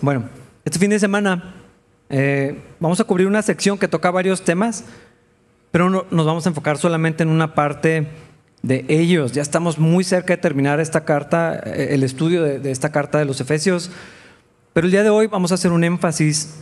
Bueno, 0.00 0.28
este 0.64 0.78
fin 0.78 0.90
de 0.90 0.98
semana 1.00 1.54
eh, 2.08 2.60
vamos 2.78 3.00
a 3.00 3.04
cubrir 3.04 3.26
una 3.26 3.42
sección 3.42 3.78
que 3.78 3.88
toca 3.88 4.10
varios 4.12 4.42
temas, 4.42 4.84
pero 5.72 5.90
no, 5.90 6.06
nos 6.10 6.24
vamos 6.24 6.46
a 6.46 6.50
enfocar 6.50 6.78
solamente 6.78 7.24
en 7.24 7.30
una 7.30 7.54
parte 7.54 8.06
de 8.62 8.84
ellos. 8.88 9.32
Ya 9.32 9.42
estamos 9.42 9.78
muy 9.78 10.04
cerca 10.04 10.34
de 10.34 10.42
terminar 10.42 10.78
esta 10.78 11.04
carta, 11.04 11.60
eh, 11.64 11.88
el 11.90 12.04
estudio 12.04 12.44
de, 12.44 12.70
esta 12.70 12.92
carta 12.92 13.18
de 13.18 13.24
los 13.24 13.40
Efesios, 13.40 13.90
pero 14.72 14.86
el 14.86 14.92
día 14.92 15.02
de 15.02 15.10
hoy 15.10 15.26
vamos 15.26 15.50
a 15.50 15.56
hacer 15.56 15.72
un 15.72 15.82
énfasis 15.82 16.54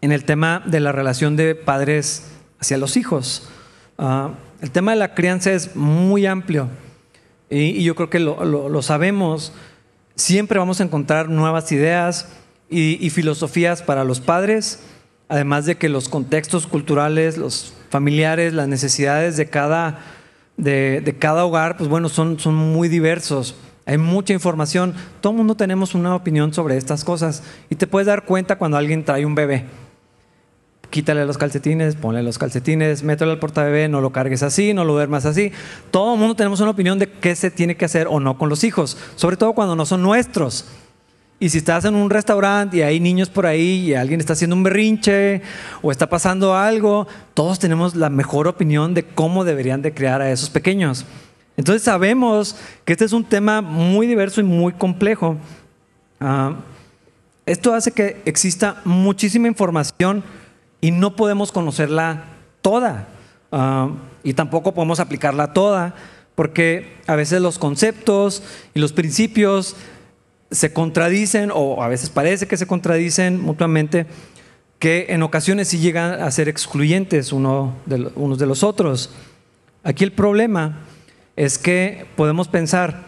en 0.00 0.12
el 0.12 0.24
tema 0.24 0.62
de 0.64 0.78
la 0.78 0.92
relación 0.92 1.34
de 1.34 1.56
padres 1.56 2.30
hacia 2.60 2.78
los 2.78 2.96
hijos. 2.96 3.48
Ah, 3.98 4.30
el 4.60 4.70
tema 4.70 4.92
de 4.92 4.98
la 4.98 5.14
crianza 5.14 5.52
es 5.52 5.74
muy 5.74 6.26
amplio 6.26 6.68
y, 7.50 7.82
yo 7.82 7.96
creo 7.96 8.10
que 8.10 8.20
lo, 8.20 8.82
sabemos. 8.82 9.52
Siempre 10.14 10.60
vamos 10.60 10.80
a 10.80 10.84
encontrar 10.84 11.28
nuevas 11.28 11.72
ideas 11.72 12.28
y, 12.74 13.10
filosofías 13.10 13.82
para 13.82 14.04
los 14.04 14.20
padres, 14.20 14.80
además 15.28 15.66
de 15.66 15.76
que 15.76 15.88
los 15.88 16.08
contextos 16.08 16.66
culturales, 16.66 17.38
los 17.38 17.74
familiares, 17.88 18.52
las 18.52 18.68
necesidades 18.68 19.36
de 19.36 19.46
cada, 19.46 20.00
de, 20.56 21.16
cada 21.18 21.44
hogar, 21.44 21.76
pues 21.76 21.88
bueno, 21.88 22.08
son, 22.08 22.40
son 22.40 22.54
muy 22.54 22.88
diversos. 22.88 23.54
Hay 23.86 23.98
mucha 23.98 24.32
información. 24.32 24.94
Todo 25.20 25.32
el 25.32 25.38
mundo 25.38 25.54
tenemos 25.54 25.94
una 25.94 26.14
opinión 26.14 26.52
sobre 26.52 26.76
estas 26.76 27.04
cosas 27.04 27.42
y 27.70 27.76
te 27.76 27.86
puedes 27.86 28.06
dar 28.06 28.24
cuenta 28.24 28.56
cuando 28.56 28.76
alguien 28.76 29.04
trae 29.04 29.24
un 29.24 29.34
bebé 29.34 29.66
quítale 30.94 31.26
los 31.26 31.38
calcetines, 31.38 31.96
ponle 31.96 32.22
los 32.22 32.38
calcetines, 32.38 33.02
mételo 33.02 33.32
al 33.32 33.40
portabebé, 33.40 33.88
no 33.88 34.00
lo 34.00 34.12
cargues 34.12 34.44
así, 34.44 34.74
no 34.74 34.84
lo 34.84 34.92
duermas 34.92 35.26
así. 35.26 35.50
Todo 35.90 36.14
el 36.14 36.20
mundo 36.20 36.36
tenemos 36.36 36.60
una 36.60 36.70
opinión 36.70 37.00
de 37.00 37.10
qué 37.10 37.34
se 37.34 37.50
tiene 37.50 37.76
que 37.76 37.84
hacer 37.84 38.06
o 38.08 38.20
no 38.20 38.38
con 38.38 38.48
los 38.48 38.62
hijos, 38.62 38.96
sobre 39.16 39.36
todo 39.36 39.54
cuando 39.54 39.74
no 39.74 39.86
son 39.86 40.02
nuestros. 40.02 40.66
Y 41.44 41.50
si 41.50 41.58
estás 41.58 41.84
en 41.84 41.94
un 41.94 42.08
restaurante 42.08 42.78
y 42.78 42.80
hay 42.80 43.00
niños 43.00 43.28
por 43.28 43.44
ahí 43.44 43.90
y 43.90 43.94
alguien 43.94 44.18
está 44.18 44.32
haciendo 44.32 44.56
un 44.56 44.62
berrinche 44.62 45.42
o 45.82 45.92
está 45.92 46.08
pasando 46.08 46.56
algo, 46.56 47.06
todos 47.34 47.58
tenemos 47.58 47.94
la 47.94 48.08
mejor 48.08 48.48
opinión 48.48 48.94
de 48.94 49.04
cómo 49.04 49.44
deberían 49.44 49.82
de 49.82 49.92
crear 49.92 50.22
a 50.22 50.30
esos 50.30 50.48
pequeños. 50.48 51.04
Entonces 51.58 51.82
sabemos 51.82 52.56
que 52.86 52.94
este 52.94 53.04
es 53.04 53.12
un 53.12 53.24
tema 53.24 53.60
muy 53.60 54.06
diverso 54.06 54.40
y 54.40 54.44
muy 54.44 54.72
complejo. 54.72 55.36
Ah, 56.18 56.54
esto 57.44 57.74
hace 57.74 57.92
que 57.92 58.22
exista 58.24 58.80
muchísima 58.86 59.46
información 59.46 60.24
y 60.80 60.92
no 60.92 61.14
podemos 61.14 61.52
conocerla 61.52 62.24
toda 62.62 63.06
ah, 63.52 63.90
y 64.22 64.32
tampoco 64.32 64.72
podemos 64.72 64.98
aplicarla 64.98 65.52
toda 65.52 65.94
porque 66.34 66.96
a 67.06 67.16
veces 67.16 67.42
los 67.42 67.58
conceptos 67.58 68.42
y 68.72 68.80
los 68.80 68.94
principios 68.94 69.76
se 70.50 70.72
contradicen 70.72 71.50
o 71.52 71.82
a 71.82 71.88
veces 71.88 72.10
parece 72.10 72.46
que 72.46 72.56
se 72.56 72.66
contradicen 72.66 73.40
mutuamente 73.40 74.06
que 74.78 75.06
en 75.08 75.22
ocasiones 75.22 75.68
sí 75.68 75.78
llegan 75.78 76.20
a 76.20 76.30
ser 76.30 76.48
excluyentes 76.48 77.32
uno 77.32 77.74
de, 77.86 78.10
unos 78.14 78.38
de 78.38 78.46
los 78.46 78.62
otros. 78.62 79.14
Aquí 79.82 80.04
el 80.04 80.12
problema 80.12 80.80
es 81.36 81.58
que 81.58 82.06
podemos 82.16 82.48
pensar 82.48 83.04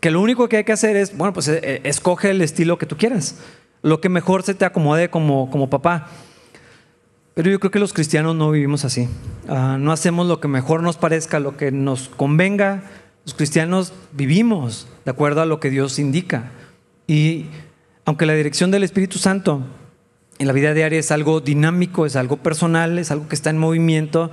que 0.00 0.10
lo 0.10 0.20
único 0.20 0.48
que 0.48 0.58
hay 0.58 0.64
que 0.64 0.72
hacer 0.72 0.96
es, 0.96 1.16
bueno, 1.16 1.32
pues 1.32 1.48
eh, 1.48 1.60
eh, 1.62 1.80
escoge 1.84 2.30
el 2.30 2.40
estilo 2.40 2.78
que 2.78 2.86
tú 2.86 2.96
quieras, 2.96 3.36
lo 3.82 4.00
que 4.00 4.08
mejor 4.08 4.42
se 4.42 4.54
te 4.54 4.64
acomode 4.64 5.10
como, 5.10 5.50
como 5.50 5.70
papá. 5.70 6.08
Pero 7.34 7.50
yo 7.50 7.60
creo 7.60 7.70
que 7.70 7.78
los 7.78 7.92
cristianos 7.92 8.34
no 8.34 8.50
vivimos 8.50 8.84
así. 8.84 9.08
Ah, 9.48 9.76
no 9.78 9.92
hacemos 9.92 10.26
lo 10.26 10.40
que 10.40 10.48
mejor 10.48 10.82
nos 10.82 10.96
parezca, 10.96 11.38
lo 11.38 11.56
que 11.56 11.70
nos 11.70 12.08
convenga. 12.08 12.82
Los 13.28 13.34
cristianos 13.34 13.92
vivimos 14.12 14.86
de 15.04 15.10
acuerdo 15.10 15.42
a 15.42 15.44
lo 15.44 15.60
que 15.60 15.68
Dios 15.68 15.98
indica. 15.98 16.50
Y 17.06 17.44
aunque 18.06 18.24
la 18.24 18.32
dirección 18.32 18.70
del 18.70 18.84
Espíritu 18.84 19.18
Santo 19.18 19.66
en 20.38 20.46
la 20.46 20.54
vida 20.54 20.72
diaria 20.72 20.98
es 20.98 21.10
algo 21.10 21.40
dinámico, 21.40 22.06
es 22.06 22.16
algo 22.16 22.38
personal, 22.38 22.98
es 22.98 23.10
algo 23.10 23.28
que 23.28 23.34
está 23.34 23.50
en 23.50 23.58
movimiento, 23.58 24.30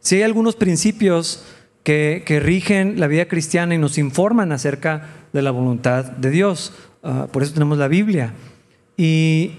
si 0.00 0.16
hay 0.16 0.22
algunos 0.22 0.56
principios 0.56 1.44
que, 1.84 2.24
rigen 2.42 2.98
la 2.98 3.06
vida 3.06 3.28
cristiana 3.28 3.74
y 3.74 3.78
nos 3.78 3.98
informan 3.98 4.50
acerca 4.50 5.08
de 5.34 5.42
la 5.42 5.50
voluntad 5.50 6.06
de 6.06 6.30
Dios. 6.30 6.72
Ah, 7.02 7.28
por 7.30 7.42
eso 7.42 7.52
tenemos 7.52 7.76
la 7.76 7.88
Biblia. 7.88 8.32
Y 8.96 9.56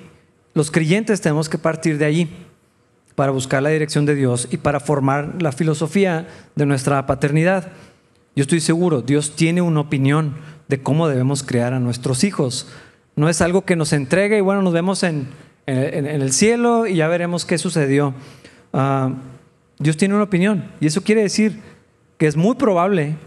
los 0.56 0.72
creyentes 0.72 1.22
tenemos 1.22 1.48
que 1.48 1.60
partir 1.60 2.00
de 2.00 2.06
allí 2.06 2.28
para 3.14 3.32
buscar 3.32 3.62
la 3.62 3.70
dirección 3.70 4.08
de 4.08 4.16
Dios 4.16 4.48
y 4.50 4.58
para 4.58 4.80
formar 4.80 5.44
la 5.44 5.52
filosofía 5.52 6.28
de 6.56 6.66
nuestra 6.66 7.06
paternidad. 7.06 7.72
Yo 8.36 8.42
estoy 8.42 8.62
seguro, 8.62 9.02
Dios 9.02 9.36
tiene 9.36 9.62
una 9.62 9.82
opinión 9.82 10.36
de 10.68 10.82
cómo 10.82 11.08
debemos 11.08 11.44
crear 11.44 11.74
a 11.74 11.80
nuestros 11.80 12.24
hijos. 12.24 12.68
No 13.16 13.30
es 13.30 13.42
algo 13.42 13.64
que 13.64 13.76
nos 13.76 13.94
entregue 13.94 14.38
y 14.38 14.42
bueno, 14.42 14.64
nos 14.64 14.74
vemos 14.74 15.04
en, 15.04 15.28
el 15.68 16.34
cielo 16.34 16.88
y 16.88 16.96
ya 16.96 17.08
veremos 17.08 17.46
qué 17.46 17.58
sucedió. 17.58 18.16
Ah, 18.74 19.12
Dios 19.78 19.98
tiene 19.98 20.16
una 20.16 20.24
opinión 20.24 20.72
y 20.80 20.88
eso 20.88 21.04
quiere 21.04 21.22
decir 21.22 21.60
que 22.18 22.26
es 22.26 22.36
muy 22.36 22.56
probable 22.56 23.18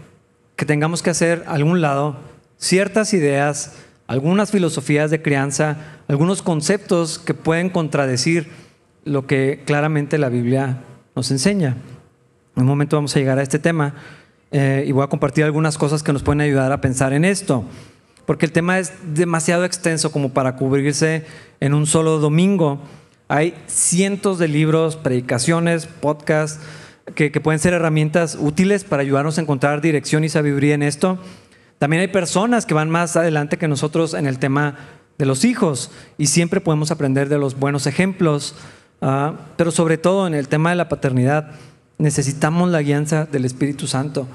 que 0.57 0.65
tengamos 0.65 1.01
que 1.01 1.11
hacer 1.11 1.43
algún 1.47 1.81
lado 1.81 2.17
ciertas 2.57 3.13
ideas, 3.13 3.77
algunas 4.07 4.51
filosofías 4.51 5.09
de 5.09 5.21
crianza, 5.21 5.77
algunos 6.07 6.41
conceptos 6.41 7.17
que 7.19 7.33
pueden 7.33 7.69
contradecir 7.69 8.49
lo 9.05 9.25
que 9.25 9.63
claramente 9.65 10.17
la 10.17 10.29
Biblia 10.29 10.83
nos 11.15 11.31
enseña. 11.31 11.77
En 12.55 12.63
un 12.63 12.67
momento 12.67 12.97
vamos 12.97 13.15
a 13.15 13.19
llegar 13.19 13.39
a 13.39 13.43
este 13.43 13.59
tema 13.59 13.93
eh, 14.51 14.85
y 14.87 14.91
voy 14.91 15.03
a 15.03 15.07
compartir 15.07 15.43
algunas 15.43 15.77
cosas 15.77 16.03
que 16.03 16.13
nos 16.13 16.23
pueden 16.23 16.41
ayudar 16.41 16.71
a 16.71 16.81
pensar 16.81 17.13
en 17.13 17.25
esto, 17.25 17.63
porque 18.25 18.45
el 18.45 18.51
tema 18.51 18.79
es 18.79 18.93
demasiado 19.13 19.65
extenso 19.65 20.11
como 20.11 20.29
para 20.29 20.55
cubrirse 20.55 21.25
en 21.59 21.73
un 21.73 21.85
solo 21.85 22.19
domingo. 22.19 22.79
Hay 23.27 23.53
cientos 23.67 24.39
de 24.39 24.47
libros, 24.47 24.95
predicaciones, 24.95 25.85
podcasts 25.85 26.61
que, 27.15 27.29
pueden 27.41 27.59
ser 27.59 27.73
herramientas 27.73 28.37
útiles 28.39 28.83
para 28.83 29.01
ayudarnos 29.01 29.37
a 29.37 29.41
encontrar 29.41 29.81
dirección 29.81 30.23
y 30.23 30.29
sabiduría 30.29 30.75
en 30.75 30.83
esto. 30.83 31.17
También 31.79 32.01
hay 32.01 32.07
personas 32.07 32.65
que 32.65 32.73
van 32.73 32.89
más 32.89 33.15
adelante 33.15 33.57
que 33.57 33.67
nosotros 33.67 34.13
en 34.13 34.27
el 34.27 34.39
tema 34.39 34.75
de 35.17 35.25
los 35.25 35.45
hijos 35.45 35.91
y 36.17 36.27
siempre 36.27 36.61
podemos 36.61 36.91
aprender 36.91 37.29
de 37.29 37.37
los 37.37 37.57
buenos 37.57 37.87
ejemplos. 37.87 38.55
Ah, 39.01 39.33
pero 39.57 39.71
sobre 39.71 39.97
todo 39.97 40.27
en 40.27 40.33
el 40.33 40.47
tema 40.47 40.71
de 40.71 40.75
la 40.75 40.89
paternidad, 40.89 41.51
necesitamos 41.97 42.69
la 42.69 42.81
guianza 42.81 43.25
del 43.25 43.45
Espíritu 43.45 43.87
Santo. 43.87 44.27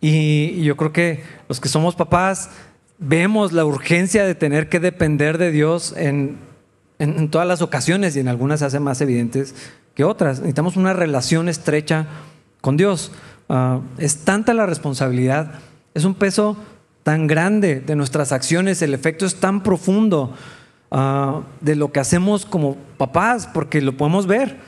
Y, 0.00 0.62
yo 0.62 0.76
creo 0.76 0.92
que 0.92 1.22
los 1.48 1.60
que 1.60 1.68
somos 1.68 1.94
papás 1.94 2.50
vemos 2.98 3.52
la 3.52 3.64
urgencia 3.64 4.24
de 4.24 4.34
tener 4.34 4.68
que 4.68 4.80
depender 4.80 5.38
de 5.38 5.50
Dios 5.50 5.94
en, 5.96 6.38
todas 7.30 7.48
las 7.48 7.62
ocasiones 7.62 8.14
y 8.14 8.20
en 8.20 8.28
algunas 8.28 8.60
se 8.60 8.66
hacen 8.66 8.82
más 8.82 9.00
evidentes 9.00 9.54
que 9.94 10.04
otras. 10.04 10.38
Necesitamos 10.40 10.76
una 10.76 10.92
relación 10.92 11.48
estrecha 11.48 12.06
con 12.60 12.76
Dios. 12.76 13.10
Ah, 13.48 13.80
es 13.96 14.18
tanta 14.18 14.52
la 14.52 14.66
responsabilidad, 14.66 15.60
es 15.94 16.04
un 16.04 16.14
peso 16.14 16.58
tan 17.02 17.26
grande 17.26 17.80
de 17.80 17.96
nuestras 17.96 18.32
acciones, 18.32 18.82
el 18.82 18.92
efecto 18.92 19.24
es 19.24 19.36
tan 19.36 19.62
profundo 19.62 20.34
Ah, 20.92 21.42
de 21.60 21.76
lo 21.76 21.92
que 21.92 22.00
hacemos 22.00 22.44
como 22.44 22.76
papás, 22.98 23.48
porque 23.52 23.80
lo 23.80 23.96
podemos 23.96 24.26
ver. 24.26 24.58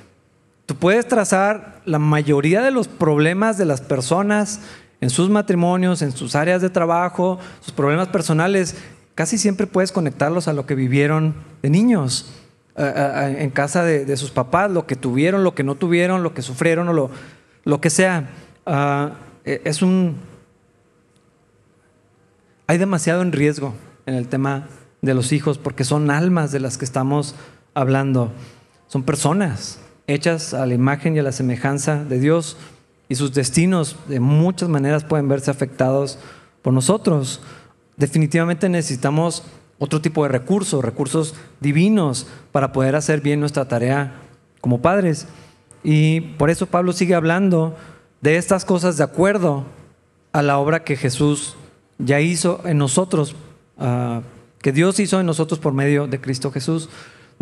Puedes 0.79 1.07
trazar 1.07 1.81
la 1.85 1.99
mayoría 1.99 2.63
de 2.63 2.71
los 2.71 2.89
problemas 2.89 3.59
de 3.59 3.65
las 3.65 3.81
personas 3.81 4.61
en 5.01 5.11
sus 5.11 5.29
matrimonios, 5.29 6.01
en 6.03 6.13
sus 6.13 6.37
áreas 6.37 6.63
de 6.63 6.71
trabajo, 6.71 7.39
sus 7.61 7.73
problemas 7.73 8.09
personales, 8.09 8.77
casi 9.15 9.37
siempre 9.37 9.67
puedes 9.67 9.93
conectarlos 9.93 10.49
a 10.49 10.53
lo 10.53 10.65
que 10.65 10.75
vivieron 10.75 11.35
de 11.61 11.71
niños, 11.71 12.33
en 12.77 13.51
casa 13.51 13.85
de, 13.85 14.17
sus 14.17 14.31
papás, 14.31 14.71
lo 14.71 14.87
que 14.87 14.97
tuvieron, 14.97 15.45
lo 15.45 15.55
que 15.55 15.65
no 15.65 15.75
tuvieron, 15.75 16.23
lo 16.23 16.33
que 16.33 16.41
sufrieron 16.41 16.89
o 16.89 16.93
lo, 16.93 17.11
lo 17.65 17.81
que 17.81 17.91
sea. 17.91 18.31
Ah, 18.65 19.13
e, 19.45 19.61
es 19.65 19.83
un... 19.83 20.17
Hay 22.67 22.79
demasiado 22.79 23.21
en 23.21 23.33
riesgo 23.33 23.75
en 24.07 24.15
el 24.15 24.29
tema 24.29 24.69
de 25.03 25.13
los 25.13 25.33
hijos, 25.33 25.59
porque 25.59 25.85
son 25.85 26.11
almas 26.11 26.53
de 26.53 26.61
las 26.61 26.79
que 26.79 26.85
estamos 26.85 27.35
hablando. 27.75 28.33
Son 28.87 29.03
personas 29.03 29.82
hechas 30.07 30.55
a 30.55 30.67
la 30.67 30.75
imagen 30.75 31.17
y 31.17 31.19
a 31.19 31.23
la 31.23 31.33
semejanza 31.33 32.05
de 32.05 32.19
Dios 32.19 32.57
y 33.09 33.15
sus 33.15 33.33
destinos 33.33 33.97
de 34.09 34.21
muchas 34.21 34.69
maneras 34.69 35.05
pueden 35.05 35.29
verse 35.29 35.51
afectados 35.51 36.19
por 36.63 36.73
nosotros. 36.73 37.41
Definitivamente 37.97 38.69
necesitamos 38.69 39.45
otro 39.79 40.01
tipo 40.01 40.23
de 40.23 40.29
recursos, 40.29 40.85
recursos 40.85 41.35
divinos 41.61 42.27
para 42.53 42.73
poder 42.73 42.97
hacer 42.97 43.21
bien 43.21 43.41
nuestra 43.41 43.67
tarea 43.69 44.15
como 44.61 44.81
padres. 44.81 45.27
Y 45.85 46.21
por 46.21 46.51
eso 46.51 46.67
Pablo 46.67 46.93
sigue 46.93 47.15
hablando 47.15 47.77
de 48.21 48.37
estas 48.37 48.65
cosas 48.65 48.97
de 48.97 49.05
acuerdo 49.05 49.65
a 50.33 50.43
la 50.43 50.59
obra 50.59 50.85
que 50.85 50.97
Jesús 50.97 51.57
ya 51.99 52.21
hizo 52.21 52.61
en 52.65 52.79
nosotros 52.79 53.35
uh, 53.79 54.21
que 54.63 54.73
Dios 54.73 55.01
hizo 55.01 55.21
en 55.21 55.27
nosotros 55.27 55.59
por 55.59 55.75
medio 55.75 56.07
de 56.07 56.21
Cristo 56.21 56.51
Jesús. 56.51 56.89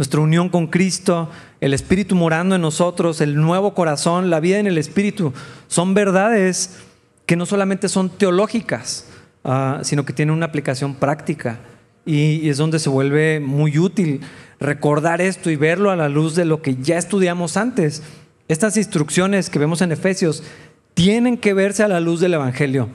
Nuestra 0.01 0.23
unión 0.23 0.49
con 0.49 0.69
Cristo, 0.69 1.29
el 1.61 1.75
Espíritu 1.75 2.15
morando 2.15 2.55
en 2.55 2.63
nosotros, 2.63 3.21
el 3.21 3.37
nuevo 3.37 3.75
corazón, 3.75 4.31
la 4.31 4.41
vida 4.41 4.57
en 4.57 4.67
el 4.67 4.79
Espíritu, 4.79 5.35
son 5.69 5.93
verdades 5.93 6.79
que 7.27 7.37
no 7.37 7.45
solamente 7.45 7.87
son 7.91 8.09
teológicas, 8.09 9.05
ah, 9.45 9.81
sino 9.83 10.07
que 10.07 10.15
tienen 10.15 10.35
una 10.35 10.47
aplicación 10.47 10.95
práctica. 10.95 11.61
y, 12.07 12.49
es 12.49 12.57
donde 12.57 12.79
se 12.79 12.89
vuelve 12.89 13.41
muy 13.41 13.79
útil 13.79 14.23
recordar 14.59 15.21
esto 15.21 15.51
y 15.51 15.57
verlo 15.57 15.91
a 15.91 15.97
la 15.97 16.09
luz 16.09 16.35
de 16.35 16.47
lo 16.47 16.63
que 16.63 16.77
ya 16.77 16.97
estudiamos 16.97 17.59
antes. 17.59 18.03
Estas 18.49 18.79
instrucciones 18.79 19.51
que 19.51 19.59
vemos 19.59 19.83
en 19.83 19.93
Efesios 19.93 20.43
tienen 20.95 21.37
que 21.37 21.53
verse 21.53 21.83
a 21.83 21.89
la 21.89 22.01
luz 22.01 22.21
del 22.21 22.33
Evangelio 22.33 22.89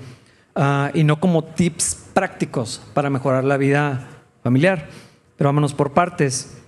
ah, 0.55 0.89
y 0.95 1.03
no 1.03 1.19
como 1.19 1.43
tips 1.43 1.99
prácticos 2.15 2.81
para 2.95 3.11
mejorar 3.11 3.43
la 3.43 3.57
vida 3.57 4.07
familiar. 4.41 4.89
Pero 5.37 5.49
vámonos 5.49 5.75
por 5.75 5.93
partes. 5.93 6.64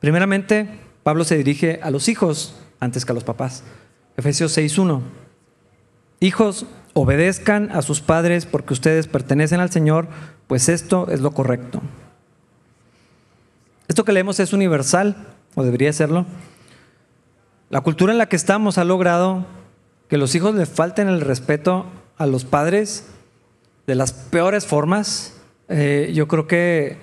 Primeramente, 0.00 0.68
Pablo 1.02 1.24
se 1.24 1.36
dirige 1.36 1.80
a 1.82 1.90
los 1.90 2.08
hijos 2.08 2.54
antes 2.80 3.04
que 3.04 3.12
a 3.12 3.14
los 3.14 3.24
papás. 3.24 3.64
Efesios 4.16 4.56
6.1. 4.56 5.00
Hijos, 6.20 6.66
obedezcan 6.94 7.70
a 7.70 7.82
sus 7.82 8.00
padres 8.00 8.46
porque 8.46 8.74
ustedes 8.74 9.06
pertenecen 9.06 9.60
al 9.60 9.70
Señor, 9.70 10.08
pues 10.46 10.68
esto 10.68 11.08
es 11.10 11.20
lo 11.20 11.30
correcto. 11.30 11.80
Esto 13.86 14.04
que 14.04 14.12
leemos 14.12 14.40
es 14.40 14.52
universal, 14.52 15.28
o 15.54 15.62
debería 15.64 15.92
serlo. 15.92 16.26
La 17.70 17.80
cultura 17.80 18.12
en 18.12 18.18
la 18.18 18.26
que 18.26 18.36
estamos 18.36 18.78
ha 18.78 18.84
logrado 18.84 19.46
que 20.08 20.18
los 20.18 20.34
hijos 20.34 20.54
le 20.54 20.66
falten 20.66 21.08
el 21.08 21.20
respeto 21.20 21.86
a 22.16 22.26
los 22.26 22.44
padres 22.44 23.06
de 23.86 23.94
las 23.94 24.12
peores 24.12 24.66
formas. 24.66 25.34
Eh, 25.68 26.12
yo 26.14 26.28
creo 26.28 26.46
que 26.46 26.98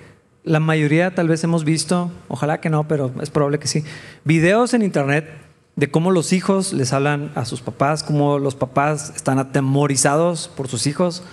la 0.46 0.60
mayoría 0.60 1.14
tal 1.14 1.28
vez 1.28 1.42
hemos 1.44 1.64
visto, 1.64 2.10
ojalá 2.28 2.60
que 2.60 2.70
no, 2.70 2.86
pero 2.86 3.12
es 3.20 3.30
probable 3.30 3.58
que 3.58 3.66
sí, 3.66 3.82
videos 4.24 4.72
en 4.74 4.82
internet 4.82 5.28
de 5.74 5.90
cómo 5.90 6.12
los 6.12 6.32
hijos 6.32 6.72
les 6.72 6.92
hablan 6.92 7.32
a 7.34 7.44
sus 7.44 7.60
papás, 7.60 8.04
cómo 8.04 8.38
los 8.38 8.54
papás 8.54 9.12
están 9.14 9.40
atemorizados 9.40 10.48
por 10.56 10.68
sus 10.68 10.86
hijos, 10.86 11.24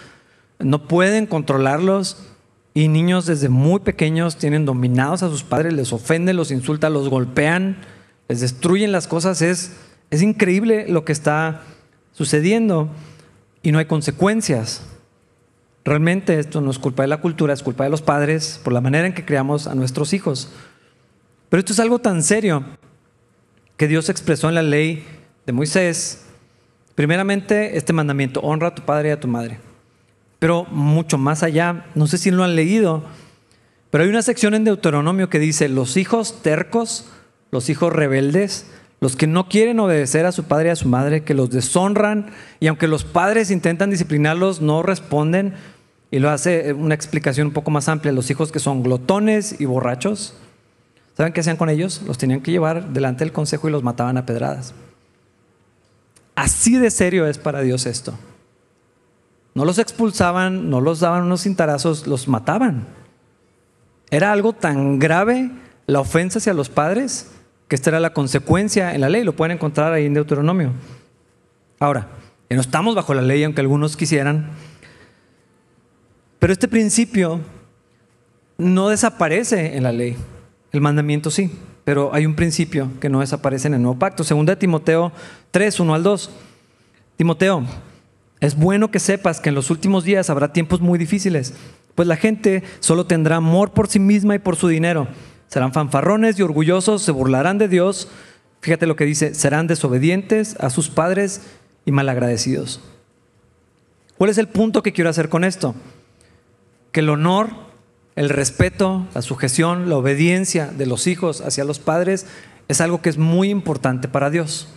no 0.57 0.87
pueden 0.87 1.27
controlarlos 1.27 2.17
y 2.73 2.87
niños 2.87 3.27
desde 3.27 3.49
muy 3.49 3.81
pequeños 3.81 4.37
tienen 4.37 4.65
dominados 4.65 5.21
a 5.21 5.29
sus 5.29 5.43
padres, 5.43 5.73
les 5.73 5.93
ofenden, 5.93 6.35
los 6.35 6.49
insultan, 6.49 6.93
los 6.93 7.07
golpean, 7.07 7.77
les 8.27 8.41
destruyen 8.41 8.91
las 8.91 9.07
cosas. 9.07 9.43
Es, 9.43 9.73
es 10.09 10.23
increíble 10.23 10.87
lo 10.89 11.05
que 11.05 11.11
está 11.11 11.61
sucediendo 12.13 12.89
y 13.61 13.71
no 13.71 13.77
hay 13.77 13.85
consecuencias. 13.85 14.81
Realmente 15.85 16.39
esto 16.39 16.61
no 16.61 16.71
es 16.71 16.79
culpa 16.79 17.03
de 17.03 17.09
la 17.09 17.19
cultura, 17.19 17.53
es 17.53 17.63
culpa 17.63 17.83
de 17.83 17.89
los 17.89 18.01
padres 18.01 18.59
por 18.63 18.71
la 18.71 18.81
manera 18.81 19.05
en 19.05 19.13
que 19.13 19.25
creamos 19.25 19.67
a 19.67 19.75
nuestros 19.75 20.13
hijos. 20.13 20.51
Pero 21.49 21.59
esto 21.59 21.73
es 21.73 21.79
algo 21.79 21.99
tan 21.99 22.23
serio 22.23 22.63
que 23.75 23.87
Dios 23.87 24.09
expresó 24.09 24.49
en 24.49 24.55
la 24.55 24.63
ley 24.63 25.05
de 25.45 25.53
Moisés. 25.53 26.25
Primeramente, 26.95 27.77
este 27.77 27.91
mandamiento, 27.91 28.39
honra 28.41 28.69
a 28.69 28.75
tu 28.75 28.83
padre 28.83 29.09
y 29.09 29.11
a 29.11 29.19
tu 29.19 29.27
madre. 29.27 29.59
Pero 30.39 30.65
mucho 30.65 31.17
más 31.17 31.43
allá, 31.43 31.85
no 31.95 32.07
sé 32.07 32.17
si 32.17 32.31
lo 32.31 32.43
han 32.43 32.55
leído, 32.55 33.03
pero 33.93 34.05
hay 34.05 34.09
una 34.09 34.23
sección 34.23 34.55
en 34.55 34.63
Deuteronomio 34.63 35.29
que 35.29 35.37
dice, 35.37 35.69
los 35.69 35.97
hijos 35.97 36.41
tercos, 36.41 37.09
los 37.51 37.69
hijos 37.69 37.93
rebeldes, 37.93 38.65
los 39.01 39.15
que 39.15 39.27
no 39.27 39.47
quieren 39.47 39.79
obedecer 39.79 40.25
a 40.25 40.31
su 40.31 40.45
padre 40.45 40.69
y 40.69 40.71
a 40.71 40.75
su 40.75 40.87
madre, 40.87 41.23
que 41.23 41.35
los 41.35 41.51
deshonran, 41.51 42.31
y 42.59 42.67
aunque 42.67 42.87
los 42.87 43.03
padres 43.03 43.51
intentan 43.51 43.91
disciplinarlos, 43.91 44.61
no 44.61 44.81
responden, 44.81 45.53
y 46.13 46.19
lo 46.19 46.29
hace 46.29 46.69
eh, 46.69 46.73
una 46.73 46.93
explicación 46.93 47.47
un 47.47 47.53
poco 47.53 47.71
más 47.71 47.89
amplia. 47.89 48.13
Los 48.13 48.29
hijos 48.29 48.51
que 48.51 48.59
son 48.59 48.83
glotones 48.83 49.59
y 49.59 49.65
borrachos, 49.65 50.35
¿saben 51.17 51.33
qué 51.33 51.39
hacían 51.39 51.57
con 51.57 51.71
ellos? 51.71 52.03
Los 52.05 52.19
tenían 52.19 52.41
que 52.41 52.51
llevar 52.51 52.89
delante 52.89 53.23
del 53.23 53.33
consejo 53.33 53.67
y 53.67 53.71
los 53.71 53.81
mataban 53.81 54.15
a 54.17 54.25
pedradas. 54.27 54.75
Así 56.35 56.77
de 56.77 56.91
serio 56.91 57.25
es 57.25 57.39
para 57.39 57.61
Dios 57.61 57.87
esto. 57.87 58.13
No 59.55 59.65
los 59.65 59.79
expulsaban, 59.79 60.69
no 60.69 60.81
los 60.81 60.99
daban 60.99 61.23
unos 61.23 61.41
cintarazos, 61.41 62.05
los 62.05 62.27
mataban. 62.27 62.85
Era 64.11 64.33
algo 64.33 64.53
tan 64.53 64.99
grave 64.99 65.49
la 65.87 65.99
ofensa 65.99 66.37
hacia 66.37 66.53
los 66.53 66.69
padres 66.69 67.31
que 67.67 67.75
esta 67.75 67.89
era 67.89 67.99
la 67.99 68.13
consecuencia 68.13 68.93
en 68.93 69.01
la 69.01 69.09
ley. 69.09 69.23
Lo 69.23 69.35
pueden 69.35 69.57
encontrar 69.57 69.91
ahí 69.93 70.05
en 70.05 70.13
Deuteronomio. 70.13 70.73
Ahora, 71.79 72.09
no 72.51 72.61
estamos 72.61 72.93
bajo 72.93 73.15
la 73.15 73.23
ley, 73.23 73.43
aunque 73.43 73.61
algunos 73.61 73.97
quisieran. 73.97 74.51
Pero 76.43 76.51
este 76.51 76.67
principio 76.67 77.39
no 78.57 78.89
desaparece 78.89 79.77
en 79.77 79.83
la 79.83 79.93
ley. 79.93 80.17
El 80.73 80.81
mandamiento 80.81 81.31
sí, 81.31 81.49
pero 81.85 82.13
hay 82.13 82.25
un 82.25 82.35
principio 82.35 82.89
que 82.99 83.07
no 83.07 83.21
desaparece 83.21 83.69
en 83.69 83.75
el 83.75 83.81
nuevo 83.81 83.97
pacto. 83.97 84.25
Segunda 84.25 84.57
Timoteo 84.57 85.13
3, 85.51 85.79
1 85.79 85.93
al 85.93 86.03
2. 86.03 86.31
Timoteo, 87.15 87.63
es 88.41 88.57
bueno 88.57 88.91
que 88.91 88.99
sepas 88.99 89.39
que 89.39 89.47
en 89.47 89.55
los 89.55 89.69
últimos 89.69 90.03
días 90.03 90.29
habrá 90.29 90.51
tiempos 90.51 90.81
muy 90.81 90.99
difíciles, 90.99 91.53
pues 91.95 92.09
la 92.09 92.17
gente 92.17 92.61
solo 92.81 93.05
tendrá 93.05 93.37
amor 93.37 93.71
por 93.71 93.87
sí 93.87 93.99
misma 93.99 94.35
y 94.35 94.39
por 94.39 94.57
su 94.57 94.67
dinero. 94.67 95.07
Serán 95.47 95.71
fanfarrones 95.71 96.37
y 96.37 96.43
orgullosos, 96.43 97.03
se 97.03 97.13
burlarán 97.13 97.57
de 97.57 97.69
Dios. 97.69 98.09
Fíjate 98.59 98.85
lo 98.85 98.97
que 98.97 99.05
dice, 99.05 99.33
serán 99.33 99.67
desobedientes 99.67 100.57
a 100.59 100.69
sus 100.69 100.89
padres 100.89 101.39
y 101.85 101.93
malagradecidos. 101.93 102.81
¿Cuál 104.17 104.29
es 104.29 104.37
el 104.37 104.49
punto 104.49 104.83
que 104.83 104.91
quiero 104.91 105.09
hacer 105.09 105.29
con 105.29 105.45
esto? 105.45 105.73
Que 106.93 107.01
el 107.01 107.09
honor, 107.09 107.49
el 108.15 108.29
respeto, 108.29 109.05
la 109.13 109.21
sujeción, 109.21 109.89
la 109.89 109.97
obediencia 109.97 110.67
de 110.67 110.85
los 110.85 111.07
hijos 111.07 111.41
hacia 111.41 111.65
los 111.65 111.79
padres 111.79 112.27
es 112.69 112.79
algo 112.79 113.01
que 113.01 113.09
es 113.09 113.17
muy 113.17 113.49
importante 113.49 114.07
para 114.07 114.29
Dios. 114.29 114.69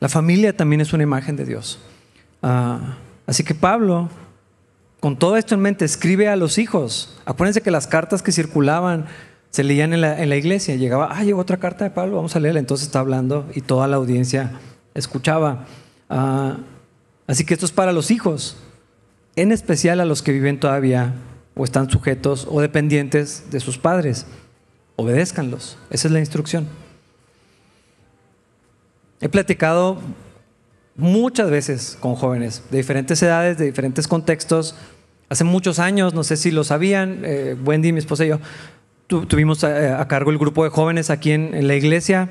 La 0.00 0.10
familia 0.10 0.54
también 0.54 0.82
es 0.82 0.92
una 0.92 1.04
imagen 1.04 1.36
de 1.36 1.46
Dios. 1.46 1.78
Ah, 2.42 2.98
así 3.26 3.44
que 3.44 3.54
Pablo, 3.54 4.10
con 5.00 5.16
todo 5.16 5.36
esto 5.36 5.54
en 5.54 5.60
mente, 5.60 5.84
escribe 5.84 6.28
a 6.28 6.36
los 6.36 6.58
hijos. 6.58 7.16
Acuérdense 7.24 7.62
que 7.62 7.70
las 7.70 7.86
cartas 7.86 8.20
que 8.20 8.32
circulaban 8.32 9.06
se 9.50 9.62
leían 9.62 9.92
en 9.92 10.00
la, 10.00 10.36
iglesia. 10.36 10.74
Llegaba, 10.74 11.08
ah, 11.12 11.22
llegó 11.22 11.40
otra 11.40 11.58
carta 11.58 11.84
de 11.84 11.90
Pablo, 11.90 12.16
vamos 12.16 12.34
a 12.34 12.40
leerla. 12.40 12.58
Entonces 12.58 12.88
está 12.88 12.98
hablando 12.98 13.48
y 13.54 13.60
toda 13.60 13.86
la 13.86 13.96
audiencia 13.96 14.50
escuchaba. 14.94 15.64
Ah, 16.10 16.56
así 17.28 17.44
que 17.44 17.54
esto 17.54 17.66
es 17.66 17.72
para 17.72 17.92
los 17.92 18.10
hijos 18.10 18.56
en 19.36 19.52
especial 19.52 20.00
a 20.00 20.06
los 20.06 20.22
que 20.22 20.32
viven 20.32 20.58
todavía 20.58 21.14
o 21.54 21.64
están 21.64 21.90
sujetos 21.90 22.48
o 22.50 22.60
dependientes 22.60 23.50
de 23.50 23.60
sus 23.60 23.78
padres. 23.78 24.26
Obedézcanlos. 24.96 25.78
Esa 25.90 26.08
es 26.08 26.12
la 26.12 26.20
instrucción. 26.20 26.66
He 29.20 29.28
platicado 29.28 29.98
muchas 30.96 31.50
veces 31.50 31.98
con 32.00 32.14
jóvenes 32.14 32.62
de 32.70 32.78
diferentes 32.78 33.22
edades, 33.22 33.58
de 33.58 33.66
diferentes 33.66 34.08
contextos. 34.08 34.74
Hace 35.28 35.44
muchos 35.44 35.78
años, 35.78 36.14
no 36.14 36.24
sé 36.24 36.36
si 36.36 36.50
lo 36.50 36.64
sabían, 36.64 37.22
eh, 37.24 37.56
Wendy, 37.62 37.92
mi 37.92 37.98
esposa 37.98 38.24
y 38.24 38.28
yo, 38.28 38.40
tuvimos 39.06 39.64
a, 39.64 40.06
cargo 40.08 40.30
el 40.30 40.38
grupo 40.38 40.64
de 40.64 40.70
jóvenes 40.70 41.10
aquí 41.10 41.32
en, 41.32 41.54
en, 41.54 41.68
la 41.68 41.74
iglesia. 41.74 42.28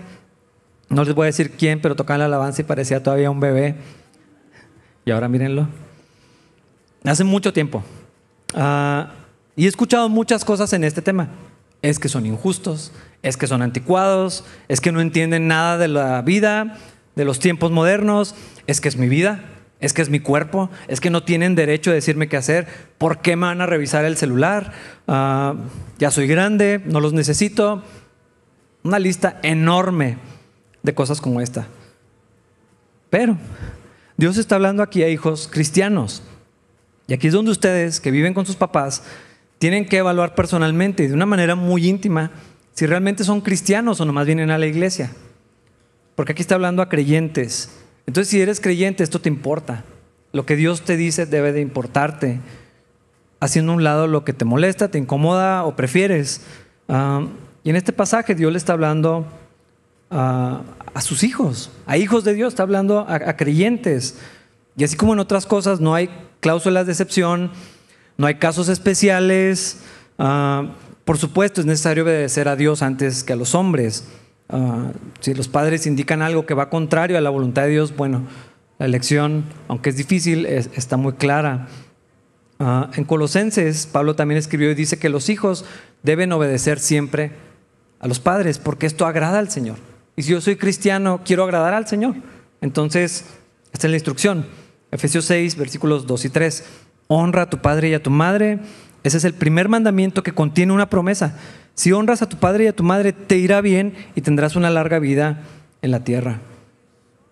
No 0.90 1.04
les 1.04 1.14
voy 1.14 1.26
a 1.26 1.28
decir 1.28 1.52
quién, 1.52 1.82
pero 1.82 1.96
tocaban 1.96 2.20
la 2.20 2.26
alabanza 2.26 2.62
y 2.62 2.66
parecía 2.66 3.04
todavía 3.04 3.30
un 3.30 3.40
bebé. 3.40 3.76
Y 5.06 5.12
ahora 5.12 5.28
mírenlo 5.28 5.68
hace 7.12 7.24
mucho 7.24 7.54
tiempo. 7.54 7.84
Ah, 8.54 9.12
y 9.56 9.66
he 9.66 9.68
escuchado 9.68 10.10
muchas 10.10 10.44
cosas 10.46 10.74
en 10.74 10.84
este 10.84 11.02
tema. 11.02 11.30
Es 11.82 12.00
que 12.00 12.10
son 12.10 12.26
injustos, 12.26 12.92
es 13.22 13.38
que 13.38 13.48
son 13.48 13.62
anticuados, 13.62 14.44
es 14.68 14.82
que 14.82 14.92
no 14.92 15.02
entienden 15.02 15.48
nada 15.48 15.78
de 15.78 15.88
la 15.88 16.22
vida, 16.22 16.78
de 17.16 17.26
los 17.26 17.40
tiempos 17.40 17.72
modernos, 17.72 18.36
es 18.68 18.82
que 18.82 18.90
es 18.90 18.98
mi 18.98 19.08
vida, 19.08 19.46
es 19.80 19.94
que 19.94 20.02
es 20.02 20.10
mi 20.10 20.20
cuerpo, 20.20 20.70
es 20.88 21.00
que 21.00 21.10
no 21.10 21.24
tienen 21.24 21.56
derecho 21.56 21.92
a 21.92 21.94
decirme 21.94 22.28
qué 22.28 22.38
hacer, 22.38 22.68
¿por 22.98 23.20
qué 23.20 23.36
me 23.36 23.46
van 23.46 23.62
a 23.62 23.66
revisar 23.66 24.04
el 24.06 24.18
celular? 24.18 24.74
Ah, 25.08 25.56
ya 26.00 26.12
soy 26.12 26.28
grande, 26.28 26.82
no 26.86 27.00
los 27.00 27.14
necesito. 27.14 27.84
Una 28.84 29.00
lista 29.00 29.40
enorme 29.44 30.18
de 30.84 30.94
cosas 30.94 31.22
como 31.22 31.42
esta. 31.42 31.68
Pero 33.10 33.38
Dios 34.18 34.38
está 34.38 34.56
hablando 34.56 34.84
aquí 34.84 35.04
a 35.04 35.10
hijos 35.10 35.48
cristianos. 35.52 36.22
Y 37.08 37.14
aquí 37.14 37.28
es 37.28 37.34
donde 37.34 37.52
ustedes, 37.52 38.00
que 38.00 38.12
viven 38.12 38.34
con 38.34 38.46
sus 38.46 38.56
papás, 38.56 39.04
tienen 39.60 39.86
que 39.86 39.98
evaluar 39.98 40.36
personalmente 40.36 41.04
y 41.04 41.08
de 41.08 41.14
una 41.14 41.26
manera 41.26 41.56
muy 41.56 41.88
íntima 41.88 42.32
si 42.74 42.86
realmente 42.86 43.24
son 43.24 43.42
cristianos 43.42 44.02
o 44.02 44.06
nomás 44.06 44.26
vienen 44.26 44.52
a 44.52 44.58
la 44.58 44.66
iglesia. 44.66 45.12
Porque 46.16 46.34
aquí 46.34 46.42
está 46.42 46.56
hablando 46.56 46.82
a 46.82 46.90
creyentes. 46.90 47.72
Entonces, 48.06 48.30
si 48.30 48.42
eres 48.42 48.60
creyente, 48.60 49.04
esto 49.04 49.22
te 49.22 49.30
importa. 49.30 49.84
Lo 50.34 50.46
que 50.46 50.56
Dios 50.56 50.82
te 50.82 50.98
dice 50.98 51.26
debe 51.26 51.54
de 51.54 51.62
importarte. 51.62 52.40
Haciendo 53.40 53.74
un 53.74 53.84
lado 53.84 54.08
lo 54.08 54.26
que 54.26 54.34
te 54.34 54.46
molesta, 54.46 54.90
te 54.90 54.98
incomoda 54.98 55.64
o 55.64 55.76
prefieres. 55.76 56.42
Ah, 56.90 57.26
y 57.64 57.70
en 57.70 57.76
este 57.76 57.94
pasaje 57.94 58.36
Dios 58.36 58.52
le 58.52 58.58
está 58.58 58.74
hablando 58.74 59.26
a 60.10 61.02
sus 61.02 61.24
hijos, 61.24 61.72
a 61.88 61.98
hijos 61.98 62.24
de 62.24 62.34
Dios, 62.34 62.54
está 62.54 62.64
hablando 62.64 63.06
a 63.10 63.36
creyentes. 63.36 64.18
Y 64.78 64.84
así 64.84 64.96
como 64.96 65.14
en 65.14 65.20
otras 65.20 65.46
cosas 65.46 65.82
no 65.82 65.94
hay 65.94 66.10
cláusulas 66.46 66.86
de 66.86 66.92
excepción, 66.92 67.50
no 68.18 68.28
hay 68.28 68.36
casos 68.36 68.70
especiales. 68.70 69.80
Ah, 70.20 70.76
por 71.04 71.18
supuesto, 71.18 71.60
es 71.60 71.66
necesario 71.66 72.04
obedecer 72.04 72.48
a 72.48 72.56
Dios 72.56 72.84
antes 72.84 73.24
que 73.24 73.34
a 73.34 73.36
los 73.36 73.56
hombres. 73.56 74.06
Ah, 74.50 74.92
si 75.22 75.34
los 75.34 75.48
padres 75.48 75.88
indican 75.88 76.22
algo 76.22 76.46
que 76.46 76.54
va 76.54 76.70
contrario 76.70 77.18
a 77.18 77.22
la 77.22 77.32
voluntad 77.32 77.64
de 77.64 77.70
Dios, 77.70 77.96
bueno, 77.96 78.28
la 78.78 78.86
elección, 78.86 79.46
aunque 79.68 79.90
es 79.90 79.98
difícil, 79.98 80.46
está 80.46 80.98
muy 80.98 81.14
clara. 81.14 81.68
Ah, 82.60 82.92
en 82.94 83.06
Colosenses, 83.06 83.88
Pablo 83.88 84.16
también 84.16 84.38
escribió 84.38 84.70
y 84.70 84.76
dice 84.76 85.00
que 85.00 85.10
los 85.10 85.30
hijos 85.30 85.66
deben 86.04 86.32
obedecer 86.32 86.78
siempre 86.78 87.32
a 88.00 88.08
los 88.08 88.20
padres, 88.20 88.60
porque 88.60 88.86
esto 88.86 89.08
agrada 89.08 89.40
al 89.40 89.50
Señor. 89.50 89.78
Y 90.16 90.22
si 90.22 90.34
yo 90.34 90.42
soy 90.42 90.58
cristiano, 90.58 91.22
quiero 91.26 91.44
agradar 91.44 91.74
al 91.74 91.88
Señor. 91.88 92.14
Entonces, 92.62 93.26
esta 93.74 93.88
es 93.88 93.90
la 93.90 93.98
instrucción. 93.98 94.46
Efesios 94.96 95.26
6, 95.26 95.58
versículos 95.58 96.08
2 96.08 96.26
y 96.26 96.30
3. 96.30 96.64
Honra 97.08 97.44
a 97.44 97.50
tu 97.50 97.60
padre 97.60 97.90
y 97.90 97.94
a 97.94 98.02
tu 98.02 98.10
madre. 98.10 98.60
Ese 99.04 99.18
es 99.18 99.26
el 99.26 99.34
primer 99.34 99.70
mandamiento 99.70 100.24
que 100.24 100.34
contiene 100.34 100.74
una 100.74 100.90
promesa. 100.90 101.38
Si 101.76 101.92
honras 101.92 102.22
a 102.22 102.30
tu 102.30 102.38
padre 102.38 102.64
y 102.64 102.68
a 102.68 102.76
tu 102.76 102.84
madre, 102.84 103.12
te 103.12 103.38
irá 103.38 103.62
bien 103.62 103.94
y 104.16 104.22
tendrás 104.22 104.56
una 104.56 104.70
larga 104.70 105.00
vida 105.00 105.44
en 105.82 105.92
la 105.92 106.04
tierra. 106.04 106.40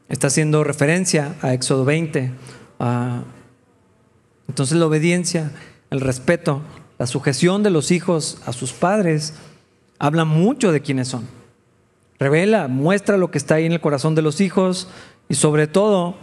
Está 0.09 0.27
haciendo 0.27 0.63
referencia 0.63 1.35
a 1.41 1.53
Éxodo 1.53 1.85
20. 1.85 2.31
entonces 4.49 4.77
la 4.77 4.85
obediencia, 4.85 5.51
el 5.89 6.01
respeto, 6.01 6.61
la 6.99 7.07
sujeción 7.07 7.63
de 7.63 7.69
los 7.69 7.91
hijos 7.91 8.41
a 8.45 8.51
sus 8.51 8.73
padres 8.73 9.35
habla 9.99 10.25
mucho 10.25 10.73
de 10.73 10.81
quiénes 10.81 11.07
son. 11.07 11.27
Revela, 12.19 12.67
muestra 12.67 13.15
lo 13.17 13.31
que 13.31 13.37
está 13.37 13.55
ahí 13.55 13.65
en 13.65 13.71
el 13.71 13.81
corazón 13.81 14.15
de 14.15 14.21
los 14.21 14.41
hijos 14.41 14.89
y 15.29 15.35
sobre 15.35 15.67
todo 15.67 16.15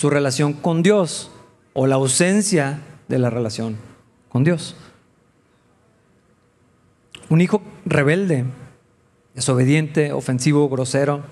su 0.00 0.08
relación 0.08 0.54
con 0.54 0.82
Dios 0.82 1.30
o 1.74 1.86
la 1.86 1.96
ausencia 1.96 2.80
de 3.08 3.18
la 3.18 3.28
relación 3.28 3.76
con 4.30 4.44
Dios. 4.44 4.74
Un 7.28 7.42
hijo 7.42 7.60
rebelde, 7.84 8.46
desobediente, 9.34 10.14
ofensivo, 10.14 10.70
grosero, 10.70 11.22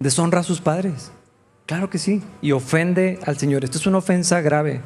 deshonra 0.00 0.40
a 0.40 0.42
sus 0.42 0.60
padres. 0.60 1.12
Claro 1.66 1.88
que 1.88 1.98
sí, 1.98 2.20
y 2.42 2.50
ofende 2.50 3.20
al 3.24 3.38
Señor. 3.38 3.62
Esto 3.62 3.78
es 3.78 3.86
una 3.86 3.98
ofensa 3.98 4.40
grave. 4.40 4.80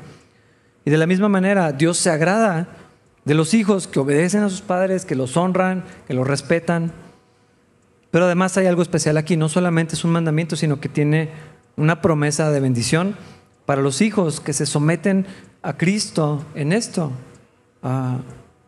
Y 0.85 0.91
de 0.91 0.99
la 0.99 1.07
misma 1.07 1.31
manera, 1.31 1.73
Dios 1.73 1.97
se 1.97 2.11
agrada 2.11 2.69
de 3.25 3.33
los 3.33 3.55
hijos 3.55 3.87
que 3.87 4.01
obedecen 4.01 4.43
a 4.43 4.51
sus 4.51 4.61
padres, 4.61 5.07
que 5.07 5.15
los 5.15 5.35
honran, 5.39 5.83
que 6.07 6.13
los 6.13 6.27
respetan. 6.27 6.93
Pero 8.11 8.27
además 8.27 8.59
hay 8.59 8.67
algo 8.67 8.83
especial 8.83 9.17
aquí, 9.17 9.39
no 9.39 9.49
solamente 9.49 9.95
es 9.95 10.05
un 10.05 10.13
mandamiento, 10.13 10.57
sino 10.57 10.79
que 10.79 10.91
tiene 10.91 11.31
una 11.77 12.01
promesa 12.01 12.51
de 12.51 12.61
bendición 12.61 13.17
para 13.67 13.83
los 13.83 14.01
hijos 14.01 14.41
que 14.41 14.53
se 14.53 14.67
someten 14.67 15.27
a 15.63 15.77
Cristo 15.77 16.45
en 16.55 16.73
esto. 16.73 17.13
Ah, 17.83 18.19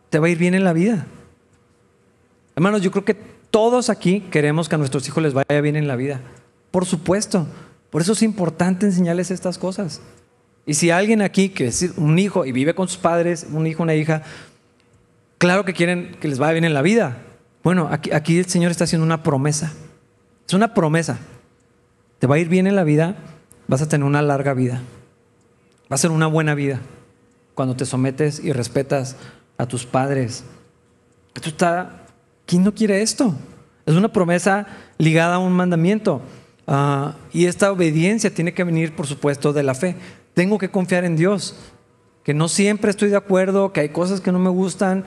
te 0.09 0.19
va 0.19 0.27
a 0.27 0.29
ir 0.29 0.37
bien 0.37 0.53
en 0.53 0.63
la 0.63 0.73
vida. 0.73 1.05
Hermanos, 2.55 2.81
yo 2.81 2.91
creo 2.91 3.05
que 3.05 3.17
todos 3.51 3.89
aquí 3.89 4.21
queremos 4.31 4.69
que 4.69 4.75
a 4.75 4.77
nuestros 4.77 5.07
hijos 5.07 5.21
les 5.21 5.33
vaya 5.33 5.61
bien 5.61 5.75
en 5.75 5.87
la 5.87 5.95
vida. 5.95 6.21
Por 6.71 6.85
supuesto. 6.85 7.47
Por 7.89 8.01
eso 8.01 8.13
es 8.13 8.23
importante 8.23 8.85
enseñarles 8.85 9.31
estas 9.31 9.57
cosas. 9.57 10.01
Y 10.65 10.73
si 10.73 10.89
alguien 10.89 11.21
aquí 11.21 11.49
que 11.49 11.67
es 11.67 11.93
un 11.95 12.19
hijo 12.19 12.45
y 12.45 12.51
vive 12.51 12.75
con 12.75 12.87
sus 12.87 12.97
padres, 12.97 13.45
un 13.51 13.67
hijo, 13.67 13.83
una 13.83 13.95
hija, 13.95 14.23
claro 15.37 15.63
que 15.63 15.73
quieren 15.73 16.17
que 16.19 16.27
les 16.27 16.39
vaya 16.39 16.53
bien 16.53 16.65
en 16.65 16.73
la 16.73 16.81
vida. 16.81 17.17
Bueno, 17.63 17.87
aquí, 17.91 18.11
aquí 18.11 18.37
el 18.39 18.45
Señor 18.47 18.71
está 18.71 18.83
haciendo 18.83 19.05
una 19.05 19.23
promesa. 19.23 19.71
Es 20.47 20.53
una 20.53 20.73
promesa. 20.73 21.19
Te 22.19 22.27
va 22.27 22.35
a 22.35 22.39
ir 22.39 22.49
bien 22.49 22.67
en 22.67 22.75
la 22.75 22.83
vida, 22.83 23.15
vas 23.67 23.81
a 23.81 23.89
tener 23.89 24.05
una 24.05 24.21
larga 24.21 24.53
vida. 24.53 24.81
Va 25.91 25.95
a 25.95 25.97
ser 25.97 26.11
una 26.11 26.27
buena 26.27 26.55
vida 26.55 26.79
cuando 27.53 27.75
te 27.75 27.85
sometes 27.85 28.43
y 28.43 28.51
respetas 28.51 29.15
a 29.57 29.67
tus 29.67 29.85
padres. 29.85 30.43
Esto 31.33 31.49
está, 31.49 32.05
¿quién 32.45 32.63
no 32.63 32.73
quiere 32.73 33.01
esto? 33.01 33.35
Es 33.85 33.95
una 33.95 34.11
promesa 34.11 34.67
ligada 34.97 35.35
a 35.35 35.39
un 35.39 35.53
mandamiento. 35.53 36.21
Ah, 36.67 37.15
y 37.31 37.45
esta 37.45 37.71
obediencia 37.71 38.33
tiene 38.33 38.53
que 38.53 38.63
venir, 38.63 38.95
por 38.95 39.07
supuesto, 39.07 39.53
de 39.53 39.63
la 39.63 39.75
fe. 39.75 39.95
Tengo 40.33 40.57
que 40.57 40.69
confiar 40.69 41.05
en 41.05 41.15
Dios, 41.15 41.55
que 42.23 42.33
no 42.33 42.47
siempre 42.47 42.89
estoy 42.89 43.09
de 43.09 43.17
acuerdo, 43.17 43.71
que 43.71 43.81
hay 43.81 43.89
cosas 43.89 44.21
que 44.21 44.31
no 44.31 44.39
me 44.39 44.49
gustan. 44.49 45.05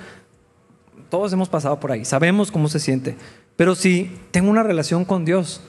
Todos 1.11 1.33
hemos 1.33 1.49
pasado 1.49 1.81
por 1.81 1.91
ahí, 1.91 2.05
sabemos 2.05 2.53
cómo 2.53 2.69
se 2.69 2.79
siente. 2.79 3.17
Pero 3.57 3.75
si 3.75 4.17
tengo 4.31 4.51
una 4.51 4.63
relación 4.63 5.05
con 5.05 5.25
Dios, 5.25 5.63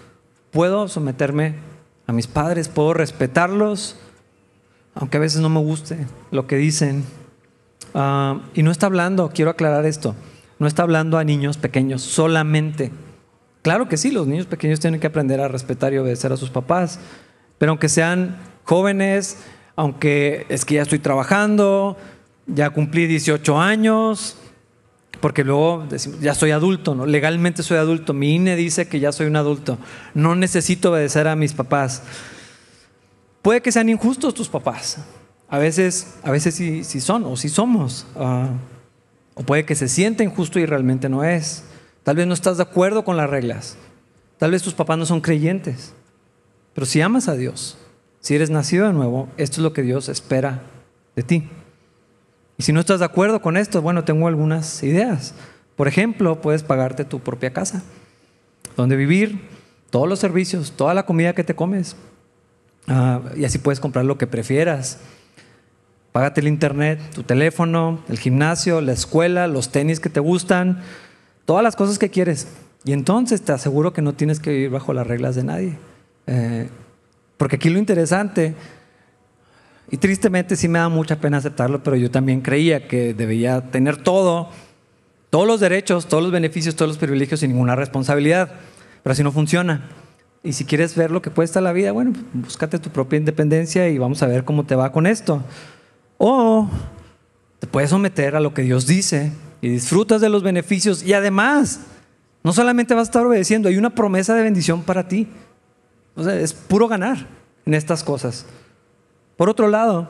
puedo 0.51 0.87
someterme 0.87 1.55
a 2.07 2.13
mis 2.13 2.27
padres, 2.27 2.67
puedo 2.67 2.93
respetarlos, 2.93 3.95
aunque 4.95 5.17
a 5.17 5.19
veces 5.19 5.41
no 5.41 5.49
me 5.49 5.59
guste 5.59 6.07
lo 6.31 6.47
que 6.47 6.57
dicen. 6.57 7.03
Ah, 7.93 8.41
y 8.53 8.63
no 8.63 8.71
está 8.71 8.87
hablando, 8.87 9.31
quiero 9.33 9.51
aclarar 9.51 9.85
esto, 9.85 10.15
no 10.59 10.67
está 10.67 10.83
hablando 10.83 11.17
a 11.17 11.23
niños 11.23 11.57
pequeños 11.57 12.01
solamente. 12.01 12.91
Claro 13.61 13.89
que 13.89 13.97
sí, 13.97 14.11
los 14.11 14.27
niños 14.27 14.45
pequeños 14.45 14.79
tienen 14.79 14.99
que 14.99 15.07
aprender 15.07 15.41
a 15.41 15.47
respetar 15.47 15.93
y 15.93 15.97
obedecer 15.97 16.31
a 16.31 16.37
sus 16.37 16.49
papás, 16.49 16.99
pero 17.57 17.71
aunque 17.71 17.89
sean 17.89 18.37
jóvenes, 18.63 19.37
aunque 19.75 20.45
es 20.49 20.65
que 20.65 20.75
ya 20.75 20.81
estoy 20.83 20.99
trabajando, 20.99 21.97
ya 22.47 22.69
cumplí 22.69 23.05
18 23.07 23.59
años, 23.59 24.37
porque 25.21 25.43
luego 25.43 25.85
decimos, 25.89 26.19
ya 26.19 26.33
soy 26.33 26.51
adulto, 26.51 26.95
¿no? 26.95 27.05
legalmente 27.05 27.63
soy 27.63 27.77
adulto, 27.77 28.13
mi 28.13 28.35
INE 28.35 28.55
dice 28.55 28.87
que 28.87 28.99
ya 28.99 29.11
soy 29.11 29.27
un 29.27 29.35
adulto, 29.35 29.77
no 30.13 30.35
necesito 30.35 30.91
obedecer 30.91 31.27
a 31.27 31.35
mis 31.35 31.53
papás. 31.53 32.03
Puede 33.41 33.61
que 33.61 33.71
sean 33.71 33.89
injustos 33.89 34.33
tus 34.33 34.49
papás, 34.49 34.97
a 35.47 35.57
veces, 35.57 36.15
a 36.23 36.31
veces 36.31 36.55
sí, 36.55 36.83
son 37.01 37.23
o 37.25 37.35
sí 37.35 37.49
somos, 37.49 38.05
ah, 38.15 38.49
o 39.33 39.43
puede 39.43 39.65
que 39.65 39.75
se 39.75 39.87
sienta 39.87 40.23
injusto 40.23 40.59
y 40.59 40.65
realmente 40.65 41.09
no 41.09 41.23
es. 41.23 41.63
Tal 42.03 42.15
vez 42.15 42.27
no 42.27 42.33
estás 42.33 42.57
de 42.57 42.63
acuerdo 42.63 43.03
con 43.03 43.17
las 43.17 43.29
reglas, 43.29 43.77
tal 44.37 44.51
vez 44.51 44.61
tus 44.63 44.73
papás 44.73 44.97
no 44.97 45.05
son 45.05 45.21
creyentes, 45.21 45.93
pero 46.73 46.85
si 46.85 47.01
amas 47.01 47.27
a 47.27 47.35
Dios, 47.35 47.77
si 48.19 48.35
eres 48.35 48.49
nacido 48.49 48.87
de 48.87 48.93
nuevo, 48.93 49.29
esto 49.37 49.55
es 49.55 49.63
lo 49.63 49.73
que 49.73 49.81
Dios 49.81 50.09
espera 50.09 50.63
de 51.15 51.23
ti. 51.23 51.49
Y 52.59 52.63
si 52.63 52.73
no 52.73 52.81
estás 52.81 52.99
de 52.99 53.05
acuerdo 53.05 53.41
con 53.41 53.55
esto, 53.55 53.81
bueno, 53.81 54.03
tengo 54.03 54.27
algunas 54.27 54.83
ideas. 54.83 55.33
Por 55.77 55.87
ejemplo, 55.87 56.41
puedes 56.41 56.61
pagarte 56.61 57.05
tu 57.05 57.21
propia 57.21 57.53
casa, 57.53 57.83
donde 58.75 58.97
vivir, 58.97 59.47
todos 59.89 60.09
los 60.09 60.19
servicios, 60.19 60.73
toda 60.73 60.93
la 60.93 61.05
comida 61.05 61.33
que 61.33 61.45
te 61.45 61.55
comes. 61.55 61.95
Ah, 62.89 63.21
y 63.37 63.45
así 63.45 63.59
puedes 63.59 63.79
comprar 63.79 64.03
lo 64.03 64.17
que 64.17 64.27
prefieras. 64.27 64.99
Págate 66.11 66.41
el 66.41 66.49
internet, 66.49 66.99
tu 67.15 67.23
teléfono, 67.23 68.03
el 68.09 68.19
gimnasio, 68.19 68.81
la 68.81 68.91
escuela, 68.91 69.47
los 69.47 69.71
tenis 69.71 70.01
que 70.01 70.09
te 70.09 70.19
gustan, 70.19 70.81
todas 71.45 71.63
las 71.63 71.77
cosas 71.77 71.97
que 71.97 72.09
quieres. 72.09 72.49
Y 72.83 72.91
entonces 72.91 73.41
te 73.41 73.53
aseguro 73.53 73.93
que 73.93 74.01
no 74.01 74.11
tienes 74.11 74.41
que 74.41 74.49
vivir 74.49 74.69
bajo 74.69 74.91
las 74.91 75.07
reglas 75.07 75.35
de 75.35 75.45
nadie. 75.45 75.77
Eh, 76.27 76.67
porque 77.37 77.55
aquí 77.55 77.69
lo 77.69 77.79
interesante, 77.79 78.53
y 79.91 79.97
tristemente 79.97 80.55
sí 80.55 80.67
me 80.67 80.79
da 80.79 80.89
mucha 80.89 81.19
pena 81.19 81.37
aceptarlo, 81.37 81.83
pero 81.83 81.95
yo 81.95 82.11
también 82.11 82.41
creía 82.41 82.87
que 82.87 83.13
debía 83.13 83.71
tener 83.71 83.97
todo, 83.97 84.49
todos 85.29 85.47
los 85.47 85.59
derechos, 85.59 86.07
todos 86.07 86.21
los 86.23 86.31
beneficios, 86.31 86.75
todos 86.75 86.89
los 86.89 86.97
privilegios 86.97 87.39
sin 87.39 87.51
ninguna 87.51 87.75
responsabilidad. 87.75 88.51
Pero 89.01 89.13
así 89.13 89.23
no 89.23 89.31
funciona. 89.31 89.89
Y 90.43 90.53
si 90.53 90.65
quieres 90.65 90.95
ver 90.95 91.11
lo 91.11 91.21
que 91.21 91.31
cuesta 91.31 91.59
la 91.59 91.73
vida, 91.73 91.91
bueno, 91.91 92.13
búscate 92.33 92.79
tu 92.79 92.89
propia 92.89 93.17
independencia 93.17 93.89
y 93.89 93.97
vamos 93.97 94.21
a 94.21 94.27
ver 94.27 94.45
cómo 94.45 94.65
te 94.65 94.75
va 94.75 94.91
con 94.91 95.07
esto. 95.07 95.43
O 96.17 96.69
te 97.59 97.67
puedes 97.67 97.89
someter 97.89 98.35
a 98.35 98.39
lo 98.39 98.53
que 98.53 98.61
Dios 98.61 98.85
dice 98.85 99.31
y 99.61 99.69
disfrutas 99.69 100.21
de 100.21 100.29
los 100.29 100.43
beneficios 100.43 101.03
y 101.03 101.13
además, 101.13 101.81
no 102.43 102.53
solamente 102.53 102.93
vas 102.93 103.07
a 103.07 103.11
estar 103.11 103.25
obedeciendo, 103.25 103.69
hay 103.69 103.77
una 103.77 103.89
promesa 103.89 104.35
de 104.35 104.43
bendición 104.43 104.83
para 104.83 105.07
ti. 105.07 105.27
O 106.15 106.23
sea, 106.23 106.35
es 106.35 106.53
puro 106.53 106.87
ganar 106.87 107.27
en 107.65 107.73
estas 107.73 108.03
cosas. 108.03 108.45
Por 109.39 109.49
otro 109.49 109.69
lado, 109.69 110.09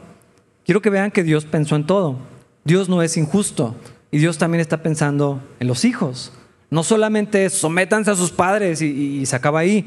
quiero 0.65 0.81
que 0.81 0.89
vean 0.89 1.11
que 1.11 1.21
Dios 1.21 1.45
pensó 1.45 1.75
en 1.75 1.85
todo. 1.85 2.17
Dios 2.63 2.89
no 2.89 3.03
es 3.03 3.15
injusto 3.15 3.75
y 4.09 4.17
Dios 4.17 4.39
también 4.39 4.59
está 4.59 4.81
pensando 4.81 5.39
en 5.59 5.67
los 5.67 5.85
hijos. 5.85 6.33
No 6.71 6.81
solamente 6.81 7.47
sométanse 7.51 8.09
a 8.09 8.15
sus 8.15 8.31
padres 8.31 8.81
y, 8.81 9.23
se 9.27 9.35
acaba 9.35 9.59
ahí. 9.59 9.85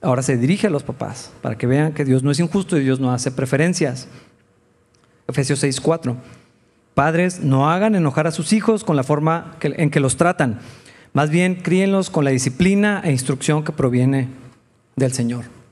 Ahora 0.00 0.22
se 0.22 0.36
dirige 0.36 0.68
a 0.68 0.70
los 0.70 0.84
papás 0.84 1.32
para 1.42 1.58
que 1.58 1.66
vean 1.66 1.94
que 1.94 2.04
Dios 2.04 2.22
no 2.22 2.30
es 2.30 2.38
injusto 2.38 2.76
y 2.78 2.84
Dios 2.84 3.00
no 3.00 3.10
hace 3.10 3.32
preferencias. 3.32 4.06
Efesios 5.26 5.60
6:4. 5.60 6.14
Padres, 6.94 7.40
no 7.40 7.68
hagan 7.68 7.96
enojar 7.96 8.28
a 8.28 8.30
sus 8.30 8.52
hijos 8.52 8.84
con 8.84 8.94
la 8.94 9.02
forma 9.02 9.56
en 9.62 9.90
que 9.90 9.98
los 9.98 10.16
tratan. 10.16 10.60
Más 11.12 11.28
bien, 11.28 11.56
críenlos 11.56 12.08
con 12.08 12.24
la 12.24 12.30
disciplina 12.30 13.02
e 13.02 13.10
instrucción 13.10 13.64
que 13.64 13.72
proviene 13.72 14.28
del 14.94 15.12
Señor. 15.12 15.63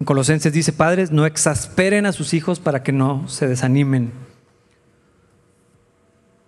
En 0.00 0.06
Colosenses 0.06 0.54
dice, 0.54 0.72
padres, 0.72 1.10
no 1.12 1.26
exasperen 1.26 2.06
a 2.06 2.12
sus 2.12 2.32
hijos 2.32 2.58
para 2.58 2.82
que 2.82 2.90
no 2.90 3.28
se 3.28 3.46
desanimen. 3.46 4.12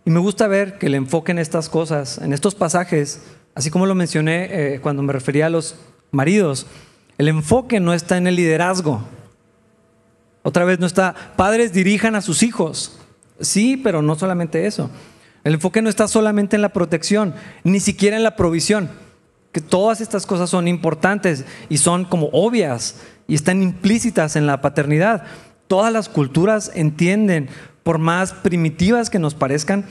Y 0.07 0.11
me 0.11 0.21
gusta 0.21 0.49
ver 0.49 0.79
que 0.79 0.87
el 0.87 0.95
enfoque 0.95 1.33
en 1.33 1.39
estas 1.39 1.69
cosas, 1.69 2.17
en 2.17 2.33
estos 2.33 2.55
pasajes, 2.55 3.21
así 3.55 3.71
como 3.71 3.85
lo 3.85 3.95
mencioné 3.95 4.49
eh, 4.75 4.81
cuando 4.81 5.03
me 5.03 5.13
refería 5.13 5.47
a 5.47 5.51
los 5.51 5.77
maridos, 6.13 6.67
el 7.19 7.29
enfoque 7.29 7.79
no 7.79 7.93
está 7.93 8.17
en 8.17 8.27
el 8.27 8.37
liderazgo. 8.37 9.03
Otra 10.43 10.65
vez 10.65 10.81
no 10.81 10.87
está, 10.87 11.15
padres 11.37 11.75
dirijan 11.75 12.17
a 12.17 12.23
sus 12.23 12.43
hijos. 12.43 12.99
Sí, 13.39 13.77
pero 13.77 14.01
no 14.01 14.17
solamente 14.17 14.67
eso. 14.67 14.91
El 15.45 15.55
enfoque 15.55 15.83
no 15.83 15.91
está 15.91 16.09
solamente 16.09 16.57
en 16.57 16.63
la 16.63 16.73
protección, 16.73 17.35
ni 17.65 17.81
siquiera 17.81 18.17
en 18.17 18.23
la 18.23 18.35
provisión 18.35 18.89
que 19.53 19.61
todas 19.61 20.01
estas 20.01 20.27
cosas 20.27 20.49
son 20.49 20.67
importantes 20.67 21.45
y 21.69 21.77
son 21.77 22.07
como 22.07 22.31
obvias 22.33 22.97
y 23.26 23.35
están 23.35 23.62
implícitas 23.62 24.37
en 24.37 24.47
la 24.47 24.61
paternidad. 24.61 25.25
todas 25.69 25.93
las 25.93 26.11
culturas 26.11 26.71
entienden, 26.75 27.49
por 27.83 27.99
más 27.99 28.35
primitivas 28.35 29.09
que 29.09 29.19
nos 29.19 29.35
parezcan, 29.35 29.87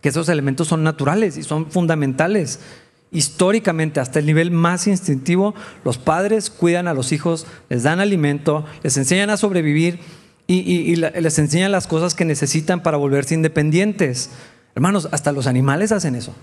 que 0.00 0.10
esos 0.10 0.28
elementos 0.28 0.68
son 0.68 0.84
naturales 0.84 1.36
y 1.38 1.42
son 1.42 1.70
fundamentales. 1.70 2.60
Históricamente, 3.10 3.98
hasta 3.98 4.18
el 4.18 4.26
nivel 4.26 4.50
más 4.50 4.86
instintivo, 4.86 5.54
los 5.84 5.96
padres 5.96 6.50
cuidan 6.50 6.86
a 6.86 6.94
los 6.94 7.12
hijos, 7.12 7.46
les 7.68 7.82
dan 7.82 8.00
alimento, 8.00 8.66
les 8.82 8.96
enseñan 8.96 9.30
a 9.30 9.36
sobrevivir 9.36 10.00
y, 10.46 10.94
les 10.96 11.38
enseñan 11.38 11.72
las 11.72 11.86
cosas 11.86 12.14
que 12.14 12.24
necesitan 12.24 12.82
para 12.82 12.96
volverse 12.96 13.34
independientes. 13.34 14.30
Hermanos, 14.74 15.08
hasta 15.10 15.32
los 15.32 15.46
animales 15.46 15.92
hacen 15.92 16.14
eso. 16.14 16.34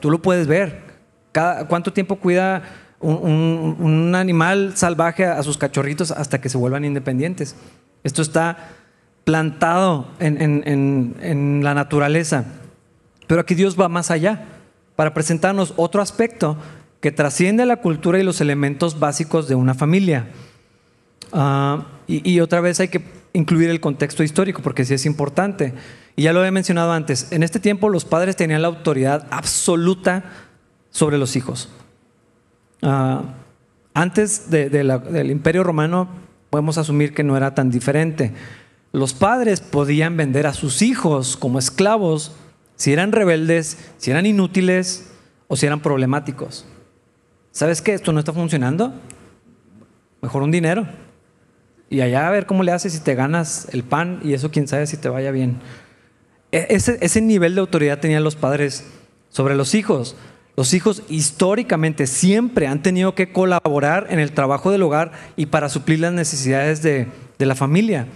tú 0.00 0.10
lo 0.10 0.20
puedes 0.20 0.46
ver. 0.46 0.82
¿Cuánto 1.68 1.92
tiempo 1.92 2.16
cuida 2.16 2.62
un, 3.00 4.12
animal 4.14 4.72
salvaje 4.76 5.24
a 5.24 5.42
sus 5.42 5.58
cachorritos 5.58 6.10
hasta 6.10 6.40
que 6.40 6.48
se 6.48 6.58
vuelvan 6.58 6.84
independientes? 6.84 7.56
Esto 8.04 8.22
está 8.22 8.70
plantado 9.24 10.08
en 10.20 11.60
la 11.62 11.74
naturaleza. 11.74 12.44
Pero 13.26 13.40
aquí 13.40 13.54
Dios 13.54 13.78
va 13.78 13.88
más 13.88 14.10
allá 14.10 14.46
para 14.94 15.12
presentarnos 15.12 15.74
otro 15.76 16.00
aspecto 16.00 16.56
que 17.00 17.12
trasciende 17.12 17.66
la 17.66 17.76
cultura 17.76 18.18
y 18.18 18.22
los 18.22 18.40
elementos 18.40 18.98
básicos 18.98 19.48
de 19.48 19.54
una 19.54 19.74
familia. 19.74 20.28
Ah, 21.32 21.86
y, 22.06 22.40
otra 22.40 22.60
vez 22.60 22.78
hay 22.80 22.88
que 22.88 23.02
incluir 23.32 23.68
el 23.68 23.80
contexto 23.80 24.22
histórico, 24.22 24.62
porque 24.62 24.84
sí 24.84 24.94
es 24.94 25.06
importante. 25.06 25.74
Y 26.14 26.22
ya 26.22 26.32
lo 26.32 26.44
he 26.44 26.50
mencionado 26.50 26.92
antes, 26.92 27.32
en 27.32 27.42
este 27.42 27.60
tiempo 27.60 27.88
los 27.88 28.04
padres 28.04 28.36
tenían 28.36 28.62
la 28.62 28.68
autoridad 28.68 29.26
absoluta 29.30 30.24
sobre 30.90 31.18
los 31.18 31.36
hijos. 31.36 31.68
Ah, 32.82 33.22
antes 33.94 34.50
del 34.50 35.30
imperio 35.30 35.64
romano 35.64 36.08
podemos 36.50 36.78
asumir 36.78 37.14
que 37.14 37.24
no 37.24 37.36
era 37.36 37.54
tan 37.54 37.70
diferente. 37.70 38.32
Los 38.92 39.14
padres 39.14 39.60
podían 39.60 40.16
vender 40.16 40.46
a 40.46 40.54
sus 40.54 40.82
hijos 40.82 41.36
como 41.36 41.58
esclavos 41.58 42.32
si 42.76 42.92
eran 42.92 43.12
rebeldes, 43.12 43.78
si 43.98 44.10
eran 44.10 44.26
inútiles 44.26 45.10
o 45.48 45.56
si 45.56 45.66
eran 45.66 45.80
problemáticos. 45.80 46.66
¿Sabes 47.50 47.80
qué? 47.80 47.94
Esto 47.94 48.12
no 48.12 48.18
está 48.18 48.32
funcionando. 48.32 48.92
Mejor 50.20 50.42
un 50.42 50.50
dinero. 50.50 50.86
Y 51.88 52.00
allá 52.00 52.28
a 52.28 52.30
ver 52.30 52.46
cómo 52.46 52.62
le 52.62 52.72
haces 52.72 52.92
si 52.92 53.00
te 53.00 53.14
ganas 53.14 53.68
el 53.72 53.82
pan 53.82 54.20
y 54.22 54.34
eso 54.34 54.50
quién 54.50 54.68
sabe 54.68 54.86
si 54.86 54.96
te 54.96 55.08
vaya 55.08 55.30
bien. 55.30 55.58
E, 56.52 56.66
ese, 56.70 56.98
ese 57.00 57.20
nivel 57.20 57.54
de 57.54 57.60
autoridad 57.60 58.00
tenían 58.00 58.24
los 58.24 58.36
padres 58.36 58.84
sobre 59.30 59.56
los 59.56 59.74
hijos. 59.74 60.16
Los 60.56 60.72
hijos 60.72 61.02
históricamente 61.08 62.06
siempre 62.06 62.66
han 62.66 62.82
tenido 62.82 63.14
que 63.14 63.30
colaborar 63.30 64.06
en 64.10 64.18
el 64.18 64.32
trabajo 64.32 64.70
del 64.70 64.82
hogar 64.82 65.12
y 65.36 65.46
para 65.46 65.68
suplir 65.68 66.00
las 66.00 66.12
necesidades 66.12 66.82
de, 66.82 67.08
de 67.38 67.46
la 67.46 67.54
familia. 67.54 68.06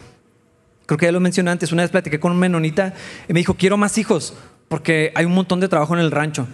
Creo 0.86 0.98
que 0.98 1.06
ya 1.06 1.12
lo 1.12 1.20
mencioné 1.20 1.50
antes, 1.50 1.70
una 1.70 1.82
vez 1.82 1.90
platiqué 1.90 2.18
con 2.18 2.32
un 2.32 2.38
menonita 2.38 2.94
y 3.28 3.32
me 3.32 3.40
dijo, 3.40 3.54
quiero 3.54 3.76
más 3.76 3.98
hijos 3.98 4.34
porque 4.68 5.12
hay 5.16 5.24
un 5.24 5.34
montón 5.34 5.58
de 5.60 5.68
trabajo 5.68 5.94
en 5.94 6.00
el 6.00 6.12
rancho. 6.12 6.46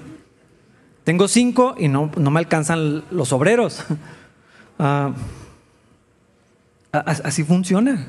Tengo 1.04 1.28
cinco 1.28 1.74
y 1.78 1.86
no, 1.86 2.10
no 2.16 2.30
me 2.30 2.40
alcanzan 2.40 3.04
los 3.10 3.32
obreros. 3.32 3.84
Ah, 4.78 5.14
así 6.92 7.44
funciona. 7.44 8.08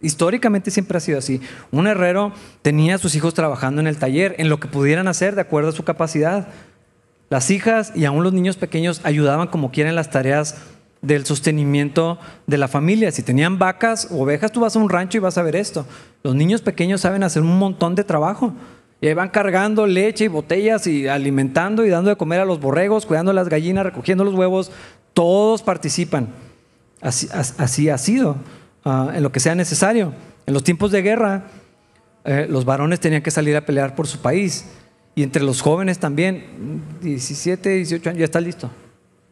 Históricamente 0.00 0.70
siempre 0.70 0.98
ha 0.98 1.00
sido 1.00 1.18
así. 1.18 1.40
Un 1.72 1.88
herrero 1.88 2.32
tenía 2.62 2.94
a 2.94 2.98
sus 2.98 3.16
hijos 3.16 3.34
trabajando 3.34 3.80
en 3.80 3.88
el 3.88 3.96
taller, 3.96 4.36
en 4.38 4.48
lo 4.48 4.60
que 4.60 4.68
pudieran 4.68 5.08
hacer 5.08 5.34
de 5.34 5.40
acuerdo 5.40 5.70
a 5.70 5.72
su 5.72 5.82
capacidad. 5.82 6.46
Las 7.28 7.50
hijas 7.50 7.92
y 7.94 8.04
aún 8.04 8.22
los 8.22 8.32
niños 8.32 8.56
pequeños 8.56 9.00
ayudaban 9.04 9.48
como 9.48 9.70
quieran 9.70 9.94
las 9.94 10.10
tareas 10.10 10.56
del 11.02 11.26
sostenimiento 11.26 12.18
de 12.46 12.58
la 12.58 12.68
familia. 12.68 13.10
Si 13.12 13.22
tenían 13.22 13.58
vacas 13.58 14.08
o 14.10 14.22
ovejas, 14.22 14.52
tú 14.52 14.60
vas 14.60 14.76
a 14.76 14.78
un 14.78 14.88
rancho 14.88 15.18
y 15.18 15.20
vas 15.20 15.38
a 15.38 15.42
ver 15.42 15.56
esto. 15.56 15.86
Los 16.22 16.34
niños 16.34 16.62
pequeños 16.62 17.00
saben 17.00 17.22
hacer 17.22 17.42
un 17.42 17.58
montón 17.58 17.94
de 17.94 18.04
trabajo. 18.04 18.52
Y 19.00 19.08
ahí 19.08 19.14
van 19.14 19.28
cargando 19.28 19.86
leche 19.86 20.24
y 20.24 20.28
botellas 20.28 20.86
y 20.86 21.06
alimentando 21.06 21.84
y 21.84 21.90
dando 21.90 22.10
de 22.10 22.16
comer 22.16 22.40
a 22.40 22.44
los 22.44 22.60
borregos, 22.60 23.04
cuidando 23.04 23.32
las 23.32 23.48
gallinas, 23.48 23.84
recogiendo 23.84 24.24
los 24.24 24.34
huevos. 24.34 24.72
Todos 25.12 25.62
participan. 25.62 26.28
Así, 27.00 27.88
ha 27.90 27.98
sido, 27.98 28.36
ah, 28.84 29.12
en 29.14 29.22
lo 29.22 29.30
que 29.30 29.40
sea 29.40 29.54
necesario. 29.54 30.12
En 30.46 30.54
los 30.54 30.64
tiempos 30.64 30.90
de 30.92 31.02
guerra, 31.02 31.44
eh, 32.24 32.46
los 32.48 32.64
varones 32.64 33.00
tenían 33.00 33.22
que 33.22 33.30
salir 33.30 33.54
a 33.56 33.66
pelear 33.66 33.94
por 33.94 34.06
su 34.06 34.18
país. 34.18 34.64
Y 35.18 35.22
entre 35.22 35.42
los 35.42 35.62
jóvenes 35.62 35.98
también, 35.98 36.82
17, 37.00 37.70
18 37.70 38.10
años, 38.10 38.18
ya 38.18 38.26
está 38.26 38.38
listo. 38.38 38.70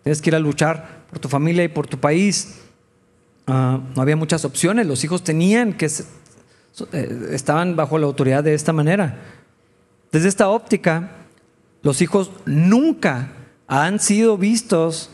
Tienes 0.02 0.22
que 0.22 0.30
ir 0.30 0.34
a 0.34 0.38
luchar 0.38 1.04
por 1.10 1.18
tu 1.18 1.28
familia 1.28 1.62
y 1.62 1.68
por 1.68 1.86
tu 1.86 1.98
país. 1.98 2.62
Ah, 3.46 3.78
no 3.94 4.00
había 4.00 4.16
muchas 4.16 4.46
opciones, 4.46 4.86
los 4.86 5.04
hijos 5.04 5.22
tenían 5.22 5.74
que, 5.74 5.84
eh, 5.84 7.28
estaban 7.32 7.76
bajo 7.76 7.98
la 7.98 8.06
autoridad 8.06 8.42
de 8.42 8.54
esta 8.54 8.72
manera. 8.72 9.18
Desde 10.10 10.28
esta 10.28 10.48
óptica, 10.48 11.10
los 11.82 12.00
hijos 12.00 12.30
nunca 12.46 13.32
han 13.66 14.00
sido 14.00 14.38
vistos 14.38 15.10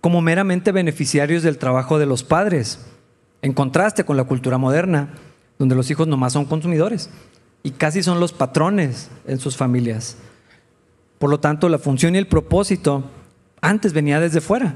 como 0.00 0.20
meramente 0.20 0.72
beneficiarios 0.72 1.44
del 1.44 1.58
trabajo 1.58 2.00
de 2.00 2.06
los 2.06 2.24
padres, 2.24 2.80
en 3.40 3.52
contraste 3.52 4.02
con 4.02 4.16
la 4.16 4.24
cultura 4.24 4.58
moderna, 4.58 5.10
donde 5.60 5.76
los 5.76 5.88
hijos 5.92 6.08
nomás 6.08 6.32
son 6.32 6.44
consumidores 6.44 7.08
y 7.66 7.70
casi 7.70 8.02
son 8.02 8.20
los 8.20 8.32
patrones 8.32 9.08
en 9.26 9.40
sus 9.40 9.56
familias. 9.56 10.18
Por 11.18 11.30
lo 11.30 11.40
tanto, 11.40 11.70
la 11.70 11.78
función 11.78 12.14
y 12.14 12.18
el 12.18 12.26
propósito 12.26 13.04
antes 13.62 13.94
venía 13.94 14.20
desde 14.20 14.42
fuera. 14.42 14.74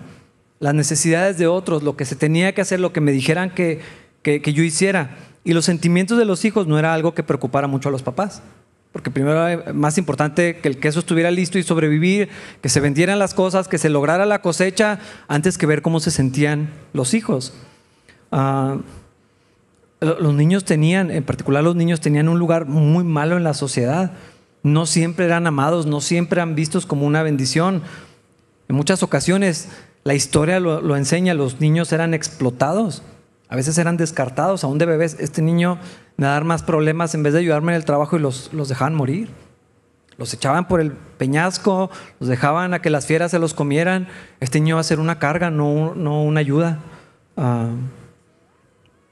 Las 0.58 0.72
necesidades 0.72 1.36
de 1.36 1.46
otros, 1.46 1.82
lo 1.82 1.96
que 1.96 2.06
se 2.06 2.16
tenía 2.16 2.54
que 2.54 2.62
hacer, 2.62 2.80
lo 2.80 2.92
que 2.92 3.02
me 3.02 3.12
dijeran 3.12 3.50
que, 3.50 3.82
yo 4.24 4.62
hiciera. 4.62 5.18
Y 5.44 5.52
los 5.52 5.66
sentimientos 5.66 6.16
de 6.16 6.24
los 6.24 6.46
hijos 6.46 6.66
no 6.66 6.78
era 6.78 6.94
algo 6.94 7.14
que 7.14 7.22
preocupara 7.22 7.66
mucho 7.68 7.90
a 7.90 7.92
los 7.92 8.02
papás. 8.02 8.42
Porque 8.90 9.10
primero 9.10 9.74
más 9.74 9.98
importante 9.98 10.56
que 10.56 10.68
el 10.68 10.78
queso 10.78 11.00
estuviera 11.00 11.30
listo 11.30 11.58
y 11.58 11.62
sobrevivir, 11.62 12.30
que 12.62 12.70
se 12.70 12.80
vendieran 12.80 13.18
las 13.18 13.34
cosas, 13.34 13.68
que 13.68 13.76
se 13.76 13.90
lograra 13.90 14.24
la 14.24 14.40
cosecha, 14.40 14.98
antes 15.28 15.58
que 15.58 15.66
ver 15.66 15.82
cómo 15.82 16.00
se 16.00 16.10
sentían 16.10 16.70
los 16.94 17.12
hijos. 17.12 17.52
Ah, 18.32 18.78
los 20.00 20.34
niños 20.34 20.64
tenían, 20.64 21.10
en 21.10 21.24
particular 21.24 21.64
los 21.64 21.76
niños 21.76 22.00
tenían 22.00 22.28
un 22.28 22.38
lugar 22.38 22.66
muy 22.66 23.04
malo 23.04 23.36
en 23.36 23.44
la 23.44 23.54
sociedad. 23.54 24.12
No 24.62 24.86
siempre 24.86 25.24
eran 25.24 25.46
amados, 25.46 25.86
no 25.86 26.00
siempre 26.00 26.38
eran 26.38 26.54
vistos 26.54 26.86
como 26.86 27.06
una 27.06 27.22
bendición. 27.22 27.82
En 28.68 28.76
muchas 28.76 29.02
ocasiones 29.02 29.68
la 30.04 30.14
historia 30.14 30.60
lo, 30.60 30.96
enseña, 30.96 31.34
los 31.34 31.60
niños 31.60 31.92
eran 31.92 32.14
explotados, 32.14 33.02
a 33.48 33.56
veces 33.56 33.76
eran 33.78 33.96
descartados, 33.96 34.64
aún 34.64 34.78
de 34.78 34.86
bebés. 34.86 35.16
Este 35.20 35.42
niño 35.42 35.78
me 36.16 36.26
dar 36.26 36.44
más 36.44 36.62
problemas 36.62 37.14
en 37.14 37.22
vez 37.22 37.32
de 37.32 37.40
ayudarme 37.40 37.72
en 37.72 37.76
el 37.76 37.84
trabajo 37.84 38.16
y 38.16 38.20
los, 38.20 38.50
dejaban 38.68 38.94
morir. 38.94 39.28
Los 40.16 40.34
echaban 40.34 40.66
por 40.66 40.80
el 40.80 40.92
peñasco, 40.92 41.90
los 42.20 42.28
dejaban 42.28 42.74
a 42.74 42.82
que 42.82 42.90
las 42.90 43.06
fieras 43.06 43.30
se 43.30 43.38
los 43.38 43.54
comieran. 43.54 44.08
Este 44.40 44.60
niño 44.60 44.76
va 44.76 44.80
a 44.80 44.84
ser 44.84 44.98
una 44.98 45.18
carga, 45.18 45.50
no, 45.50 45.94
no 45.94 46.22
una 46.22 46.40
ayuda. 46.40 46.78
Ah, 47.36 47.68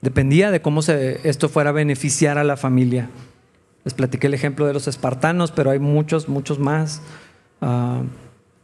dependía 0.07 0.53
de 0.53 0.63
cómo 0.63 0.83
esto 0.83 1.49
fuera 1.49 1.71
a 1.71 1.73
beneficiar 1.73 2.39
a 2.39 2.45
la 2.45 2.57
familia. 2.57 3.11
Les 3.83 3.93
platiqué 3.93 4.29
el 4.29 4.35
ejemplo 4.35 4.65
de 4.65 4.73
los 4.73 4.87
espartanos, 4.87 5.51
pero 5.51 5.73
hay 5.73 5.81
muchos, 5.81 6.29
muchos 6.29 6.61
más. 6.61 7.03
Ah, 7.61 8.03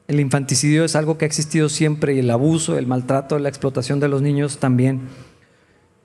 el 0.07 0.21
infanticidio 0.21 0.85
es 0.85 0.95
algo 0.95 1.19
que 1.19 1.25
ha 1.25 1.27
existido 1.27 1.69
siempre 1.69 2.15
y 2.15 2.21
el 2.21 2.31
abuso, 2.31 2.79
el 2.79 2.87
maltrato, 2.87 3.41
la 3.41 3.49
explotación 3.49 3.99
de 3.99 4.07
los 4.07 4.23
niños 4.23 4.59
también. 4.59 5.09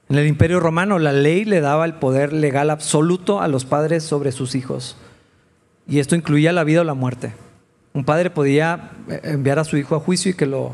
En 0.10 0.17
el 0.17 0.26
Imperio 0.26 0.60
Romano 0.60 0.97
la 0.97 1.12
ley 1.12 1.45
le 1.45 1.62
daba 1.62 1.86
el 1.86 1.93
poder 1.93 2.34
legal 2.34 2.71
absoluto 2.71 3.39
a 3.39 3.47
los 3.47 3.63
padres 3.63 4.02
sobre 4.02 4.32
sus 4.32 4.56
hijos. 4.56 4.97
Y 5.88 6.00
esto 6.00 6.15
incluía 6.15 6.52
la 6.52 6.63
vida 6.63 6.82
o 6.82 6.84
la 6.84 6.95
muerte. 6.95 7.34
Un 7.93 8.06
padre 8.06 8.32
podía 8.32 8.89
eh, 9.08 9.21
enviar 9.26 9.60
a 9.60 9.65
su 9.65 9.78
hijo 9.78 9.95
a 9.95 10.00
juicio 10.00 10.32
y 10.32 10.34
que 10.34 10.47
lo, 10.47 10.71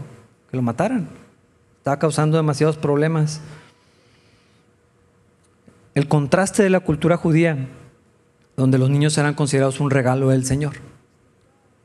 que 0.50 0.56
lo 0.56 0.64
mataran. 0.64 1.10
Estaba 1.80 2.00
causando 2.00 2.38
demasiados 2.38 2.78
problemas. 2.78 3.42
El 5.96 6.08
contraste 6.08 6.64
de 6.64 6.70
la 6.70 6.80
cultura 6.80 7.18
judía, 7.18 7.68
donde 8.58 8.78
los 8.78 8.90
niños 8.90 9.18
eran 9.18 9.36
considerados 9.36 9.80
un 9.80 9.92
regalo 9.92 10.30
del 10.30 10.46
Señor. 10.46 10.74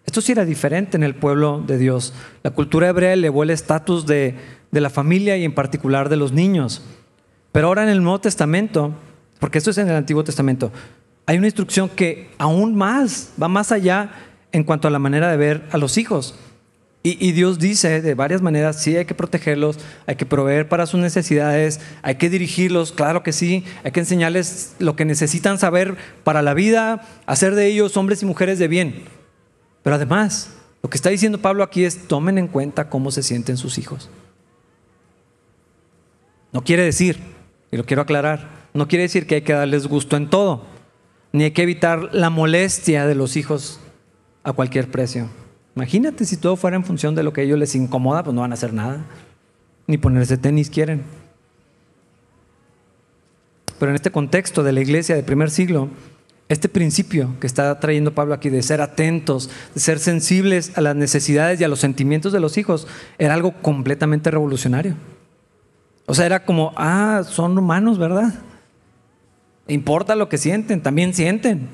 Esto 0.06 0.22
sí 0.22 0.32
era 0.32 0.46
diferente 0.46 0.96
en 0.96 1.02
el 1.02 1.14
pueblo 1.14 1.62
de 1.66 1.76
Dios. 1.76 2.14
La 2.42 2.50
cultura 2.50 2.88
hebrea 2.88 3.12
elevó 3.12 3.42
el 3.42 3.50
estatus 3.50 4.06
de, 4.06 4.36
la 4.70 4.88
familia 4.88 5.36
y 5.36 5.44
en 5.44 5.54
particular 5.54 6.08
de 6.08 6.16
los 6.16 6.32
niños. 6.32 6.82
Pero 7.52 7.66
ahora 7.66 7.82
en 7.82 7.90
el 7.90 8.02
Nuevo 8.02 8.18
Testamento, 8.18 8.94
porque 9.38 9.58
esto 9.58 9.70
es 9.70 9.76
en 9.76 9.88
el 9.88 9.96
Antiguo 9.96 10.24
Testamento, 10.24 10.72
hay 11.26 11.36
una 11.36 11.46
instrucción 11.46 11.90
que 11.90 12.30
aún 12.38 12.74
más 12.74 13.32
va 13.40 13.48
más 13.48 13.70
allá 13.70 14.12
en 14.50 14.64
cuanto 14.64 14.88
a 14.88 14.90
la 14.90 14.98
manera 14.98 15.30
de 15.30 15.36
ver 15.36 15.68
a 15.72 15.76
los 15.76 15.98
hijos. 15.98 16.38
Y, 17.04 17.32
Dios 17.32 17.58
dice 17.58 18.02
de 18.02 18.14
varias 18.14 18.42
maneras, 18.42 18.82
sí 18.82 18.96
hay 18.96 19.04
que 19.06 19.14
protegerlos, 19.14 19.78
hay 20.06 20.16
que 20.16 20.26
proveer 20.26 20.68
para 20.68 20.84
sus 20.84 21.00
necesidades, 21.00 21.80
hay 22.02 22.16
que 22.16 22.28
dirigirlos, 22.28 22.92
claro 22.92 23.22
que 23.22 23.32
sí, 23.32 23.64
hay 23.84 23.92
que 23.92 24.00
enseñarles 24.00 24.74
lo 24.78 24.94
que 24.94 25.04
necesitan 25.04 25.58
saber 25.58 25.96
para 26.24 26.42
la 26.42 26.54
vida, 26.54 27.06
hacer 27.24 27.54
de 27.54 27.66
ellos 27.66 27.96
hombres 27.96 28.22
y 28.22 28.26
mujeres 28.26 28.58
de 28.58 28.68
bien. 28.68 29.04
Pero 29.82 29.96
además, 29.96 30.50
lo 30.82 30.90
que 30.90 30.96
está 30.96 31.08
diciendo 31.08 31.38
Pablo 31.38 31.62
aquí 31.62 31.84
es, 31.84 32.08
tomen 32.08 32.36
en 32.36 32.48
cuenta 32.48 32.90
cómo 32.90 33.10
se 33.10 33.22
sienten 33.22 33.56
sus 33.56 33.78
hijos. 33.78 34.10
No 36.52 36.64
quiere 36.64 36.82
decir, 36.82 37.20
y 37.70 37.76
lo 37.76 37.86
quiero 37.86 38.02
aclarar, 38.02 38.48
no 38.74 38.88
quiere 38.88 39.04
decir 39.04 39.26
que 39.26 39.36
hay 39.36 39.42
que 39.42 39.52
darles 39.52 39.86
gusto 39.86 40.16
en 40.16 40.28
todo, 40.28 40.66
ni 41.32 41.44
hay 41.44 41.50
que 41.52 41.62
evitar 41.62 42.10
la 42.12 42.28
molestia 42.28 43.06
de 43.06 43.14
los 43.14 43.36
hijos 43.36 43.80
a 44.42 44.52
cualquier 44.52 44.90
precio. 44.90 45.30
Imagínate 45.78 46.24
si 46.24 46.36
todo 46.36 46.56
fuera 46.56 46.76
en 46.76 46.82
función 46.82 47.14
de 47.14 47.22
lo 47.22 47.32
que 47.32 47.40
a 47.40 47.44
ellos 47.44 47.56
les 47.56 47.76
incomoda, 47.76 48.24
pues 48.24 48.34
no 48.34 48.40
van 48.40 48.50
a 48.50 48.54
hacer 48.54 48.72
nada, 48.72 49.04
ni 49.86 49.96
ponerse 49.96 50.36
tenis 50.36 50.70
quieren. 50.70 51.04
Pero 53.78 53.92
en 53.92 53.94
este 53.94 54.10
contexto 54.10 54.64
de 54.64 54.72
la 54.72 54.80
iglesia 54.80 55.14
del 55.14 55.24
primer 55.24 55.52
siglo, 55.52 55.88
este 56.48 56.68
principio 56.68 57.36
que 57.38 57.46
está 57.46 57.78
trayendo 57.78 58.12
Pablo 58.12 58.34
aquí 58.34 58.50
de 58.50 58.60
ser 58.64 58.80
atentos, 58.80 59.50
de 59.72 59.80
ser 59.80 60.00
sensibles 60.00 60.76
a 60.76 60.80
las 60.80 60.96
necesidades 60.96 61.60
y 61.60 61.64
a 61.64 61.68
los 61.68 61.78
sentimientos 61.78 62.32
de 62.32 62.40
los 62.40 62.58
hijos, 62.58 62.88
era 63.16 63.34
algo 63.34 63.52
completamente 63.62 64.32
revolucionario. 64.32 64.96
O 66.06 66.14
sea, 66.14 66.26
era 66.26 66.44
como, 66.44 66.72
ah, 66.74 67.22
son 67.24 67.56
humanos, 67.56 67.98
¿verdad? 67.98 68.34
Importa 69.68 70.16
lo 70.16 70.28
que 70.28 70.38
sienten, 70.38 70.82
también 70.82 71.14
sienten. 71.14 71.68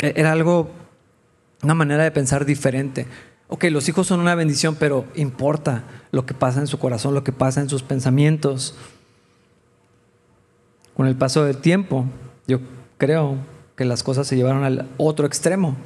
E-, 0.00 0.12
era 0.16 0.32
algo, 0.32 0.70
una 1.62 1.74
manera 1.74 2.04
de 2.04 2.10
pensar 2.10 2.44
diferente. 2.44 3.06
Ok, 3.48 3.64
los 3.64 3.88
hijos 3.88 4.06
son 4.06 4.20
una 4.20 4.34
bendición, 4.34 4.76
pero 4.76 5.06
importa 5.14 5.84
lo 6.12 6.26
que 6.26 6.34
pasa 6.34 6.60
en 6.60 6.66
su 6.66 6.78
corazón, 6.78 7.14
lo 7.14 7.24
que 7.24 7.32
pasa 7.32 7.60
en 7.60 7.68
sus 7.68 7.82
pensamientos. 7.82 8.76
Con 10.94 11.06
el 11.06 11.16
paso 11.16 11.44
del 11.44 11.58
tiempo, 11.58 12.06
yo 12.46 12.60
creo 12.98 13.36
que 13.76 13.84
las 13.84 14.02
cosas 14.02 14.26
se 14.26 14.36
llevaron 14.36 14.64
al 14.64 14.88
otro 14.98 15.26
extremo. 15.26 15.76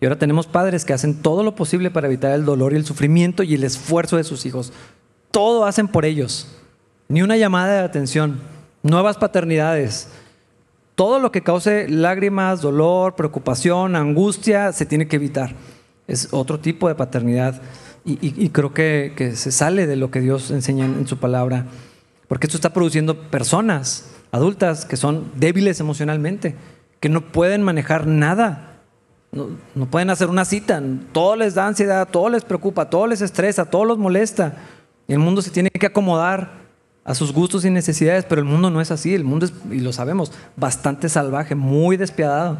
Y 0.00 0.04
ahora 0.04 0.18
tenemos 0.18 0.46
padres 0.46 0.84
que 0.84 0.92
hacen 0.92 1.22
todo 1.22 1.42
lo 1.42 1.54
posible 1.54 1.90
para 1.90 2.06
evitar 2.06 2.32
el 2.32 2.44
dolor 2.44 2.72
y 2.72 2.76
el 2.76 2.84
sufrimiento 2.84 3.42
y 3.42 3.54
el 3.54 3.64
esfuerzo 3.64 4.16
de 4.16 4.24
sus 4.24 4.46
hijos. 4.46 4.72
Todo 5.30 5.64
hacen 5.64 5.88
por 5.88 6.04
ellos. 6.04 6.48
Ni 7.08 7.22
una 7.22 7.36
llamada 7.36 7.72
de 7.74 7.84
atención. 7.84 8.40
Nuevas 8.82 9.16
paternidades. 9.16 10.08
Todo 10.98 11.20
lo 11.20 11.30
que 11.30 11.42
cause 11.42 11.88
lágrimas, 11.88 12.60
dolor, 12.60 13.14
preocupación, 13.14 13.94
angustia, 13.94 14.72
se 14.72 14.84
tiene 14.84 15.06
que 15.06 15.14
evitar. 15.14 15.54
Es 16.08 16.30
otro 16.32 16.58
tipo 16.58 16.88
de 16.88 16.96
paternidad. 16.96 17.62
Y, 18.04 18.48
creo 18.48 18.74
que, 18.74 19.32
se 19.36 19.52
sale 19.52 19.86
de 19.86 19.94
lo 19.94 20.10
que 20.10 20.20
Dios 20.20 20.50
enseña 20.50 20.86
en 20.86 21.06
su 21.06 21.18
palabra. 21.18 21.66
Porque 22.26 22.48
esto 22.48 22.56
está 22.56 22.72
produciendo 22.72 23.30
personas 23.30 24.10
adultas 24.32 24.86
que 24.86 24.96
son 24.96 25.30
débiles 25.36 25.78
emocionalmente, 25.78 26.56
que 26.98 27.08
no 27.08 27.20
pueden 27.20 27.62
manejar 27.62 28.08
nada, 28.08 28.80
no, 29.30 29.86
pueden 29.88 30.10
hacer 30.10 30.28
una 30.28 30.44
cita, 30.44 30.82
todo 31.12 31.36
les 31.36 31.54
da 31.54 31.68
ansiedad, 31.68 32.08
todo 32.10 32.28
les 32.28 32.44
preocupa, 32.44 32.90
todo 32.90 33.06
les 33.06 33.20
estresa, 33.20 33.66
todo 33.66 33.84
los 33.84 33.98
molesta. 33.98 34.56
Y 35.06 35.12
el 35.12 35.20
mundo 35.20 35.42
se 35.42 35.52
tiene 35.52 35.70
que 35.70 35.86
acomodar 35.86 36.50
a 37.08 37.14
sus 37.14 37.32
gustos 37.32 37.64
y 37.64 37.70
necesidades, 37.70 38.26
pero 38.26 38.42
el 38.42 38.44
mundo 38.44 38.68
no 38.68 38.82
es 38.82 38.90
así, 38.90 39.14
el 39.14 39.24
mundo 39.24 39.46
es, 39.46 39.52
y 39.70 39.80
lo 39.80 39.94
sabemos, 39.94 40.30
bastante 40.56 41.08
salvaje, 41.08 41.54
muy 41.54 41.96
despiadado. 41.96 42.58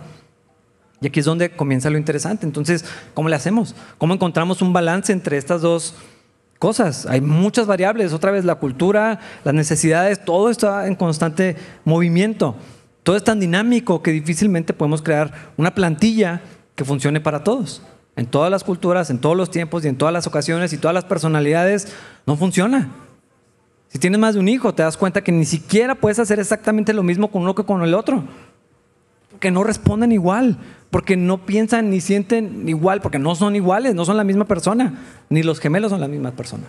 Y 1.03 1.07
aquí 1.07 1.21
es 1.21 1.27
donde 1.27 1.51
comienza 1.51 1.91
lo 1.91 1.99
interesante. 1.99 2.47
Entonces, 2.47 2.87
¿cómo 3.13 3.29
le 3.29 3.37
hacemos? 3.37 3.75
¿Cómo 3.99 4.15
encontramos 4.15 4.63
un 4.63 4.73
balance 4.73 5.13
entre 5.13 5.37
estas 5.37 5.61
dos 5.61 5.95
cosas. 6.59 7.05
Hay 7.05 7.21
muchas 7.21 7.67
variables, 7.67 8.15
otra 8.15 8.31
vez 8.31 8.47
la 8.47 8.57
cultura, 8.57 9.21
las 9.45 9.55
necesidades, 9.55 10.25
todo 10.25 10.49
está 10.49 10.87
en 10.87 10.95
constante 10.95 11.57
movimiento. 11.85 12.57
Todo 13.03 13.17
es 13.17 13.25
tan 13.25 13.41
dinámico 13.41 14.03
que 14.03 14.13
difícilmente 14.13 14.73
podemos 14.73 15.03
crear 15.03 15.53
una 15.59 15.75
plantilla 15.75 16.41
que 16.75 16.87
funcione 16.87 17.21
para 17.21 17.45
todos. 17.45 17.83
En 18.17 18.27
todas 18.27 18.51
las 18.51 18.65
culturas, 18.65 19.11
en 19.11 19.19
todos 19.19 19.37
los 19.37 19.51
tiempos 19.51 19.85
y 19.85 19.89
en 19.89 19.97
todas 19.97 20.13
las 20.13 20.27
ocasiones 20.27 20.73
y 20.73 20.79
todas 20.79 20.95
las 20.95 21.05
personalidades, 21.05 21.93
no 22.27 22.35
funciona. 22.35 22.89
Si 23.89 23.99
tienes 23.99 24.21
más 24.21 24.35
de 24.35 24.41
un 24.41 24.49
hijo, 24.49 24.75
te 24.75 24.83
das 24.83 24.97
cuenta 24.97 25.23
que 25.23 25.33
ni 25.33 25.45
siquiera 25.45 25.95
puedes 25.95 26.19
hacer 26.19 26.39
exactamente 26.39 26.93
lo 26.93 27.03
mismo 27.03 27.31
con 27.31 27.43
uno 27.43 27.55
que 27.55 27.65
con 27.65 27.83
el 27.83 27.95
otro. 27.95 28.25
Que 29.41 29.51
no 29.51 29.65
responden 29.65 30.13
igual 30.13 30.59
porque 30.91 31.17
no 31.17 31.39
piensan 31.45 31.91
ni 31.91 32.01
sienten 32.01 32.69
igual, 32.69 33.01
porque 33.01 33.19
no 33.19 33.35
son 33.35 33.57
iguales, 33.57 33.95
no 33.95 34.05
son 34.05 34.17
la 34.17 34.25
misma 34.25 34.47
persona, 34.47 34.95
ni 35.29 35.43
los 35.43 35.61
gemelos 35.61 35.91
son 35.91 36.01
la 36.01 36.09
misma 36.09 36.33
persona. 36.33 36.65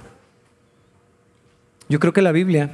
Yo 1.88 1.99
creo 1.99 2.13
que 2.13 2.21
la 2.21 2.32
Biblia, 2.32 2.71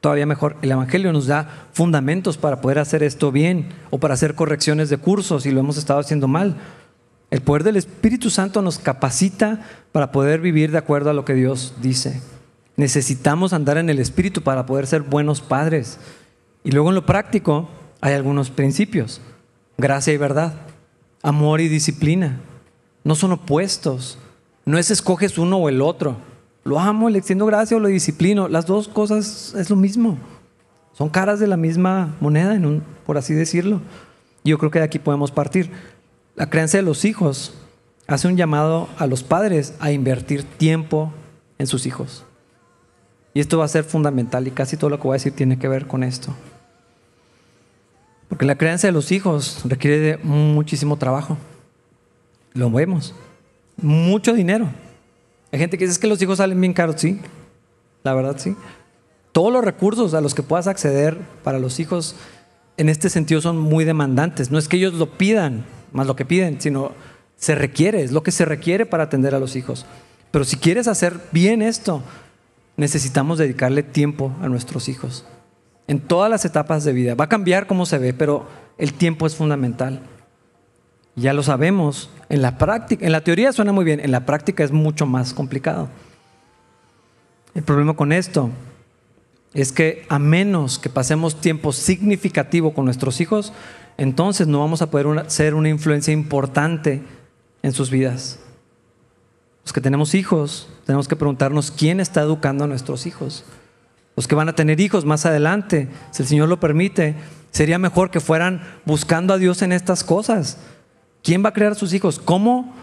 todavía 0.00 0.24
mejor, 0.24 0.56
el 0.62 0.70
Evangelio 0.70 1.12
nos 1.12 1.26
da 1.26 1.66
fundamentos 1.72 2.38
para 2.38 2.60
poder 2.60 2.78
hacer 2.78 3.02
esto 3.02 3.32
bien 3.32 3.68
o 3.90 3.98
para 3.98 4.14
hacer 4.14 4.34
correcciones 4.34 4.88
de 4.88 4.98
cursos 4.98 5.42
si 5.42 5.50
lo 5.50 5.60
hemos 5.60 5.76
estado 5.76 6.00
haciendo 6.00 6.28
mal. 6.28 6.56
El 7.30 7.40
poder 7.40 7.64
del 7.64 7.76
Espíritu 7.76 8.30
Santo 8.30 8.62
nos 8.62 8.78
capacita 8.78 9.60
para 9.90 10.12
poder 10.12 10.40
vivir 10.40 10.70
de 10.70 10.78
acuerdo 10.78 11.10
a 11.10 11.14
lo 11.14 11.24
que 11.24 11.34
Dios 11.34 11.74
dice. 11.80 12.20
Necesitamos 12.76 13.52
andar 13.52 13.78
en 13.78 13.90
el 13.90 13.98
Espíritu 13.98 14.42
para 14.42 14.66
poder 14.66 14.86
ser 14.86 15.02
buenos 15.02 15.40
padres. 15.40 15.98
Y 16.64 16.70
luego 16.70 16.88
en 16.88 16.94
lo 16.94 17.06
práctico 17.06 17.68
hay 18.00 18.14
algunos 18.14 18.50
principios 18.50 19.20
gracia 19.82 20.12
y 20.12 20.16
verdad, 20.16 20.54
amor 21.22 21.60
y 21.60 21.68
disciplina. 21.68 22.40
No 23.04 23.14
son 23.14 23.32
opuestos. 23.32 24.18
No 24.64 24.78
es 24.78 24.90
escoges 24.90 25.38
uno 25.38 25.58
o 25.58 25.68
el 25.68 25.82
otro. 25.82 26.16
Lo 26.64 26.78
amo, 26.78 27.10
le 27.10 27.18
extiendo 27.18 27.46
gracia 27.46 27.76
o 27.76 27.80
lo 27.80 27.88
disciplino. 27.88 28.48
Las 28.48 28.66
dos 28.66 28.86
cosas 28.88 29.54
es 29.58 29.70
lo 29.70 29.76
mismo. 29.76 30.18
Son 30.92 31.08
caras 31.08 31.40
de 31.40 31.48
la 31.48 31.56
misma 31.56 32.14
moneda, 32.20 32.58
por 33.04 33.18
así 33.18 33.34
decirlo. 33.34 33.80
Yo 34.44 34.56
creo 34.58 34.70
que 34.70 34.78
de 34.78 34.84
aquí 34.84 34.98
podemos 34.98 35.32
partir. 35.32 35.70
La 36.36 36.48
creencia 36.48 36.78
de 36.78 36.84
los 36.86 37.04
hijos 37.04 37.54
hace 38.06 38.28
un 38.28 38.36
llamado 38.36 38.88
a 38.98 39.06
los 39.06 39.24
padres 39.24 39.74
a 39.80 39.90
invertir 39.90 40.44
tiempo 40.44 41.12
en 41.58 41.66
sus 41.66 41.86
hijos. 41.86 42.24
Y 43.34 43.40
esto 43.40 43.58
va 43.58 43.64
a 43.64 43.68
ser 43.68 43.84
fundamental 43.84 44.46
y 44.46 44.50
casi 44.50 44.76
todo 44.76 44.90
lo 44.90 44.98
que 44.98 45.04
voy 45.04 45.14
a 45.14 45.20
decir 45.20 45.32
tiene 45.32 45.58
que 45.58 45.68
ver 45.68 45.86
con 45.86 46.02
esto. 46.02 46.34
Porque 48.28 48.44
la 48.44 48.56
crianza 48.56 48.86
de 48.86 48.92
los 48.92 49.12
hijos 49.12 49.60
requiere 49.64 50.18
muchísimo 50.22 50.96
trabajo. 50.96 51.36
Lo 52.54 52.70
vemos. 52.70 53.14
Mucho 53.76 54.34
dinero. 54.34 54.68
Hay 55.50 55.58
gente 55.58 55.76
que 55.78 55.86
dice 55.86 56.00
que 56.00 56.06
los 56.06 56.20
hijos 56.22 56.38
salen 56.38 56.60
bien 56.60 56.72
caros, 56.72 57.00
sí. 57.00 57.20
La 58.02 58.14
verdad, 58.14 58.36
sí. 58.38 58.56
Todos 59.32 59.52
los 59.52 59.64
recursos 59.64 60.14
a 60.14 60.20
los 60.20 60.34
que 60.34 60.42
puedas 60.42 60.66
acceder 60.66 61.18
para 61.42 61.58
los 61.58 61.80
hijos 61.80 62.16
en 62.76 62.88
este 62.88 63.08
sentido 63.10 63.40
son 63.40 63.58
muy 63.58 63.84
demandantes. 63.84 64.50
No 64.50 64.58
es 64.58 64.68
que 64.68 64.76
ellos 64.76 64.94
lo 64.94 65.10
pidan, 65.18 65.64
más 65.92 66.06
lo 66.06 66.16
que 66.16 66.24
piden, 66.24 66.60
sino 66.60 66.92
se 67.36 67.54
requiere, 67.54 68.02
es 68.02 68.12
lo 68.12 68.22
que 68.22 68.30
se 68.30 68.44
requiere 68.44 68.86
para 68.86 69.04
atender 69.04 69.34
a 69.34 69.38
los 69.38 69.56
hijos. 69.56 69.86
Pero 70.30 70.44
si 70.44 70.56
quieres 70.56 70.88
hacer 70.88 71.20
bien 71.32 71.60
esto, 71.60 72.02
necesitamos 72.76 73.38
dedicarle 73.38 73.82
tiempo 73.82 74.32
a 74.40 74.48
nuestros 74.48 74.88
hijos 74.88 75.24
en 75.86 76.00
todas 76.00 76.30
las 76.30 76.44
etapas 76.44 76.84
de 76.84 76.92
vida. 76.92 77.14
Va 77.14 77.24
a 77.24 77.28
cambiar 77.28 77.66
cómo 77.66 77.86
se 77.86 77.98
ve, 77.98 78.14
pero 78.14 78.46
el 78.78 78.94
tiempo 78.94 79.26
es 79.26 79.36
fundamental. 79.36 80.00
Ya 81.14 81.32
lo 81.32 81.42
sabemos. 81.42 82.10
En 82.28 82.40
la 82.40 82.56
práctica, 82.56 83.04
en 83.04 83.12
la 83.12 83.22
teoría 83.22 83.52
suena 83.52 83.72
muy 83.72 83.84
bien, 83.84 84.00
en 84.00 84.10
la 84.10 84.24
práctica 84.24 84.64
es 84.64 84.72
mucho 84.72 85.04
más 85.06 85.34
complicado. 85.34 85.88
El 87.54 87.62
problema 87.62 87.94
con 87.94 88.12
esto 88.12 88.50
es 89.52 89.72
que 89.72 90.06
a 90.08 90.18
menos 90.18 90.78
que 90.78 90.88
pasemos 90.88 91.40
tiempo 91.40 91.72
significativo 91.72 92.72
con 92.72 92.86
nuestros 92.86 93.20
hijos, 93.20 93.52
entonces 93.98 94.46
no 94.46 94.60
vamos 94.60 94.80
a 94.80 94.90
poder 94.90 95.30
ser 95.30 95.54
una 95.54 95.68
influencia 95.68 96.12
importante 96.12 97.02
en 97.62 97.72
sus 97.72 97.90
vidas. 97.90 98.38
Los 99.64 99.72
que 99.72 99.80
tenemos 99.80 100.14
hijos, 100.14 100.68
tenemos 100.86 101.08
que 101.08 101.16
preguntarnos 101.16 101.70
quién 101.70 102.00
está 102.00 102.22
educando 102.22 102.64
a 102.64 102.66
nuestros 102.66 103.06
hijos 103.06 103.44
los 104.16 104.28
que 104.28 104.34
van 104.34 104.48
a 104.48 104.54
tener 104.54 104.80
hijos 104.80 105.04
más 105.04 105.24
adelante, 105.24 105.88
si 106.10 106.22
el 106.22 106.28
Señor 106.28 106.48
lo 106.48 106.60
permite, 106.60 107.14
sería 107.50 107.78
mejor 107.78 108.10
que 108.10 108.20
fueran 108.20 108.62
buscando 108.84 109.32
a 109.32 109.38
Dios 109.38 109.62
en 109.62 109.72
estas 109.72 110.04
cosas. 110.04 110.58
¿Quién 111.22 111.44
va 111.44 111.50
a 111.50 111.52
crear 111.52 111.72
a 111.72 111.76
sus 111.76 111.94
hijos? 111.94 112.18
¿Cómo 112.18 112.74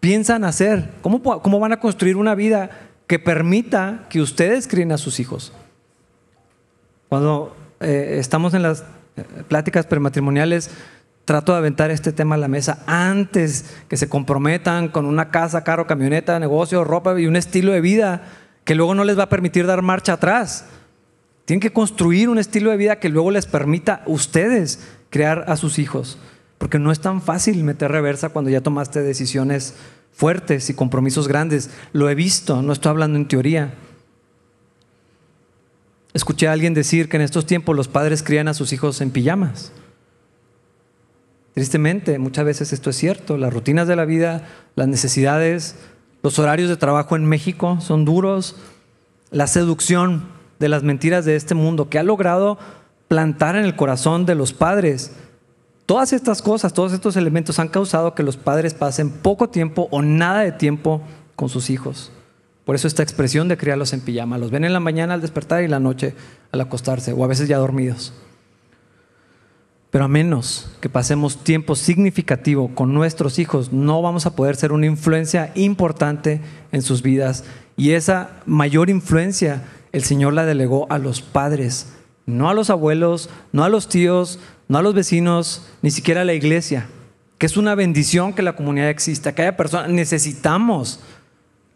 piensan 0.00 0.44
hacer? 0.44 0.90
¿Cómo, 1.02 1.22
cómo 1.22 1.58
van 1.58 1.72
a 1.72 1.80
construir 1.80 2.16
una 2.16 2.34
vida 2.34 2.70
que 3.06 3.18
permita 3.18 4.06
que 4.08 4.20
ustedes 4.20 4.68
críen 4.68 4.92
a 4.92 4.98
sus 4.98 5.18
hijos? 5.18 5.52
Cuando 7.08 7.56
eh, 7.80 8.16
estamos 8.20 8.54
en 8.54 8.62
las 8.62 8.84
eh, 9.16 9.24
pláticas 9.48 9.86
prematrimoniales, 9.86 10.70
trato 11.28 11.52
de 11.52 11.58
aventar 11.58 11.90
este 11.90 12.10
tema 12.10 12.36
a 12.36 12.38
la 12.38 12.48
mesa 12.48 12.82
antes 12.86 13.66
que 13.86 13.98
se 13.98 14.08
comprometan 14.08 14.88
con 14.88 15.04
una 15.04 15.30
casa, 15.30 15.62
carro, 15.62 15.86
camioneta, 15.86 16.40
negocio, 16.40 16.84
ropa 16.84 17.20
y 17.20 17.26
un 17.26 17.36
estilo 17.36 17.72
de 17.72 17.82
vida 17.82 18.22
que 18.64 18.74
luego 18.74 18.94
no 18.94 19.04
les 19.04 19.18
va 19.18 19.24
a 19.24 19.28
permitir 19.28 19.66
dar 19.66 19.82
marcha 19.82 20.14
atrás. 20.14 20.64
Tienen 21.44 21.60
que 21.60 21.74
construir 21.74 22.30
un 22.30 22.38
estilo 22.38 22.70
de 22.70 22.78
vida 22.78 22.98
que 22.98 23.10
luego 23.10 23.30
les 23.30 23.44
permita 23.44 23.96
a 23.96 24.02
ustedes 24.06 24.80
crear 25.10 25.44
a 25.48 25.58
sus 25.58 25.78
hijos. 25.78 26.18
Porque 26.56 26.78
no 26.78 26.90
es 26.90 27.00
tan 27.00 27.20
fácil 27.20 27.62
meter 27.62 27.92
reversa 27.92 28.30
cuando 28.30 28.50
ya 28.50 28.62
tomaste 28.62 29.02
decisiones 29.02 29.74
fuertes 30.14 30.70
y 30.70 30.74
compromisos 30.74 31.28
grandes. 31.28 31.68
Lo 31.92 32.08
he 32.08 32.14
visto, 32.14 32.62
no 32.62 32.72
estoy 32.72 32.88
hablando 32.88 33.18
en 33.18 33.28
teoría. 33.28 33.74
Escuché 36.14 36.48
a 36.48 36.52
alguien 36.52 36.72
decir 36.72 37.10
que 37.10 37.18
en 37.18 37.22
estos 37.22 37.44
tiempos 37.44 37.76
los 37.76 37.86
padres 37.86 38.22
crían 38.22 38.48
a 38.48 38.54
sus 38.54 38.72
hijos 38.72 39.02
en 39.02 39.10
pijamas. 39.10 39.72
Tristemente, 41.58 42.20
muchas 42.20 42.44
veces 42.44 42.72
esto 42.72 42.90
es 42.90 42.96
cierto. 42.96 43.36
Las 43.36 43.52
rutinas 43.52 43.88
de 43.88 43.96
la 43.96 44.04
vida, 44.04 44.46
las 44.76 44.86
necesidades, 44.86 45.74
los 46.22 46.38
horarios 46.38 46.68
de 46.68 46.76
trabajo 46.76 47.16
en 47.16 47.24
México 47.24 47.78
son 47.80 48.04
duros. 48.04 48.54
La 49.32 49.48
seducción 49.48 50.28
de 50.60 50.68
las 50.68 50.84
mentiras 50.84 51.24
de 51.24 51.34
este 51.34 51.56
mundo, 51.56 51.88
que 51.88 51.98
ha 51.98 52.04
logrado 52.04 52.58
plantar 53.08 53.56
en 53.56 53.64
el 53.64 53.74
corazón 53.74 54.24
de 54.24 54.36
los 54.36 54.52
padres. 54.52 55.10
Todas 55.84 56.12
estas 56.12 56.42
cosas, 56.42 56.74
todos 56.74 56.92
estos 56.92 57.16
elementos 57.16 57.58
han 57.58 57.66
causado 57.66 58.14
que 58.14 58.22
los 58.22 58.36
padres 58.36 58.72
pasen 58.74 59.10
poco 59.10 59.48
tiempo 59.48 59.88
o 59.90 60.00
nada 60.00 60.42
de 60.42 60.52
tiempo 60.52 61.02
con 61.34 61.48
sus 61.48 61.70
hijos. 61.70 62.12
Por 62.66 62.76
eso 62.76 62.86
esta 62.86 63.02
expresión 63.02 63.48
de 63.48 63.56
criarlos 63.56 63.92
en 63.92 64.00
pijama. 64.00 64.38
Los 64.38 64.52
ven 64.52 64.62
en 64.62 64.72
la 64.72 64.78
mañana 64.78 65.14
al 65.14 65.22
despertar 65.22 65.64
y 65.64 65.66
la 65.66 65.80
noche 65.80 66.14
al 66.52 66.60
acostarse, 66.60 67.12
o 67.12 67.24
a 67.24 67.26
veces 67.26 67.48
ya 67.48 67.58
dormidos. 67.58 68.12
Pero 69.90 70.04
a 70.04 70.08
menos 70.08 70.70
que 70.80 70.90
pasemos 70.90 71.42
tiempo 71.42 71.74
significativo 71.74 72.74
con 72.74 72.92
nuestros 72.92 73.38
hijos, 73.38 73.72
no 73.72 74.02
vamos 74.02 74.26
a 74.26 74.36
poder 74.36 74.56
ser 74.56 74.72
una 74.72 74.86
influencia 74.86 75.50
importante 75.54 76.42
en 76.72 76.82
sus 76.82 77.02
vidas. 77.02 77.44
Y 77.76 77.92
esa 77.92 78.42
mayor 78.44 78.90
influencia 78.90 79.64
el 79.92 80.02
Señor 80.02 80.34
la 80.34 80.44
delegó 80.44 80.86
a 80.90 80.98
los 80.98 81.22
padres, 81.22 81.94
no 82.26 82.50
a 82.50 82.54
los 82.54 82.68
abuelos, 82.68 83.30
no 83.52 83.64
a 83.64 83.70
los 83.70 83.88
tíos, 83.88 84.38
no 84.68 84.76
a 84.78 84.82
los 84.82 84.94
vecinos, 84.94 85.66
ni 85.80 85.90
siquiera 85.90 86.20
a 86.20 86.24
la 86.26 86.34
iglesia. 86.34 86.86
Que 87.38 87.46
es 87.46 87.56
una 87.56 87.74
bendición 87.74 88.34
que 88.34 88.42
la 88.42 88.56
comunidad 88.56 88.90
exista, 88.90 89.34
que 89.34 89.42
haya 89.42 89.56
personas. 89.56 89.88
Necesitamos 89.88 91.00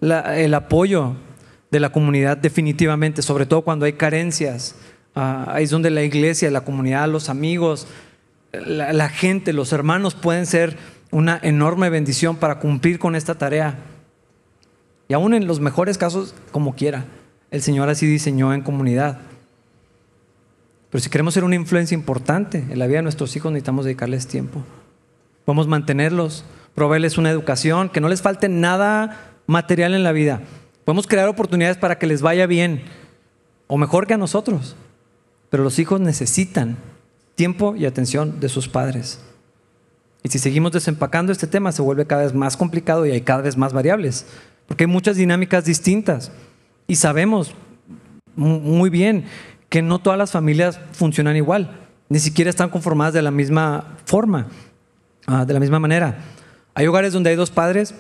el 0.00 0.52
apoyo 0.52 1.14
de 1.70 1.80
la 1.80 1.90
comunidad 1.90 2.36
definitivamente, 2.36 3.22
sobre 3.22 3.46
todo 3.46 3.62
cuando 3.62 3.86
hay 3.86 3.94
carencias. 3.94 4.74
Ah, 5.14 5.46
ahí 5.48 5.64
es 5.64 5.70
donde 5.70 5.90
la 5.90 6.02
iglesia, 6.02 6.50
la 6.50 6.62
comunidad, 6.62 7.08
los 7.08 7.28
amigos, 7.28 7.86
la, 8.52 9.08
gente, 9.08 9.52
los 9.52 9.72
hermanos 9.72 10.14
pueden 10.14 10.46
ser 10.46 10.76
una 11.10 11.38
enorme 11.42 11.90
bendición 11.90 12.36
para 12.36 12.58
cumplir 12.58 12.98
con 12.98 13.14
esta 13.14 13.36
tarea. 13.36 13.78
Y 15.08 15.14
aún 15.14 15.34
en 15.34 15.46
los 15.46 15.60
mejores 15.60 15.98
casos, 15.98 16.34
como 16.50 16.74
quiera, 16.74 17.04
el 17.50 17.62
Señor 17.62 17.88
así 17.88 18.06
diseñó 18.06 18.54
en 18.54 18.62
comunidad. 18.62 19.18
Pero 20.90 21.02
si 21.02 21.10
queremos 21.10 21.34
ser 21.34 21.44
una 21.44 21.54
influencia 21.54 21.94
importante 21.94 22.64
en 22.68 22.78
la 22.78 22.86
vida 22.86 22.98
de 22.98 23.02
nuestros 23.02 23.34
hijos, 23.36 23.52
necesitamos 23.52 23.84
dedicarles 23.84 24.26
tiempo. 24.26 24.62
Podemos 25.44 25.66
mantenerlos, 25.66 26.44
proveerles 26.74 27.18
una 27.18 27.30
educación, 27.30 27.88
que 27.88 28.00
no 28.00 28.08
les 28.08 28.22
falte 28.22 28.48
nada 28.48 29.32
material 29.46 29.94
en 29.94 30.02
la 30.02 30.12
vida. 30.12 30.40
Podemos 30.84 31.06
crear 31.06 31.28
oportunidades 31.28 31.76
para 31.76 31.98
que 31.98 32.06
les 32.06 32.22
vaya 32.22 32.46
bien, 32.46 32.82
o 33.66 33.76
mejor 33.76 34.06
que 34.06 34.14
a 34.14 34.18
nosotros. 34.18 34.76
Pero 35.52 35.64
los 35.64 35.78
hijos 35.78 36.00
necesitan 36.00 36.78
tiempo 37.34 37.76
y 37.76 37.84
atención 37.84 38.40
de 38.40 38.48
sus 38.48 38.68
padres. 38.68 39.20
Y 40.22 40.30
si 40.30 40.38
seguimos 40.38 40.72
desempacando 40.72 41.30
este 41.30 41.46
tema, 41.46 41.72
se 41.72 41.82
vuelve 41.82 42.06
cada 42.06 42.22
vez 42.22 42.32
más 42.32 42.56
complicado 42.56 43.04
y 43.04 43.10
hay 43.10 43.20
cada 43.20 43.42
vez 43.42 43.58
más 43.58 43.74
variables, 43.74 44.24
porque 44.66 44.84
hay 44.84 44.88
muchas 44.88 45.16
dinámicas 45.18 45.66
distintas. 45.66 46.32
Y 46.86 46.96
sabemos 46.96 47.52
muy 48.34 48.88
bien 48.88 49.26
que 49.68 49.82
no 49.82 49.98
todas 49.98 50.18
las 50.18 50.32
familias 50.32 50.80
funcionan 50.92 51.36
igual, 51.36 51.80
ni 52.08 52.18
siquiera 52.18 52.48
están 52.48 52.70
conformadas 52.70 53.12
de 53.12 53.20
la 53.20 53.30
misma 53.30 53.98
forma, 54.06 54.46
ah, 55.26 55.44
de 55.44 55.52
la 55.52 55.60
misma 55.60 55.78
manera. 55.78 56.16
Hay 56.72 56.86
hogares 56.86 57.12
donde 57.12 57.28
hay 57.28 57.36
dos 57.36 57.50
padres, 57.50 57.94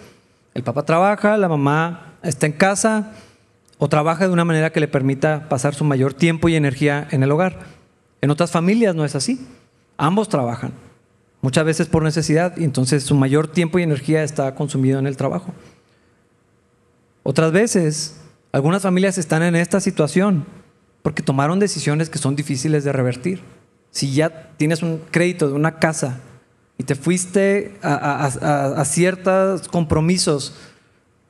el 0.54 0.62
papá 0.62 0.84
trabaja, 0.84 1.36
la 1.36 1.50
mamá 1.50 2.14
está 2.22 2.46
en 2.46 2.52
casa 2.52 3.12
o 3.82 3.88
trabaja 3.88 4.28
de 4.28 4.32
una 4.32 4.44
manera 4.44 4.70
que 4.70 4.78
le 4.78 4.86
permita 4.86 5.48
pasar 5.48 5.74
su 5.74 5.82
mayor 5.82 6.14
tiempo 6.14 6.48
y 6.48 6.54
energía 6.54 7.08
en 7.10 7.24
el 7.24 7.32
hogar. 7.32 7.58
En 8.20 8.30
otras 8.30 8.52
familias 8.52 8.94
no 8.94 9.04
es 9.04 9.16
así. 9.16 9.44
Ambos 9.96 10.28
trabajan, 10.28 10.70
muchas 11.40 11.64
veces 11.64 11.88
por 11.88 12.04
necesidad, 12.04 12.56
y 12.56 12.62
entonces 12.62 13.02
su 13.02 13.16
mayor 13.16 13.48
tiempo 13.48 13.80
y 13.80 13.82
energía 13.82 14.22
está 14.22 14.54
consumido 14.54 15.00
en 15.00 15.08
el 15.08 15.16
trabajo. 15.16 15.52
Otras 17.24 17.50
veces, 17.50 18.20
algunas 18.52 18.82
familias 18.82 19.18
están 19.18 19.42
en 19.42 19.56
esta 19.56 19.80
situación 19.80 20.46
porque 21.02 21.24
tomaron 21.24 21.58
decisiones 21.58 22.08
que 22.08 22.18
son 22.18 22.36
difíciles 22.36 22.84
de 22.84 22.92
revertir. 22.92 23.42
Si 23.90 24.14
ya 24.14 24.50
tienes 24.58 24.84
un 24.84 25.00
crédito 25.10 25.48
de 25.48 25.54
una 25.54 25.80
casa 25.80 26.20
y 26.78 26.84
te 26.84 26.94
fuiste 26.94 27.74
a, 27.82 28.26
a, 28.26 28.84
ciertos 28.84 29.66
compromisos 29.66 30.54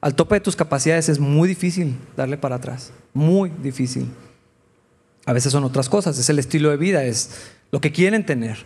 al 0.02 0.16
tope 0.16 0.34
de 0.34 0.40
tus 0.40 0.56
capacidades, 0.56 1.08
es 1.08 1.20
muy 1.20 1.48
difícil 1.48 1.96
darle 2.16 2.36
para 2.36 2.56
atrás. 2.56 2.92
Muy 3.14 3.50
difícil. 3.62 4.08
A 5.24 5.32
veces 5.32 5.52
son 5.52 5.62
otras 5.62 5.88
cosas, 5.88 6.18
es 6.18 6.28
el 6.28 6.40
estilo 6.40 6.70
de 6.70 6.76
vida, 6.76 7.04
es 7.04 7.52
lo 7.70 7.80
que 7.80 7.92
quieren 7.92 8.26
tener, 8.26 8.58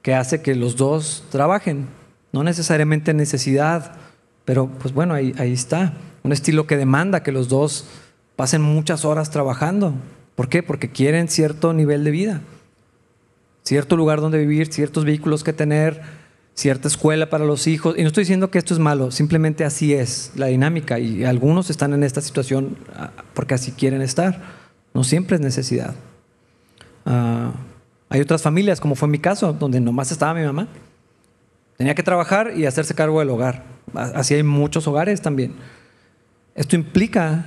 que 0.00 0.14
hace 0.14 0.40
que 0.40 0.54
los 0.54 0.76
dos 0.76 1.24
trabajen. 1.30 1.86
No 2.32 2.42
necesariamente 2.42 3.12
necesidad, 3.12 3.96
pero 4.46 4.66
pues 4.66 4.94
bueno, 4.94 5.12
ahí, 5.12 5.34
ahí 5.36 5.52
está. 5.52 5.92
Un 6.22 6.32
estilo 6.32 6.66
que 6.66 6.78
demanda 6.78 7.22
que 7.22 7.32
los 7.32 7.50
dos 7.50 7.84
pasen 8.34 8.62
muchas 8.62 9.04
horas 9.04 9.30
trabajando. 9.30 9.92
¿Por 10.34 10.48
qué? 10.48 10.62
Porque 10.62 10.90
quieren 10.90 11.28
cierto 11.28 11.74
nivel 11.74 12.02
de 12.02 12.10
vida, 12.10 12.40
cierto 13.62 13.98
lugar 13.98 14.22
donde 14.22 14.38
vivir, 14.38 14.72
ciertos 14.72 15.04
vehículos 15.04 15.44
que 15.44 15.52
tener, 15.52 16.00
cierta 16.62 16.86
escuela 16.86 17.28
para 17.28 17.44
los 17.44 17.66
hijos. 17.66 17.96
Y 17.98 18.02
no 18.02 18.06
estoy 18.06 18.22
diciendo 18.22 18.50
que 18.50 18.58
esto 18.58 18.72
es 18.72 18.78
malo, 18.78 19.10
simplemente 19.10 19.64
así 19.64 19.92
es 19.94 20.30
la 20.36 20.46
dinámica. 20.46 21.00
Y 21.00 21.24
algunos 21.24 21.70
están 21.70 21.92
en 21.92 22.04
esta 22.04 22.20
situación 22.20 22.76
ah, 22.96 23.10
porque 23.34 23.54
así 23.54 23.72
quieren 23.72 24.00
estar. 24.00 24.40
No 24.94 25.02
siempre 25.02 25.34
es 25.34 25.42
necesidad. 25.42 25.94
Ah, 27.04 27.50
hay 28.08 28.20
otras 28.20 28.42
familias, 28.42 28.80
como 28.80 28.94
fue 28.94 29.08
mi 29.08 29.18
caso, 29.18 29.52
donde 29.52 29.80
nomás 29.80 30.12
estaba 30.12 30.34
mi 30.34 30.46
mamá. 30.46 30.68
Tenía 31.76 31.96
que 31.96 32.04
trabajar 32.04 32.52
y 32.56 32.64
hacerse 32.64 32.94
cargo 32.94 33.18
del 33.18 33.30
hogar. 33.30 33.64
Así 33.92 34.34
hay 34.34 34.44
muchos 34.44 34.86
hogares 34.86 35.20
también. 35.20 35.54
Esto 36.54 36.76
implica, 36.76 37.46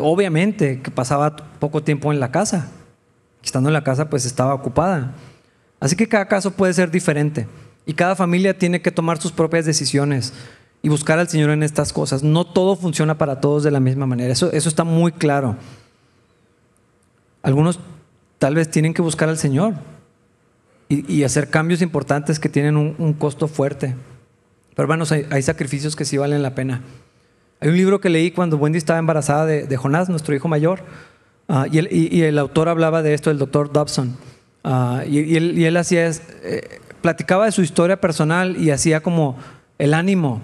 obviamente 0.00 0.82
que 0.82 0.90
pasaba 0.90 1.36
poco 1.36 1.84
tiempo 1.84 2.12
en 2.12 2.18
la 2.18 2.32
casa. 2.32 2.68
Estando 3.44 3.68
en 3.68 3.74
la 3.74 3.84
casa, 3.84 4.10
pues 4.10 4.24
estaba 4.24 4.54
ocupada. 4.54 5.12
Así 5.78 5.94
que 5.94 6.08
cada 6.08 6.26
caso 6.26 6.50
puede 6.50 6.72
ser 6.72 6.90
diferente. 6.90 7.46
Y 7.86 7.94
cada 7.94 8.16
familia 8.16 8.58
tiene 8.58 8.80
que 8.80 8.90
tomar 8.90 9.20
sus 9.20 9.32
propias 9.32 9.66
decisiones 9.66 10.32
y 10.82 10.88
buscar 10.88 11.18
al 11.18 11.28
Señor 11.28 11.50
en 11.50 11.62
estas 11.62 11.92
cosas. 11.92 12.22
No 12.22 12.44
todo 12.44 12.76
funciona 12.76 13.18
para 13.18 13.40
todos 13.40 13.62
de 13.62 13.70
la 13.70 13.80
misma 13.80 14.06
manera. 14.06 14.32
Eso, 14.32 14.52
eso 14.52 14.68
está 14.68 14.84
muy 14.84 15.12
claro. 15.12 15.56
Algunos 17.42 17.78
tal 18.38 18.54
vez 18.54 18.70
tienen 18.70 18.94
que 18.94 19.02
buscar 19.02 19.28
al 19.28 19.38
Señor 19.38 19.74
y, 20.88 21.24
hacer 21.24 21.48
cambios 21.48 21.82
importantes 21.82 22.38
que 22.38 22.48
tienen 22.48 22.76
un, 22.76 23.12
costo 23.14 23.48
fuerte. 23.48 23.94
Pero 24.74 24.84
hermanos, 24.84 25.12
hay, 25.12 25.42
sacrificios 25.42 25.96
que 25.96 26.04
sí 26.04 26.18
valen 26.18 26.42
la 26.42 26.54
pena. 26.54 26.82
Hay 27.60 27.70
un 27.70 27.76
libro 27.76 28.00
que 28.00 28.10
leí 28.10 28.30
cuando 28.30 28.56
Wendy 28.56 28.78
estaba 28.78 28.98
embarazada 28.98 29.46
de, 29.46 29.76
Jonás, 29.76 30.08
nuestro 30.08 30.34
hijo 30.34 30.48
mayor, 30.48 30.82
ah, 31.48 31.66
y, 31.70 32.22
el, 32.22 32.38
autor 32.38 32.68
hablaba 32.68 33.02
de 33.02 33.14
esto, 33.14 33.30
el 33.30 33.38
doctor 33.38 33.72
Dobson. 33.72 34.16
Ah, 34.62 35.04
y, 35.06 35.36
él, 35.36 35.76
hacía, 35.76 36.08
eh, 36.08 36.80
platicaba 37.04 37.44
de 37.44 37.52
su 37.52 37.60
historia 37.60 38.00
personal 38.00 38.56
y 38.56 38.70
hacía 38.70 39.02
como 39.02 39.36
el 39.76 39.92
ánimo. 39.92 40.40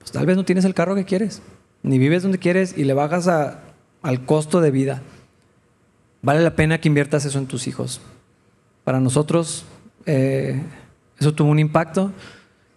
Pues 0.00 0.10
tal 0.10 0.26
vez 0.26 0.36
no 0.36 0.44
tienes 0.44 0.64
el 0.64 0.74
carro 0.74 0.96
que 0.96 1.04
quieres, 1.04 1.42
ni 1.84 1.96
vives 2.00 2.24
donde 2.24 2.38
quieres 2.38 2.76
y 2.76 2.82
le 2.82 2.92
bajas 2.92 3.28
al 3.28 4.24
costo 4.24 4.60
de 4.60 4.72
vida. 4.72 5.00
Vale 6.22 6.40
la 6.40 6.56
pena 6.56 6.80
que 6.80 6.88
inviertas 6.88 7.24
eso 7.24 7.38
en 7.38 7.46
tus 7.46 7.68
hijos. 7.68 8.00
Para 8.82 8.98
nosotros 8.98 9.64
eh, 10.06 10.60
eso 11.20 11.32
tuvo 11.34 11.52
un 11.52 11.60
impacto 11.60 12.10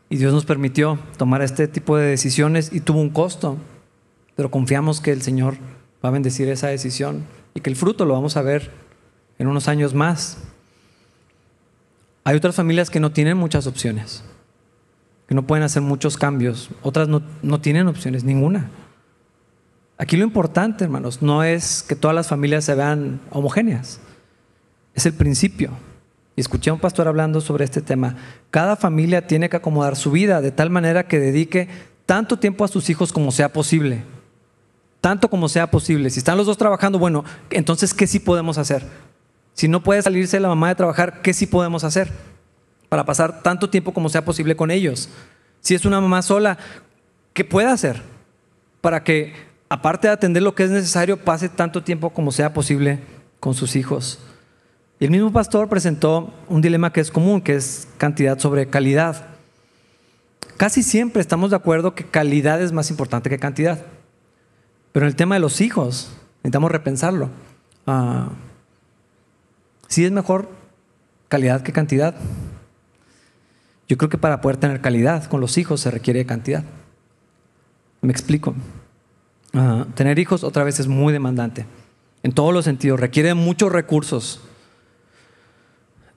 y 0.08 0.18
Dios 0.18 0.32
nos 0.32 0.46
permitió 0.46 1.00
tomar 1.18 1.42
este 1.42 1.68
tipo 1.68 1.98
de 1.98 2.06
decisiones 2.06 2.72
y 2.72 2.80
tuvo 2.82 3.02
un 3.02 3.10
costo, 3.10 3.58
pero 4.36 4.52
confiamos 4.52 5.02
que 5.02 5.12
el 5.12 5.24
Señor 5.24 5.56
va 6.06 6.10
a 6.10 6.12
bendecir 6.12 6.48
esa 6.50 6.68
decisión 6.68 7.24
y 7.56 7.62
que 7.62 7.72
el 7.72 7.76
fruto 7.76 8.06
lo 8.06 8.14
vamos 8.14 8.38
a 8.38 8.44
ver 8.44 8.70
en 9.40 9.48
unos 9.48 9.68
años 9.68 9.96
más. 9.96 10.38
Hay 12.26 12.36
otras 12.36 12.56
familias 12.56 12.90
que 12.90 13.00
no 13.00 13.12
tienen 13.12 13.38
muchas 13.38 13.68
opciones, 13.68 14.24
que 15.28 15.36
no 15.36 15.46
pueden 15.46 15.64
hacer 15.64 15.84
muchos 15.84 16.18
cambios, 16.18 16.72
otras 16.82 17.08
no, 17.08 17.22
no 17.44 17.62
tienen 17.62 17.88
opciones, 17.88 18.24
ninguna. 18.24 18.72
Aquí 20.00 20.18
lo 20.18 20.24
importante, 20.24 20.84
hermanos, 20.84 21.22
no 21.22 21.44
es 21.44 21.84
que 21.84 21.96
todas 21.96 22.16
las 22.16 22.28
familias 22.28 22.66
se 22.66 22.74
vean 22.74 23.22
homogéneas. 23.30 24.00
Es 24.96 25.06
el 25.06 25.14
principio. 25.14 25.70
Y 26.36 26.42
escuché 26.42 26.72
a 26.72 26.74
un 26.74 26.80
pastor 26.80 27.08
hablando 27.08 27.42
sobre 27.42 27.64
este 27.64 27.82
tema. 27.82 28.16
Cada 28.50 28.76
familia 28.76 29.28
tiene 29.28 29.48
que 29.48 29.58
acomodar 29.58 29.96
su 29.96 30.10
vida 30.12 30.42
de 30.42 30.52
tal 30.52 30.72
manera 30.72 31.08
que 31.08 31.20
dedique 31.20 31.70
tanto 32.08 32.40
tiempo 32.40 32.66
a 32.66 32.68
sus 32.68 32.90
hijos 32.90 33.14
como 33.14 33.32
sea 33.32 33.54
posible. 33.54 34.04
Tanto 35.00 35.30
como 35.30 35.48
sea 35.48 35.70
posible. 35.70 36.10
Si 36.10 36.18
están 36.18 36.38
los 36.38 36.48
dos 36.48 36.58
trabajando, 36.58 36.98
bueno, 36.98 37.24
entonces, 37.52 37.94
¿qué 37.94 38.08
sí 38.08 38.20
podemos 38.20 38.58
hacer? 38.58 38.84
Si 39.56 39.68
no 39.68 39.82
puede 39.82 40.04
salirse 40.04 40.40
la 40.40 40.50
mamá 40.50 40.68
de 40.68 40.76
trabajar, 40.76 41.22
¿qué 41.24 41.34
sí 41.34 41.48
podemos 41.48 41.84
hacer? 41.84 42.12
Para 42.90 43.06
pasar 43.06 43.42
tanto 43.42 43.70
tiempo 43.70 43.94
como 43.94 44.10
sea 44.10 44.24
posible 44.24 44.56
con 44.56 44.70
ellos. 44.70 45.10
Si 45.62 45.74
es 45.74 45.86
una 45.86 46.00
mamá 46.00 46.22
sola, 46.22 46.60
¿qué 47.34 47.44
puede 47.44 47.68
hacer? 47.68 48.04
Para 48.82 49.04
que 49.04 49.34
aparte 49.70 50.08
de 50.08 50.14
atender 50.14 50.44
lo 50.44 50.54
que 50.54 50.66
es 50.66 50.70
necesario, 50.70 51.18
pase 51.18 51.50
tanto 51.50 51.84
tiempo 51.84 52.12
como 52.12 52.32
sea 52.32 52.54
posible 52.54 53.00
con 53.40 53.56
sus 53.56 53.76
hijos. 53.76 54.20
Y 55.00 55.06
el 55.06 55.12
mismo 55.12 55.34
pastor 55.34 55.68
presentó 55.68 56.34
un 56.48 56.62
dilema 56.62 56.94
que 56.94 57.02
es 57.02 57.10
común, 57.10 57.42
que 57.42 57.56
es 57.56 57.88
cantidad 57.98 58.38
sobre 58.38 58.68
calidad. 58.68 59.26
Casi 60.58 60.84
siempre 60.84 61.22
estamos 61.22 61.50
de 61.50 61.56
acuerdo 61.56 61.96
que 61.96 62.06
calidad 62.06 62.62
es 62.62 62.72
más 62.72 62.92
importante 62.92 63.30
que 63.30 63.40
cantidad. 63.40 63.86
Pero 64.92 65.06
en 65.06 65.10
el 65.10 65.16
tema 65.16 65.36
de 65.36 65.42
los 65.42 65.60
hijos, 65.60 66.12
Necesitamos 66.46 66.72
repensarlo. 66.72 67.30
Ah, 67.88 68.30
si 69.88 70.06
es 70.06 70.12
mejor 70.12 70.50
calidad 71.28 71.62
que 71.62 71.72
cantidad. 71.72 72.16
Yo 73.88 73.98
creo 73.98 74.10
que 74.10 74.18
para 74.18 74.42
poder 74.42 74.58
tener 74.58 74.82
calidad 74.82 75.26
con 75.26 75.42
los 75.42 75.58
hijos 75.58 75.82
se 75.82 75.92
requiere 75.92 76.26
cantidad. 76.26 76.64
Me 78.02 78.12
explico. 78.12 78.56
Tener 79.96 80.20
hijos 80.20 80.44
otra 80.44 80.64
vez 80.64 80.80
es 80.80 80.88
muy 80.88 81.14
demandante. 81.14 81.66
En 82.24 82.32
todos 82.32 82.54
los 82.54 82.66
sentidos. 82.66 83.00
Requiere 83.00 83.34
muchos 83.34 83.72
recursos. 83.72 84.42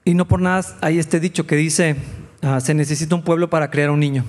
Y 0.03 0.13
no 0.13 0.27
por 0.27 0.41
nada 0.41 0.65
hay 0.81 0.97
este 0.97 1.19
dicho 1.19 1.45
que 1.45 1.55
dice, 1.55 1.95
ah, 2.41 2.59
se 2.59 2.73
necesita 2.73 3.15
un 3.15 3.23
pueblo 3.23 3.49
para 3.49 3.69
crear 3.69 3.91
un 3.91 3.99
niño. 3.99 4.25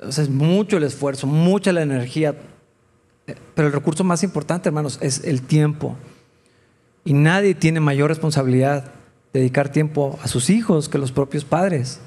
es 0.00 0.28
mucho 0.28 0.76
el 0.76 0.84
esfuerzo, 0.84 1.26
mucha 1.26 1.72
la 1.72 1.82
energía. 1.82 2.36
Pero 3.54 3.68
el 3.68 3.74
recurso 3.74 4.04
más 4.04 4.22
importante, 4.22 4.68
hermanos, 4.68 4.98
es 5.02 5.24
el 5.24 5.42
tiempo. 5.42 5.96
Y 7.04 7.12
nadie 7.14 7.54
tiene 7.54 7.80
mayor 7.80 8.08
responsabilidad 8.08 8.92
dedicar 9.32 9.68
tiempo 9.70 10.18
a 10.22 10.28
sus 10.28 10.50
hijos 10.50 10.88
que 10.88 10.98
los 10.98 11.12
propios 11.12 11.44
padres. 11.44 12.00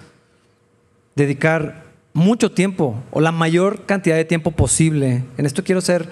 Dedicar 1.15 1.83
mucho 2.13 2.51
tiempo 2.51 3.01
o 3.11 3.21
la 3.21 3.31
mayor 3.31 3.85
cantidad 3.85 4.15
de 4.15 4.25
tiempo 4.25 4.51
posible. 4.51 5.23
En 5.37 5.45
esto 5.45 5.63
quiero 5.63 5.81
ser 5.81 6.09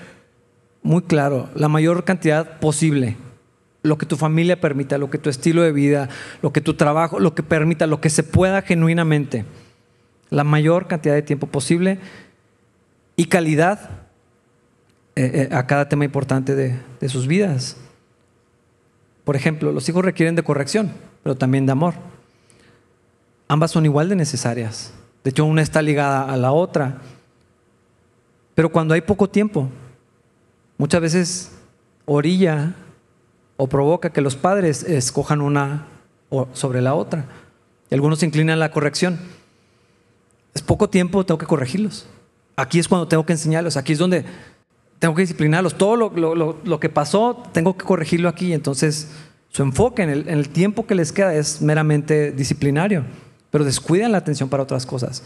muy 0.83 1.03
claro, 1.03 1.49
la 1.55 1.67
mayor 1.67 2.03
cantidad 2.03 2.59
posible. 2.59 3.17
Lo 3.83 3.97
que 3.97 4.05
tu 4.05 4.15
familia 4.15 4.61
permita, 4.61 4.97
lo 4.97 5.09
que 5.09 5.17
tu 5.17 5.29
estilo 5.29 5.63
de 5.63 5.71
vida, 5.71 6.09
lo 6.41 6.53
que 6.53 6.61
tu 6.61 6.75
trabajo, 6.75 7.19
lo 7.19 7.33
que 7.33 7.43
permita, 7.43 7.87
lo 7.87 8.01
que 8.01 8.09
se 8.09 8.23
pueda 8.23 8.61
genuinamente. 8.61 9.45
La 10.29 10.43
mayor 10.43 10.87
cantidad 10.87 11.15
de 11.15 11.23
tiempo 11.23 11.47
posible 11.47 11.99
y 13.15 13.25
calidad 13.25 13.89
eh, 15.15 15.47
eh, 15.51 15.55
a 15.55 15.67
cada 15.67 15.89
tema 15.89 16.05
importante 16.05 16.55
de, 16.55 16.79
de 16.99 17.09
sus 17.09 17.27
vidas. 17.27 17.77
Por 19.23 19.35
ejemplo, 19.35 19.71
los 19.71 19.87
hijos 19.87 20.03
requieren 20.03 20.35
de 20.35 20.43
corrección, 20.43 20.91
pero 21.23 21.35
también 21.35 21.65
de 21.65 21.71
amor. 21.71 21.93
Ambas 23.47 23.71
son 23.71 23.85
igual 23.85 24.09
de 24.09 24.15
necesarias. 24.15 24.93
De 25.23 25.29
hecho, 25.29 25.45
una 25.45 25.61
está 25.61 25.81
ligada 25.81 26.23
a 26.23 26.37
la 26.37 26.51
otra. 26.51 27.01
Pero 28.55 28.71
cuando 28.71 28.93
hay 28.93 29.01
poco 29.01 29.29
tiempo, 29.29 29.69
muchas 30.77 31.01
veces 31.01 31.51
orilla 32.05 32.73
o 33.57 33.67
provoca 33.67 34.09
que 34.09 34.21
los 34.21 34.35
padres 34.35 34.83
escojan 34.83 35.41
una 35.41 35.87
sobre 36.53 36.81
la 36.81 36.95
otra. 36.95 37.25
Y 37.89 37.93
algunos 37.93 38.19
se 38.19 38.25
inclinan 38.25 38.55
a 38.55 38.59
la 38.59 38.71
corrección. 38.71 39.19
Es 40.53 40.61
poco 40.61 40.89
tiempo, 40.89 41.25
tengo 41.25 41.37
que 41.37 41.45
corregirlos. 41.45 42.07
Aquí 42.55 42.79
es 42.79 42.87
cuando 42.87 43.07
tengo 43.07 43.25
que 43.25 43.33
enseñarlos, 43.33 43.77
aquí 43.77 43.93
es 43.93 43.99
donde 43.99 44.25
tengo 45.01 45.15
que 45.15 45.23
disciplinarlos. 45.23 45.79
Todo 45.79 45.95
lo, 45.97 46.79
que 46.79 46.87
pasó, 46.87 47.41
tengo 47.53 47.75
que 47.75 47.83
corregirlo 47.83 48.29
aquí. 48.29 48.53
Entonces, 48.53 49.09
su 49.49 49.63
enfoque 49.63 50.03
en 50.03 50.11
el, 50.11 50.49
tiempo 50.49 50.85
que 50.85 50.93
les 50.93 51.11
queda 51.11 51.33
es 51.33 51.59
meramente 51.59 52.31
disciplinario, 52.31 53.03
pero 53.49 53.65
descuidan 53.65 54.11
la 54.11 54.19
atención 54.19 54.47
para 54.47 54.61
otras 54.61 54.85
cosas. 54.85 55.23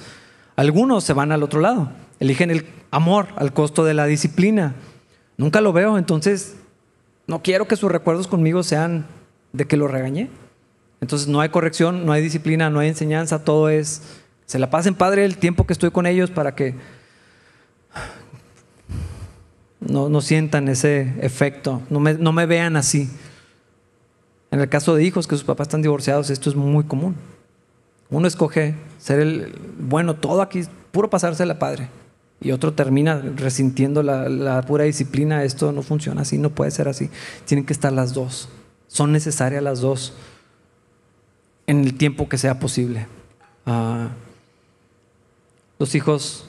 Algunos 0.56 1.04
se 1.04 1.12
van 1.12 1.34
al 1.34 1.44
otro 1.44 1.60
lado, 1.60 1.90
eligen 2.22 2.52
el 2.52 2.66
amor 2.90 3.28
al 3.36 3.52
costo 3.52 3.84
de 3.84 3.94
la 3.94 4.06
disciplina. 4.06 4.76
Nunca 5.36 5.60
lo 5.60 5.74
veo, 5.74 5.98
entonces 5.98 6.56
no 7.28 7.44
quiero 7.44 7.68
que 7.68 7.76
sus 7.76 7.92
recuerdos 7.92 8.28
conmigo 8.28 8.64
sean 8.64 9.06
de 9.52 9.66
que 9.66 9.76
lo 9.76 9.90
regañé. 9.90 10.30
Entonces 11.02 11.28
no 11.28 11.42
hay 11.42 11.50
corrección, 11.50 12.06
no 12.06 12.14
hay 12.14 12.22
disciplina, 12.22 12.70
no 12.70 12.80
hay 12.80 12.88
enseñanza, 12.88 13.44
todo 13.44 13.68
es, 13.68 14.04
se 14.46 14.58
la 14.58 14.70
pasen 14.70 14.96
padre 14.96 15.26
el 15.26 15.36
tiempo 15.36 15.68
que 15.68 15.74
estoy 15.74 15.92
con 15.92 16.06
ellos 16.06 16.32
para 16.32 16.56
que 16.56 16.76
no, 19.88 20.10
no 20.10 20.22
sientan 20.22 20.68
ese 20.68 21.14
efecto, 21.22 21.82
no 21.90 22.00
me, 22.00 22.14
no 22.14 22.32
me 22.32 22.46
vean 22.46 22.76
así. 22.76 23.10
En 24.52 24.60
el 24.60 24.70
caso 24.70 24.96
de 24.96 25.04
hijos 25.04 25.28
que 25.28 25.36
sus 25.36 25.44
papás 25.44 25.68
están 25.68 25.82
divorciados, 25.82 26.30
esto 26.30 26.50
es 26.50 26.56
muy 26.56 26.86
común. 26.86 27.16
Uno 28.10 28.28
escoge 28.28 28.76
ser 29.00 29.20
el 29.20 29.56
bueno, 29.80 30.16
todo 30.16 30.42
aquí, 30.42 30.64
puro 30.92 31.10
pasarse 31.10 31.46
la 31.46 31.60
padre. 31.60 31.90
Y 32.42 32.52
otro 32.52 32.74
termina 32.74 33.22
resintiendo 33.36 34.04
la, 34.04 34.30
la, 34.30 34.62
pura 34.62 34.84
disciplina. 34.84 35.44
Esto 35.44 35.72
no 35.72 35.82
funciona 35.82 36.22
así, 36.22 36.38
no 36.38 36.50
puede 36.50 36.72
ser 36.72 36.88
así. 36.88 37.10
Tienen 37.46 37.66
que 37.66 37.74
estar 37.74 37.92
las 37.92 38.14
dos. 38.14 38.50
Son 38.88 39.12
necesarias 39.12 39.64
las 39.64 39.80
dos 39.80 40.14
en 41.68 41.84
el 41.84 41.96
tiempo 41.96 42.30
que 42.30 42.38
sea 42.38 42.60
posible. 42.60 43.08
Ah, 43.66 44.10
los 45.80 45.96
hijos 45.96 46.46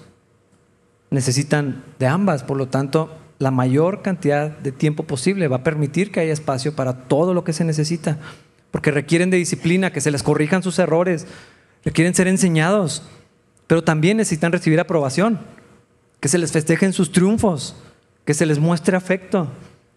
necesitan 1.11 1.83
de 1.99 2.07
ambas, 2.07 2.43
por 2.43 2.57
lo 2.57 2.69
tanto, 2.69 3.11
la 3.39 3.51
mayor 3.51 4.03
cantidad 4.03 4.51
de 4.51 4.73
tiempo 4.73 5.05
posible 5.05 5.49
va 5.49 5.57
a 5.57 5.65
permitir 5.65 6.11
que 6.11 6.21
haya 6.21 6.33
espacio 6.33 6.75
para 6.75 7.05
todo 7.05 7.35
lo 7.35 7.45
que 7.45 7.53
se 7.53 7.65
necesita, 7.65 8.19
porque 8.71 8.91
requieren 8.91 9.31
de 9.31 9.37
disciplina, 9.37 9.93
que 9.93 10.01
se 10.01 10.11
les 10.11 10.23
corrijan 10.23 10.63
sus 10.63 10.79
errores, 10.79 11.27
requieren 11.85 12.15
ser 12.15 12.29
enseñados, 12.29 13.03
pero 13.67 13.85
también 13.85 14.17
necesitan 14.17 14.53
recibir 14.53 14.81
aprobación, 14.81 15.39
que 16.21 16.29
se 16.29 16.39
les 16.39 16.53
festejen 16.53 16.93
sus 16.93 17.13
triunfos, 17.13 17.77
que 18.25 18.35
se 18.35 18.47
les 18.47 18.59
muestre 18.59 18.97
afecto. 18.97 19.49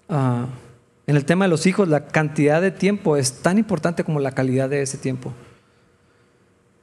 Ah, 0.10 0.47
en 1.08 1.15
el 1.15 1.25
tema 1.25 1.45
de 1.45 1.49
los 1.49 1.65
hijos, 1.65 1.88
la 1.88 2.08
cantidad 2.08 2.62
de 2.62 2.71
tiempo 2.71 3.17
es 3.17 3.41
tan 3.41 3.58
importante 3.58 4.04
como 4.04 4.19
la 4.19 4.34
calidad 4.34 4.69
de 4.69 4.82
ese 4.82 4.97
tiempo. 4.97 5.34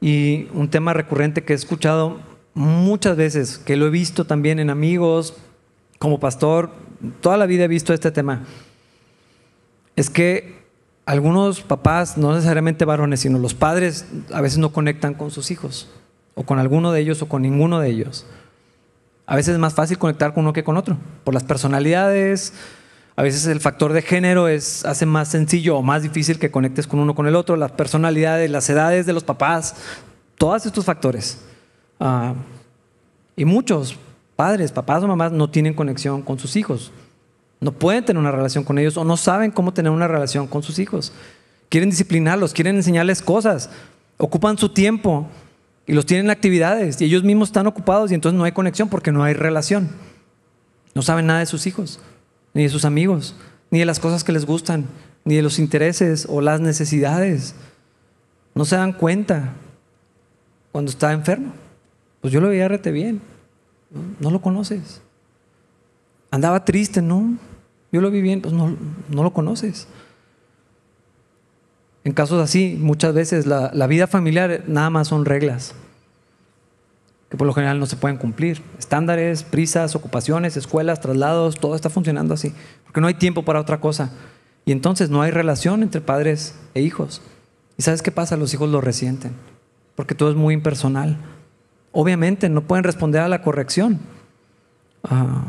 Y 0.00 0.48
un 0.52 0.68
tema 0.68 0.94
recurrente 0.94 1.44
que 1.44 1.52
he 1.52 1.56
escuchado 1.56 2.20
muchas 2.54 3.16
veces, 3.16 3.58
que 3.58 3.76
lo 3.76 3.86
he 3.86 3.90
visto 3.90 4.24
también 4.24 4.58
en 4.58 4.70
amigos, 4.70 5.36
como 5.98 6.20
pastor, 6.20 6.70
toda 7.20 7.36
la 7.36 7.46
vida 7.46 7.64
he 7.64 7.68
visto 7.68 7.92
este 7.92 8.10
tema. 8.10 8.44
Es 9.94 10.10
que 10.10 10.56
algunos 11.06 11.60
papás, 11.60 12.18
no 12.18 12.34
necesariamente 12.34 12.84
varones, 12.84 13.20
sino 13.20 13.38
los 13.38 13.54
padres, 13.54 14.06
a 14.32 14.40
veces 14.40 14.58
no 14.58 14.72
conectan 14.72 15.14
con 15.14 15.30
sus 15.30 15.50
hijos, 15.50 15.88
o 16.34 16.42
con 16.42 16.58
alguno 16.58 16.92
de 16.92 17.00
ellos, 17.00 17.22
o 17.22 17.28
con 17.28 17.42
ninguno 17.42 17.80
de 17.80 17.88
ellos. 17.88 18.26
A 19.26 19.36
veces 19.36 19.54
es 19.54 19.58
más 19.58 19.74
fácil 19.74 19.98
conectar 19.98 20.34
con 20.34 20.44
uno 20.44 20.52
que 20.52 20.64
con 20.64 20.76
otro, 20.76 20.96
por 21.24 21.34
las 21.34 21.44
personalidades. 21.44 22.52
A 23.16 23.22
veces 23.22 23.46
el 23.46 23.60
factor 23.60 23.92
de 23.92 24.02
género 24.02 24.46
es, 24.46 24.84
hace 24.84 25.06
más 25.06 25.28
sencillo 25.28 25.78
o 25.78 25.82
más 25.82 26.02
difícil 26.02 26.38
que 26.38 26.50
conectes 26.50 26.86
con 26.86 27.00
uno 27.00 27.14
con 27.14 27.26
el 27.26 27.34
otro, 27.34 27.56
las 27.56 27.72
personalidades, 27.72 28.50
las 28.50 28.68
edades 28.68 29.06
de 29.06 29.12
los 29.12 29.24
papás, 29.24 29.74
todos 30.36 30.66
estos 30.66 30.84
factores. 30.84 31.38
Ah, 31.98 32.34
y 33.36 33.44
muchos 33.44 33.96
padres, 34.36 34.70
papás 34.70 35.02
o 35.02 35.08
mamás 35.08 35.32
no 35.32 35.50
tienen 35.50 35.74
conexión 35.74 36.22
con 36.22 36.38
sus 36.38 36.54
hijos. 36.56 36.92
No 37.60 37.72
pueden 37.72 38.04
tener 38.04 38.20
una 38.20 38.30
relación 38.30 38.64
con 38.64 38.78
ellos 38.78 38.96
o 38.96 39.04
no 39.04 39.16
saben 39.16 39.50
cómo 39.50 39.72
tener 39.72 39.90
una 39.90 40.06
relación 40.06 40.46
con 40.46 40.62
sus 40.62 40.78
hijos. 40.78 41.12
Quieren 41.70 41.90
disciplinarlos, 41.90 42.52
quieren 42.52 42.76
enseñarles 42.76 43.22
cosas, 43.22 43.70
ocupan 44.18 44.58
su 44.58 44.68
tiempo 44.68 45.26
y 45.86 45.94
los 45.94 46.06
tienen 46.06 46.30
actividades 46.30 47.00
y 47.00 47.06
ellos 47.06 47.24
mismos 47.24 47.48
están 47.48 47.66
ocupados 47.66 48.10
y 48.10 48.14
entonces 48.14 48.36
no 48.36 48.44
hay 48.44 48.52
conexión 48.52 48.88
porque 48.88 49.10
no 49.10 49.24
hay 49.24 49.34
relación. 49.34 49.88
No 50.94 51.02
saben 51.02 51.26
nada 51.26 51.40
de 51.40 51.46
sus 51.46 51.66
hijos, 51.66 51.98
ni 52.54 52.62
de 52.62 52.68
sus 52.68 52.84
amigos, 52.84 53.34
ni 53.70 53.78
de 53.78 53.86
las 53.86 54.00
cosas 54.00 54.22
que 54.22 54.32
les 54.32 54.46
gustan, 54.46 54.86
ni 55.24 55.34
de 55.34 55.42
los 55.42 55.58
intereses 55.58 56.26
o 56.28 56.40
las 56.40 56.60
necesidades. 56.60 57.54
No 58.54 58.64
se 58.64 58.76
dan 58.76 58.92
cuenta 58.92 59.54
cuando 60.72 60.90
está 60.90 61.12
enfermo. 61.12 61.52
Pues 62.20 62.32
yo 62.32 62.40
lo 62.40 62.48
veía 62.48 62.68
rete 62.68 62.92
bien. 62.92 63.20
No, 63.90 64.30
lo 64.30 64.40
conoces. 64.40 65.00
Andaba 66.30 66.64
triste, 66.64 67.02
no. 67.02 67.36
Yo 67.92 68.00
lo 68.00 68.10
vi 68.10 68.20
bien, 68.20 68.42
pues 68.42 68.52
no, 68.52 68.76
no 69.08 69.22
lo 69.22 69.32
conoces. 69.32 69.86
En 72.04 72.12
casos 72.12 72.42
así, 72.42 72.76
muchas 72.80 73.14
veces 73.14 73.46
la, 73.46 73.70
la, 73.72 73.86
vida 73.86 74.06
familiar 74.06 74.64
nada 74.66 74.90
más 74.90 75.08
son 75.08 75.24
reglas 75.24 75.74
que 77.30 77.36
por 77.36 77.46
lo 77.46 77.52
general 77.52 77.80
no 77.80 77.86
se 77.86 77.96
pueden 77.96 78.18
cumplir. 78.18 78.62
Estándares, 78.78 79.42
prisas, 79.42 79.96
ocupaciones, 79.96 80.56
escuelas, 80.56 81.00
traslados, 81.00 81.58
todo 81.58 81.74
está 81.74 81.90
funcionando 81.90 82.34
así, 82.34 82.52
porque 82.84 83.00
no 83.00 83.08
hay 83.08 83.14
tiempo 83.14 83.44
para 83.44 83.60
otra 83.60 83.80
cosa. 83.80 84.12
Y 84.64 84.72
entonces 84.72 85.10
no 85.10 85.22
hay 85.22 85.30
relación 85.30 85.82
entre 85.82 86.00
padres 86.00 86.54
e 86.74 86.82
hijos. 86.82 87.22
¿Y 87.76 87.82
sabes 87.82 88.02
qué 88.02 88.12
pasa? 88.12 88.36
Los 88.36 88.54
hijos 88.54 88.68
lo 88.70 88.80
resienten, 88.80 89.32
porque 89.96 90.14
todo 90.14 90.30
es 90.30 90.36
muy 90.36 90.54
impersonal 90.54 91.18
obviamente 91.98 92.50
no 92.50 92.60
pueden 92.60 92.84
responder 92.84 93.22
a 93.22 93.28
la 93.28 93.40
corrección. 93.40 93.98
Ah, 95.02 95.44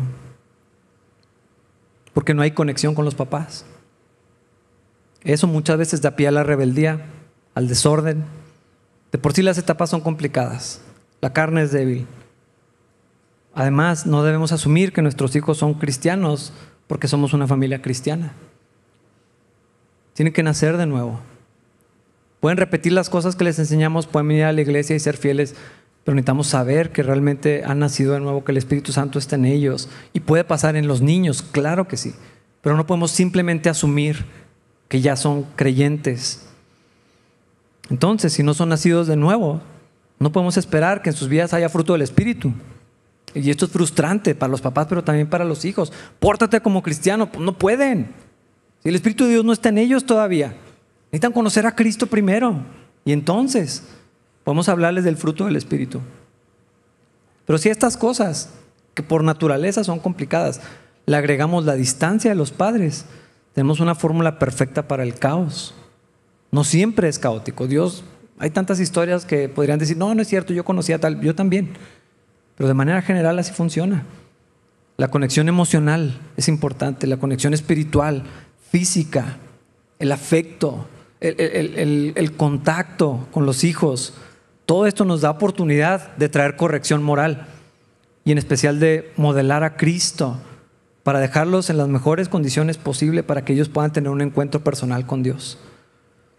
porque 2.13 2.33
no 2.33 2.41
hay 2.41 2.51
conexión 2.51 2.95
con 2.95 3.03
los 3.03 3.15
papás. 3.15 3.65
Eso 5.23 5.45
muchas 5.45 5.77
veces 5.77 6.01
da 6.01 6.15
pie 6.15 6.29
a 6.29 6.31
la 6.31 6.43
rebeldía, 6.43 7.01
al 7.53 7.67
desorden. 7.67 8.23
De 9.11 9.17
por 9.17 9.33
sí 9.33 9.41
las 9.41 9.57
etapas 9.57 9.89
son 9.89 9.99
complicadas. 9.99 10.79
La 11.19 11.33
carne 11.33 11.63
es 11.63 11.73
débil. 11.73 12.07
Además, 13.53 14.05
no 14.05 14.23
debemos 14.23 14.53
asumir 14.53 14.93
que 14.93 15.01
nuestros 15.01 15.35
hijos 15.35 15.57
son 15.57 15.73
cristianos 15.73 16.53
porque 16.87 17.09
somos 17.09 17.33
una 17.33 17.47
familia 17.47 17.81
cristiana. 17.81 18.31
Tienen 20.13 20.31
que 20.31 20.43
nacer 20.43 20.77
de 20.77 20.85
nuevo. 20.85 21.19
Pueden 22.39 22.57
repetir 22.57 22.93
las 22.93 23.09
cosas 23.09 23.35
que 23.35 23.43
les 23.43 23.59
enseñamos, 23.59 24.07
pueden 24.07 24.29
venir 24.29 24.45
a 24.45 24.53
la 24.53 24.61
iglesia 24.61 24.95
y 24.95 24.99
ser 24.99 25.17
fieles, 25.17 25.55
pero 26.07 26.15
necesitamos 26.15 26.47
saber 26.47 26.93
que 26.93 27.03
realmente 27.03 27.65
han 27.65 27.79
nacido 27.79 28.13
de 28.13 28.21
nuevo, 28.21 28.45
que 28.45 28.53
el 28.53 28.57
Espíritu 28.57 28.93
Santo 28.93 29.19
está 29.19 29.35
en 29.35 29.43
ellos. 29.43 29.89
Y 30.13 30.21
puede 30.21 30.45
pasar 30.45 30.77
en 30.77 30.87
los 30.87 31.01
niños, 31.01 31.41
claro 31.41 31.89
que 31.89 31.97
sí, 31.97 32.13
pero 32.61 32.77
no 32.77 32.87
podemos 32.87 33.11
simplemente 33.11 33.67
asumir 33.67 34.23
que 34.87 35.01
ya 35.01 35.17
son 35.17 35.43
creyentes. 35.57 36.47
Entonces, 37.89 38.31
si 38.31 38.41
no 38.41 38.53
son 38.53 38.69
nacidos 38.69 39.07
de 39.07 39.17
nuevo, 39.17 39.59
no 40.17 40.31
podemos 40.31 40.55
esperar 40.55 41.01
que 41.01 41.09
en 41.09 41.15
sus 41.17 41.27
vidas 41.27 41.53
haya 41.53 41.67
fruto 41.67 41.91
del 41.91 42.03
Espíritu. 42.03 42.53
Y 43.33 43.49
esto 43.49 43.65
es 43.65 43.71
frustrante 43.71 44.33
para 44.33 44.49
los 44.49 44.61
papás, 44.61 44.87
pero 44.87 45.03
también 45.03 45.27
para 45.27 45.43
los 45.43 45.65
hijos. 45.65 45.91
Pórtate 46.21 46.61
como 46.61 46.83
cristiano, 46.83 47.29
pues 47.29 47.43
no 47.43 47.57
pueden. 47.57 48.13
Si 48.81 48.87
el 48.87 48.95
Espíritu 48.95 49.25
de 49.25 49.31
Dios 49.31 49.43
no 49.43 49.51
está 49.51 49.67
en 49.67 49.79
ellos 49.79 50.05
todavía, 50.05 50.55
necesitan 51.11 51.33
conocer 51.33 51.65
a 51.65 51.75
Cristo 51.75 52.07
primero. 52.07 52.63
Y 53.03 53.11
entonces 53.11 53.83
podemos 54.47 54.69
hablarles 54.69 55.03
del 55.03 55.17
fruto 55.17 55.43
del 55.43 55.57
Espíritu. 55.57 55.99
Pero 57.45 57.57
si 57.59 57.67
estas 57.67 57.97
cosas, 57.97 58.51
que 58.93 59.03
por 59.03 59.21
naturaleza 59.21 59.83
son 59.83 59.99
complicadas, 59.99 60.61
le 61.05 61.17
agregamos 61.17 61.65
la 61.65 61.75
distancia 61.75 62.31
de 62.31 62.35
los 62.37 62.51
padres, 62.51 63.03
tenemos 63.51 63.81
una 63.81 63.93
fórmula 63.93 64.39
perfecta 64.39 64.87
para 64.87 65.03
el 65.03 65.15
caos. 65.15 65.73
No 66.49 66.63
siempre 66.63 67.09
es 67.09 67.19
caótico. 67.19 67.67
Dios, 67.67 68.05
hay 68.39 68.51
tantas 68.51 68.79
historias 68.79 69.25
que 69.25 69.49
podrían 69.49 69.79
decir, 69.79 69.97
no, 69.97 70.15
no 70.15 70.21
es 70.21 70.29
cierto, 70.29 70.53
yo 70.53 70.63
conocía 70.63 70.97
tal, 70.97 71.19
yo 71.19 71.35
también. 71.35 71.73
Pero 72.55 72.69
de 72.69 72.73
manera 72.73 73.01
general 73.01 73.37
así 73.39 73.51
funciona. 73.51 74.05
La 74.95 75.09
conexión 75.09 75.49
emocional 75.49 76.21
es 76.37 76.47
importante, 76.47 77.05
la 77.05 77.17
conexión 77.17 77.53
espiritual, 77.53 78.23
física, 78.71 79.39
el 79.99 80.09
afecto, 80.13 80.87
el, 81.19 82.13
el, 82.15 82.31
contacto 82.37 83.27
con 83.31 83.45
los 83.45 83.65
hijos. 83.65 84.13
Todo 84.67 84.85
esto 84.85 85.05
nos 85.05 85.21
da 85.21 85.31
oportunidad 85.31 86.13
de 86.17 86.27
traer 86.27 86.57
corrección 86.57 87.01
moral 87.01 87.47
y 88.25 88.33
en 88.33 88.37
especial 88.37 88.81
de 88.81 89.13
modelar 89.15 89.63
a 89.63 89.77
Cristo 89.77 90.37
para 91.03 91.21
dejarlos 91.21 91.69
en 91.69 91.77
las 91.77 91.87
mejores 91.87 92.27
condiciones 92.27 92.77
posibles 92.77 93.23
para 93.23 93.45
que 93.45 93.53
ellos 93.53 93.69
puedan 93.69 93.93
tener 93.93 94.09
un 94.09 94.19
encuentro 94.19 94.65
personal 94.65 95.05
con 95.05 95.23
Dios. 95.23 95.57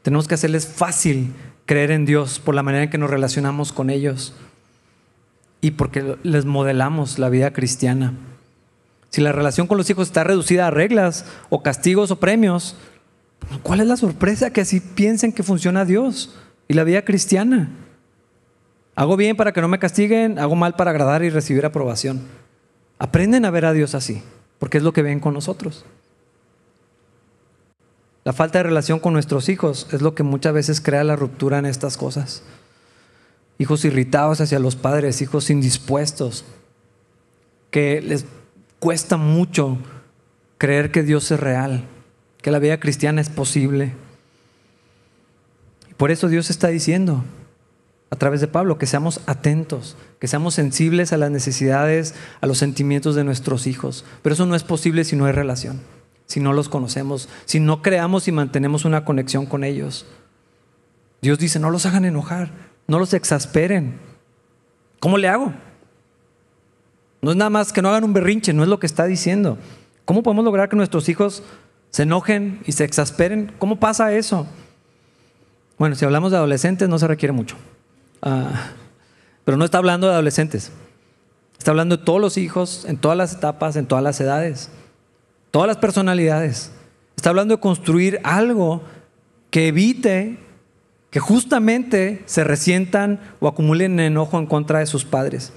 Tenemos 0.03 0.29
que 0.29 0.35
hacerles 0.35 0.67
fácil 0.67 1.33
creer 1.65 1.91
en 1.91 2.05
Dios 2.05 2.39
por 2.39 2.55
la 2.55 2.63
manera 2.63 2.85
en 2.85 2.91
que 2.91 2.99
nos 2.99 3.09
relacionamos 3.09 3.73
con 3.73 3.89
ellos 3.89 4.35
y 5.63 5.71
porque 5.71 6.19
les 6.23 6.45
modelamos 6.45 7.19
la 7.19 7.31
vida 7.31 7.55
cristiana. 7.55 8.13
Si 9.09 9.23
la 9.23 9.33
relación 9.33 9.67
con 9.67 9.79
los 9.79 9.89
hijos 9.89 10.09
está 10.09 10.23
reducida 10.23 10.67
a 10.67 10.71
reglas 10.71 11.25
o 11.49 11.63
castigos 11.63 12.11
o 12.11 12.21
premios, 12.21 12.77
¿cuál 13.63 13.81
es 13.81 13.87
la 13.87 13.97
sorpresa 13.97 14.53
que 14.53 14.61
así 14.61 14.81
piensen 14.81 15.33
que 15.33 15.43
funciona 15.43 15.87
Dios 15.87 16.37
y 16.69 16.75
la 16.75 16.85
vida 16.85 17.07
cristiana? 17.07 17.71
Hago 18.99 19.17
bien 19.17 19.37
para 19.37 19.53
que 19.53 19.61
no 19.61 19.69
me 19.69 19.79
castiguen, 19.79 20.41
hago 20.41 20.57
mal 20.57 20.75
para 20.75 20.91
agradar 20.91 21.23
y 21.23 21.31
recibir 21.31 21.65
aprobación. 21.65 22.23
Aprenden 22.99 23.45
a 23.45 23.51
ver 23.51 23.65
a 23.65 23.73
Dios 23.73 23.95
así, 23.95 24.25
porque 24.59 24.79
es 24.79 24.83
lo 24.83 24.93
que 24.93 25.03
ven 25.03 25.21
con 25.21 25.35
nosotros. 25.35 25.85
La 28.25 28.33
falta 28.33 28.59
de 28.59 28.65
relación 28.65 28.99
con 28.99 29.13
nuestros 29.13 29.49
hijos 29.49 29.87
es 29.93 30.03
lo 30.03 30.17
que 30.17 30.25
muchas 30.25 30.53
veces 30.53 30.81
crea 30.81 31.05
la 31.05 31.15
ruptura 31.15 31.59
en 31.59 31.67
estas 31.67 31.97
cosas 31.97 32.43
hijos 33.59 33.85
irritados 33.85 34.41
hacia 34.41 34.59
los 34.59 34.77
padres, 34.77 35.21
hijos 35.21 35.51
indispuestos, 35.51 36.45
que 37.71 38.01
les 38.01 38.25
cuesta 38.79 39.17
mucho 39.17 39.79
creer 40.57 40.91
que 40.91 41.03
Dios 41.03 41.31
es 41.31 41.41
real, 41.41 41.85
que 42.41 42.51
la 42.51 42.61
vida 42.61 42.81
cristiana 42.81 43.21
es 43.21 43.29
posible. 43.29 43.95
Por 45.97 46.13
eso 46.13 46.29
Dios 46.29 46.51
está 46.51 46.69
diciendo 46.69 47.25
a 48.11 48.17
través 48.17 48.41
de 48.41 48.49
Pablo 48.49 48.79
que 48.79 48.87
seamos 48.87 49.21
atentos, 49.27 49.97
que 50.19 50.29
seamos 50.29 50.55
sensibles 50.55 51.13
a 51.13 51.19
las 51.19 51.31
necesidades, 51.31 52.15
a 52.41 52.47
los 52.47 52.59
sentimientos 52.59 53.15
de 53.15 53.25
nuestros 53.25 53.67
hijos. 53.67 54.05
Pero 54.23 54.35
eso 54.35 54.47
no 54.47 54.55
es 54.55 54.65
posible 54.65 55.05
si 55.05 55.17
no 55.17 55.27
hay 55.27 55.33
relación, 55.33 55.81
si 56.27 56.41
no 56.41 56.53
los 56.53 56.69
conocemos, 56.69 57.29
si 57.45 57.61
no 57.61 57.83
creamos 57.83 58.27
y 58.29 58.33
mantenemos 58.33 58.85
una 58.85 59.05
conexión 59.05 59.47
con 59.47 59.63
ellos. 59.63 60.07
Dios 61.21 61.39
dice, 61.39 61.59
no 61.59 61.71
los 61.71 61.85
hagan 61.85 62.05
enojar, 62.05 62.51
no 62.87 62.99
los 62.99 63.13
exasperen. 63.13 63.99
¿Cómo 65.01 65.19
le 65.19 65.29
hago? 65.29 65.53
No 67.21 67.33
es 67.33 67.37
nada 67.37 67.51
más 67.51 67.73
que 67.73 67.83
no 67.83 67.89
hagan 67.89 68.05
un 68.05 68.13
berrinche, 68.13 68.53
no 68.53 68.63
es 68.63 68.69
lo 68.69 68.79
que 68.79 68.87
está 68.87 69.05
diciendo. 69.05 69.59
¿Cómo 70.05 70.23
podemos 70.23 70.45
lograr 70.45 70.69
que 70.69 70.77
nuestros 70.77 71.09
hijos 71.09 71.43
se 71.91 72.05
enojen 72.05 72.61
y 72.65 72.73
se 72.73 72.85
exasperen? 72.85 73.53
¿Cómo 73.59 73.79
pasa 73.79 74.13
eso? 74.13 74.47
Bueno, 75.79 75.95
si 75.95 76.05
hablamos 76.05 76.31
de 76.31 76.39
adolescentes 76.39 76.89
no 76.89 76.99
se 76.99 77.07
requiere 77.07 77.33
mucho. 77.33 77.57
Ah, 78.23 78.71
pero 79.45 79.57
no 79.57 79.65
está 79.65 79.79
hablando 79.79 80.07
de 80.07 80.15
adolescentes. 80.15 80.71
Está 81.59 81.73
hablando 81.73 81.97
de 81.97 82.05
todos 82.05 82.21
los 82.21 82.37
hijos, 82.37 82.85
en 82.87 82.97
todas 82.97 83.17
las 83.17 83.35
etapas, 83.35 83.77
en 83.77 83.87
todas 83.87 84.05
las 84.05 84.21
edades, 84.21 84.71
todas 85.51 85.67
las 85.67 85.77
personalidades. 85.77 86.71
Está 87.17 87.31
hablando 87.31 87.57
de 87.57 87.61
construir 87.61 88.21
algo 88.23 88.83
que 89.51 89.69
evite 89.69 90.39
que 91.11 91.21
justamente 91.21 92.23
se 92.27 92.45
resientan 92.45 93.21
o 93.41 93.49
acumulen 93.49 93.99
enojo 93.99 94.39
en 94.39 94.47
contra 94.47 94.81
de 94.81 94.87
sus 94.87 95.05
padres. 95.05 95.53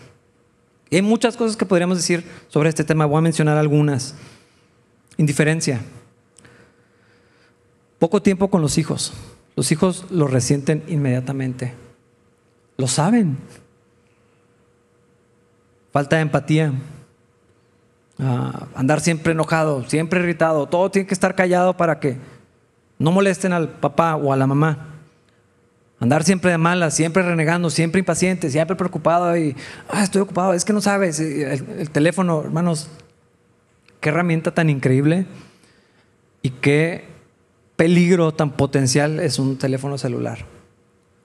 hay 0.89 1.01
muchas 1.01 1.37
cosas 1.37 1.57
que 1.57 1.65
podríamos 1.65 1.97
decir 1.97 2.25
sobre 2.47 2.69
este 2.69 2.83
tema, 2.83 3.05
voy 3.05 3.19
a 3.19 3.21
mencionar 3.21 3.57
algunas. 3.57 4.15
Indiferencia. 5.17 5.81
Poco 7.99 8.21
tiempo 8.21 8.49
con 8.49 8.61
los 8.61 8.77
hijos. 8.77 9.13
Los 9.55 9.71
hijos 9.71 10.05
lo 10.09 10.27
resienten 10.27 10.83
inmediatamente. 10.87 11.73
Lo 12.77 12.87
saben. 12.87 13.37
Falta 15.91 16.15
de 16.15 16.21
empatía. 16.21 16.73
Ah, 18.19 18.67
andar 18.75 19.01
siempre 19.01 19.33
enojado, 19.33 19.83
siempre 19.89 20.19
irritado. 20.19 20.67
Todo 20.67 20.91
tiene 20.91 21.07
que 21.07 21.13
estar 21.13 21.35
callado 21.35 21.75
para 21.75 21.99
que 21.99 22.17
no 22.99 23.11
molesten 23.11 23.51
al 23.51 23.69
papá 23.69 24.15
o 24.15 24.31
a 24.31 24.37
la 24.37 24.47
mamá. 24.47 24.87
Andar 25.99 26.23
siempre 26.23 26.51
de 26.51 26.57
malas, 26.57 26.95
siempre 26.95 27.21
renegando, 27.21 27.69
siempre 27.69 27.99
impaciente, 27.99 28.49
siempre 28.49 28.75
preocupado 28.75 29.37
y, 29.37 29.55
ah, 29.87 30.03
estoy 30.03 30.21
ocupado, 30.21 30.53
es 30.53 30.65
que 30.65 30.73
no 30.73 30.81
sabes, 30.81 31.19
el, 31.19 31.91
teléfono, 31.91 32.41
hermanos, 32.41 32.89
qué 33.99 34.09
herramienta 34.09 34.51
tan 34.51 34.71
increíble 34.71 35.27
y 36.41 36.49
qué 36.49 37.05
peligro 37.75 38.33
tan 38.33 38.51
potencial 38.51 39.19
es 39.19 39.37
un 39.37 39.57
teléfono 39.57 39.99
celular. 39.99 40.39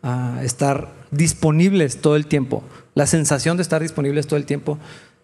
Ah, 0.02 0.40
estar 0.42 0.88
disponibles 1.10 2.00
todo 2.00 2.16
el 2.16 2.26
tiempo, 2.26 2.62
la 2.94 3.06
sensación 3.06 3.56
de 3.56 3.62
estar 3.62 3.82
disponibles 3.82 4.26
todo 4.26 4.38
el 4.38 4.46
tiempo, 4.46 4.78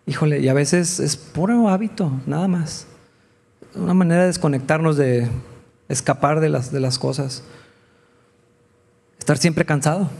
híjole, 0.07 0.41
y 0.41 0.49
a 0.49 0.55
veces 0.55 1.01
es 1.01 1.17
puro 1.17 1.69
hábito, 1.69 2.13
nada 2.27 2.49
más. 2.49 2.87
Una 3.75 3.95
manera 3.95 4.23
de 4.23 4.27
desconectarnos, 4.27 4.97
de 4.97 5.29
escapar 5.89 6.41
de 6.41 6.49
las, 6.49 6.73
de 6.73 6.81
las 6.81 6.99
cosas. 6.99 7.43
Estar 9.19 9.39
siempre 9.39 9.65
cansado. 9.65 10.11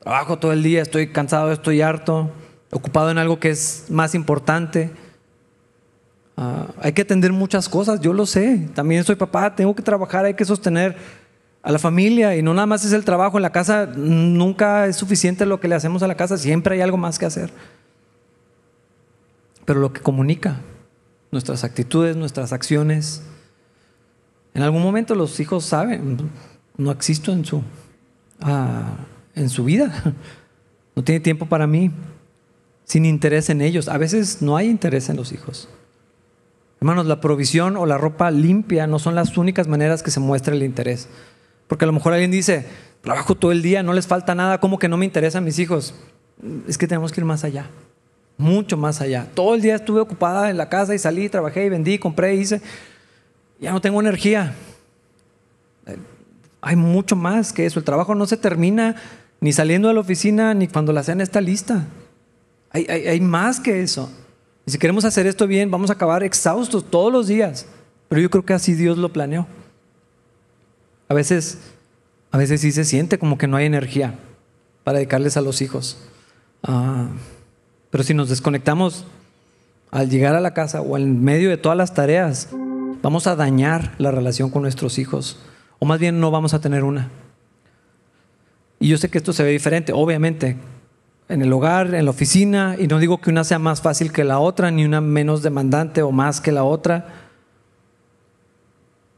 Trabajo 0.00 0.38
todo 0.38 0.52
el 0.52 0.62
día, 0.62 0.82
estoy 0.82 1.08
cansado, 1.08 1.50
estoy 1.50 1.80
harto, 1.80 2.30
ocupado 2.70 3.10
en 3.10 3.18
algo 3.18 3.40
que 3.40 3.50
es 3.50 3.86
más 3.88 4.14
importante. 4.14 4.92
Ah, 6.36 6.66
hay 6.80 6.92
que 6.92 7.02
atender 7.02 7.32
muchas 7.32 7.68
cosas, 7.68 8.00
yo 8.00 8.12
lo 8.12 8.26
sé. 8.26 8.68
También 8.74 9.02
soy 9.02 9.16
papá, 9.16 9.54
tengo 9.56 9.74
que 9.74 9.82
trabajar, 9.82 10.24
hay 10.24 10.34
que 10.34 10.44
sostener 10.44 10.96
a 11.66 11.72
la 11.72 11.80
familia 11.80 12.36
y 12.36 12.42
no 12.42 12.54
nada 12.54 12.66
más 12.66 12.84
es 12.84 12.92
el 12.92 13.04
trabajo 13.04 13.38
en 13.38 13.42
la 13.42 13.50
casa, 13.50 13.86
nunca 13.86 14.86
es 14.86 14.94
suficiente 14.94 15.46
lo 15.46 15.58
que 15.58 15.66
le 15.66 15.74
hacemos 15.74 16.00
a 16.04 16.06
la 16.06 16.16
casa, 16.16 16.38
siempre 16.38 16.76
hay 16.76 16.80
algo 16.80 16.96
más 16.96 17.18
que 17.18 17.26
hacer. 17.26 17.50
Pero 19.64 19.80
lo 19.80 19.92
que 19.92 20.00
comunica, 20.00 20.60
nuestras 21.32 21.64
actitudes, 21.64 22.14
nuestras 22.14 22.52
acciones, 22.52 23.24
en 24.54 24.62
algún 24.62 24.80
momento 24.80 25.16
los 25.16 25.40
hijos 25.40 25.64
saben, 25.64 26.30
no 26.76 26.92
existo 26.92 27.32
en 27.32 27.44
su 27.44 27.64
en 29.34 29.50
su 29.50 29.64
vida. 29.64 30.14
No 30.94 31.04
tiene 31.04 31.20
tiempo 31.20 31.44
para 31.44 31.66
mí, 31.66 31.90
sin 32.84 33.04
interés 33.04 33.50
en 33.50 33.60
ellos. 33.60 33.86
A 33.88 33.98
veces 33.98 34.40
no 34.40 34.56
hay 34.56 34.66
interés 34.70 35.10
en 35.10 35.16
los 35.16 35.30
hijos. 35.30 35.68
Hermanos, 36.80 37.04
la 37.04 37.20
provisión 37.20 37.76
o 37.76 37.84
la 37.84 37.98
ropa 37.98 38.30
limpia 38.30 38.86
no 38.86 38.98
son 38.98 39.14
las 39.14 39.36
únicas 39.36 39.68
maneras 39.68 40.02
que 40.02 40.10
se 40.10 40.20
muestra 40.20 40.54
el 40.54 40.62
interés. 40.62 41.10
Porque 41.68 41.84
a 41.84 41.86
lo 41.86 41.92
mejor 41.92 42.12
alguien 42.12 42.30
dice, 42.30 42.66
trabajo 43.02 43.34
todo 43.34 43.52
el 43.52 43.62
día, 43.62 43.82
no 43.82 43.92
les 43.92 44.06
falta 44.06 44.34
nada, 44.34 44.60
¿cómo 44.60 44.78
que 44.78 44.88
no 44.88 44.96
me 44.96 45.04
interesan 45.04 45.44
mis 45.44 45.58
hijos? 45.58 45.94
Es 46.68 46.78
que 46.78 46.86
tenemos 46.86 47.12
que 47.12 47.20
ir 47.20 47.24
más 47.24 47.44
allá, 47.44 47.66
mucho 48.36 48.76
más 48.76 49.00
allá. 49.00 49.28
Todo 49.34 49.54
el 49.54 49.62
día 49.62 49.76
estuve 49.76 50.00
ocupada 50.00 50.50
en 50.50 50.56
la 50.56 50.68
casa 50.68 50.94
y 50.94 50.98
salí, 50.98 51.28
trabajé 51.28 51.64
y 51.66 51.68
vendí, 51.68 51.98
compré, 51.98 52.34
hice. 52.34 52.60
Ya 53.58 53.72
no 53.72 53.80
tengo 53.80 54.00
energía. 54.00 54.54
Hay 56.60 56.76
mucho 56.76 57.16
más 57.16 57.52
que 57.52 57.64
eso. 57.64 57.78
El 57.78 57.84
trabajo 57.84 58.14
no 58.14 58.26
se 58.26 58.36
termina 58.36 58.96
ni 59.40 59.52
saliendo 59.52 59.88
de 59.88 59.94
la 59.94 60.00
oficina 60.00 60.52
ni 60.54 60.68
cuando 60.68 60.92
la 60.92 61.02
cena 61.02 61.22
está 61.22 61.40
lista. 61.40 61.86
Hay, 62.70 62.84
hay, 62.86 63.20
más 63.20 63.60
que 63.60 63.82
eso. 63.82 64.10
Y 64.66 64.72
si 64.72 64.78
queremos 64.78 65.04
hacer 65.04 65.26
esto 65.26 65.46
bien, 65.46 65.70
vamos 65.70 65.90
a 65.90 65.94
acabar 65.94 66.22
exhaustos 66.22 66.84
todos 66.90 67.12
los 67.12 67.28
días. 67.28 67.66
Pero 68.08 68.20
yo 68.20 68.30
creo 68.30 68.44
que 68.44 68.52
así 68.52 68.74
Dios 68.74 68.98
lo 68.98 69.12
planeó. 69.12 69.46
A 71.08 71.14
veces, 71.14 71.58
a 72.30 72.38
veces 72.38 72.60
sí 72.60 72.72
se 72.72 72.84
siente 72.84 73.18
como 73.18 73.38
que 73.38 73.46
no 73.46 73.56
hay 73.56 73.66
energía 73.66 74.14
para 74.84 74.98
dedicarles 74.98 75.36
a 75.36 75.40
los 75.40 75.62
hijos. 75.62 75.98
Ah, 76.62 77.08
pero 77.90 78.04
si 78.04 78.14
nos 78.14 78.28
desconectamos 78.28 79.04
al 79.90 80.10
llegar 80.10 80.34
a 80.34 80.40
la 80.40 80.54
casa 80.54 80.80
o 80.80 80.96
en 80.96 81.22
medio 81.22 81.48
de 81.48 81.56
todas 81.56 81.78
las 81.78 81.94
tareas, 81.94 82.48
vamos 83.02 83.26
a 83.26 83.36
dañar 83.36 83.94
la 83.98 84.10
relación 84.10 84.50
con 84.50 84.62
nuestros 84.62 84.98
hijos. 84.98 85.38
O 85.78 85.86
más 85.86 85.98
bien 85.98 86.20
no 86.20 86.30
vamos 86.30 86.54
a 86.54 86.60
tener 86.60 86.84
una. 86.84 87.10
Y 88.78 88.88
yo 88.88 88.98
sé 88.98 89.08
que 89.08 89.18
esto 89.18 89.32
se 89.32 89.42
ve 89.42 89.50
diferente, 89.50 89.92
obviamente, 89.92 90.56
en 91.28 91.42
el 91.42 91.52
hogar, 91.52 91.94
en 91.94 92.04
la 92.04 92.10
oficina, 92.10 92.76
y 92.78 92.86
no 92.86 92.98
digo 92.98 93.20
que 93.20 93.30
una 93.30 93.44
sea 93.44 93.58
más 93.58 93.80
fácil 93.80 94.12
que 94.12 94.24
la 94.24 94.38
otra, 94.38 94.70
ni 94.70 94.84
una 94.84 95.00
menos 95.00 95.42
demandante 95.42 96.02
o 96.02 96.12
más 96.12 96.40
que 96.40 96.52
la 96.52 96.64
otra. 96.64 97.25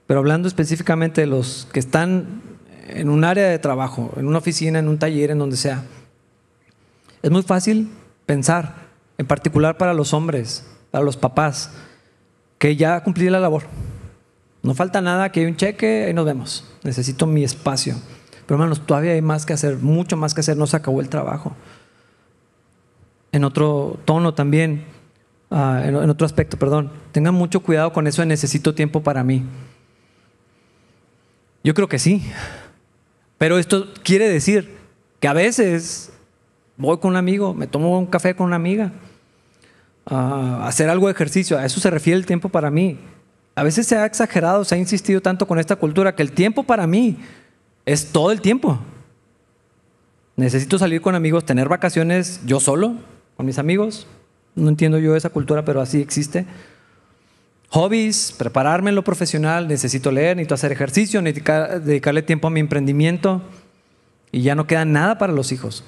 Pero 0.08 0.20
hablando 0.20 0.48
específicamente 0.48 1.20
de 1.20 1.26
los 1.26 1.68
que 1.70 1.78
están 1.78 2.40
en 2.88 3.10
un 3.10 3.24
área 3.24 3.46
de 3.48 3.58
trabajo, 3.58 4.10
en 4.16 4.26
una 4.26 4.38
oficina, 4.38 4.78
en 4.78 4.88
un 4.88 4.98
taller, 4.98 5.30
en 5.30 5.38
donde 5.38 5.58
sea, 5.58 5.84
es 7.22 7.30
muy 7.30 7.42
fácil 7.42 7.90
pensar, 8.24 8.74
en 9.18 9.26
particular 9.26 9.76
para 9.76 9.92
los 9.92 10.14
hombres, 10.14 10.66
para 10.90 11.04
los 11.04 11.18
papás, 11.18 11.72
que 12.56 12.74
ya 12.74 13.04
cumplí 13.04 13.28
la 13.28 13.38
labor. 13.38 13.64
No 14.62 14.72
falta 14.72 15.02
nada, 15.02 15.30
que 15.30 15.40
hay 15.40 15.46
un 15.46 15.56
cheque 15.56 16.08
y 16.10 16.14
nos 16.14 16.24
vemos. 16.24 16.64
Necesito 16.84 17.26
mi 17.26 17.44
espacio. 17.44 17.94
Pero 18.46 18.56
hermanos, 18.56 18.86
todavía 18.86 19.12
hay 19.12 19.20
más 19.20 19.44
que 19.44 19.52
hacer, 19.52 19.76
mucho 19.76 20.16
más 20.16 20.32
que 20.32 20.40
hacer, 20.40 20.56
no 20.56 20.66
se 20.66 20.78
acabó 20.78 21.02
el 21.02 21.10
trabajo. 21.10 21.54
En 23.30 23.44
otro 23.44 23.98
tono 24.06 24.32
también, 24.32 24.86
ah, 25.50 25.82
en, 25.84 25.96
en 25.96 26.08
otro 26.08 26.24
aspecto, 26.24 26.56
perdón, 26.56 26.90
tengan 27.12 27.34
mucho 27.34 27.60
cuidado 27.60 27.92
con 27.92 28.06
eso 28.06 28.22
de 28.22 28.26
necesito 28.26 28.74
tiempo 28.74 29.02
para 29.02 29.22
mí. 29.22 29.44
Yo 31.64 31.74
creo 31.74 31.88
que 31.88 31.98
sí. 31.98 32.22
Pero 33.38 33.58
esto 33.58 33.88
quiere 34.02 34.28
decir 34.28 34.76
que 35.20 35.28
a 35.28 35.32
veces 35.32 36.12
voy 36.76 36.98
con 36.98 37.12
un 37.12 37.16
amigo, 37.16 37.54
me 37.54 37.66
tomo 37.66 37.98
un 37.98 38.06
café 38.06 38.34
con 38.34 38.46
una 38.46 38.56
amiga, 38.56 38.92
a 40.06 40.66
hacer 40.66 40.88
algo 40.88 41.06
de 41.06 41.12
ejercicio. 41.12 41.58
A 41.58 41.64
eso 41.64 41.80
se 41.80 41.90
refiere 41.90 42.18
el 42.18 42.26
tiempo 42.26 42.48
para 42.48 42.70
mí. 42.70 42.98
A 43.54 43.62
veces 43.62 43.86
se 43.86 43.96
ha 43.96 44.06
exagerado, 44.06 44.64
se 44.64 44.74
ha 44.74 44.78
insistido 44.78 45.20
tanto 45.20 45.46
con 45.46 45.58
esta 45.58 45.76
cultura 45.76 46.14
que 46.14 46.22
el 46.22 46.32
tiempo 46.32 46.62
para 46.62 46.86
mí 46.86 47.18
es 47.84 48.12
todo 48.12 48.30
el 48.30 48.40
tiempo. 48.40 48.78
Necesito 50.36 50.78
salir 50.78 51.00
con 51.00 51.16
amigos, 51.16 51.44
tener 51.44 51.68
vacaciones 51.68 52.40
yo 52.46 52.60
solo, 52.60 52.94
con 53.36 53.46
mis 53.46 53.58
amigos. 53.58 54.06
No 54.54 54.68
entiendo 54.68 54.98
yo 54.98 55.16
esa 55.16 55.30
cultura, 55.30 55.64
pero 55.64 55.80
así 55.80 56.00
existe. 56.00 56.46
Hobbies, 57.70 58.34
prepararme 58.36 58.90
en 58.90 58.96
lo 58.96 59.04
profesional, 59.04 59.68
necesito 59.68 60.10
leer, 60.10 60.36
necesito 60.36 60.54
hacer 60.54 60.72
ejercicio, 60.72 61.20
necesito 61.20 61.80
dedicarle 61.80 62.22
tiempo 62.22 62.48
a 62.48 62.50
mi 62.50 62.60
emprendimiento 62.60 63.42
y 64.32 64.42
ya 64.42 64.54
no 64.54 64.66
queda 64.66 64.84
nada 64.84 65.18
para 65.18 65.32
los 65.32 65.52
hijos. 65.52 65.84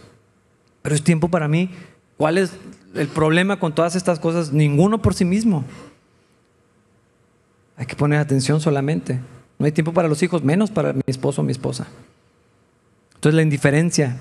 Pero 0.83 0.95
es 0.95 1.03
tiempo 1.03 1.29
para 1.29 1.49
mí. 1.49 1.71
¿Cuál 2.17 2.37
es 2.37 2.53
el 2.95 3.09
problema 3.09 3.59
con 3.59 3.75
todas 3.75 3.97
estas 3.97 4.19
cosas? 4.19 4.53
Ninguno 4.53 5.01
por 5.01 5.15
sí 5.15 5.25
mismo. 5.25 5.65
Hay 7.77 7.87
que 7.87 7.97
poner 7.97 8.19
atención 8.19 8.61
solamente. 8.61 9.19
No 9.59 9.65
hay 9.67 9.73
tiempo 9.73 9.95
para 9.95 10.09
los 10.09 10.23
hijos, 10.23 10.45
menos 10.45 10.71
para 10.71 10.93
mi 10.93 11.03
esposo 11.07 11.41
o 11.41 11.45
mi 11.45 11.53
esposa. 11.53 11.87
Entonces 13.15 13.37
la 13.37 13.43
indiferencia 13.43 14.19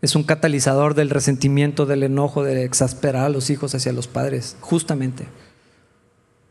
es 0.00 0.14
un 0.14 0.22
catalizador 0.24 0.94
del 0.94 1.10
resentimiento, 1.10 1.86
del 1.86 2.04
enojo, 2.04 2.44
de 2.44 2.64
exasperar 2.64 3.26
a 3.26 3.28
los 3.28 3.50
hijos 3.50 3.74
hacia 3.74 3.92
los 3.92 4.08
padres, 4.08 4.56
justamente. 4.60 5.26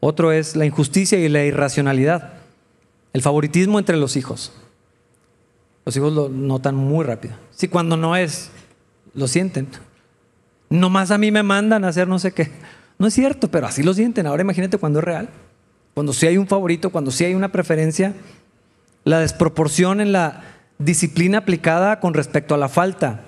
Otro 0.02 0.32
es 0.32 0.56
la 0.56 0.66
injusticia 0.66 1.20
y 1.20 1.30
la 1.30 1.44
irracionalidad. 1.46 2.34
El 3.14 3.22
favoritismo 3.22 3.78
entre 3.78 3.98
los 3.98 4.18
hijos. 4.18 4.52
Los 5.86 5.96
hijos 5.96 6.12
lo 6.12 6.28
notan 6.28 6.76
muy 6.76 7.06
rápido. 7.06 7.36
Si 7.52 7.68
cuando 7.68 7.96
no 7.96 8.16
es, 8.16 8.50
lo 9.14 9.28
sienten. 9.28 9.68
Nomás 10.70 11.12
a 11.12 11.20
mí 11.20 11.32
me 11.32 11.44
mandan 11.44 11.86
a 11.86 11.90
hacer 11.90 12.08
no 12.08 12.18
sé 12.18 12.32
qué. 12.32 12.50
No 12.98 13.06
es 13.06 13.14
cierto, 13.14 13.50
pero 13.50 13.68
así 13.68 13.84
lo 13.84 13.94
sienten. 13.94 14.26
Ahora 14.26 14.42
imagínate 14.42 14.80
cuando 14.80 15.00
es 15.00 15.06
real. 15.06 15.30
Cuando 15.94 16.14
sí 16.14 16.26
hay 16.26 16.38
un 16.38 16.48
favorito, 16.48 16.90
cuando 16.90 17.12
sí 17.12 17.24
hay 17.24 17.36
una 17.36 17.52
preferencia. 17.52 18.16
La 19.04 19.20
desproporción 19.20 20.02
en 20.02 20.14
la 20.14 20.42
disciplina 20.80 21.40
aplicada 21.40 22.00
con 22.00 22.16
respecto 22.16 22.56
a 22.56 22.58
la 22.58 22.70
falta. 22.70 23.22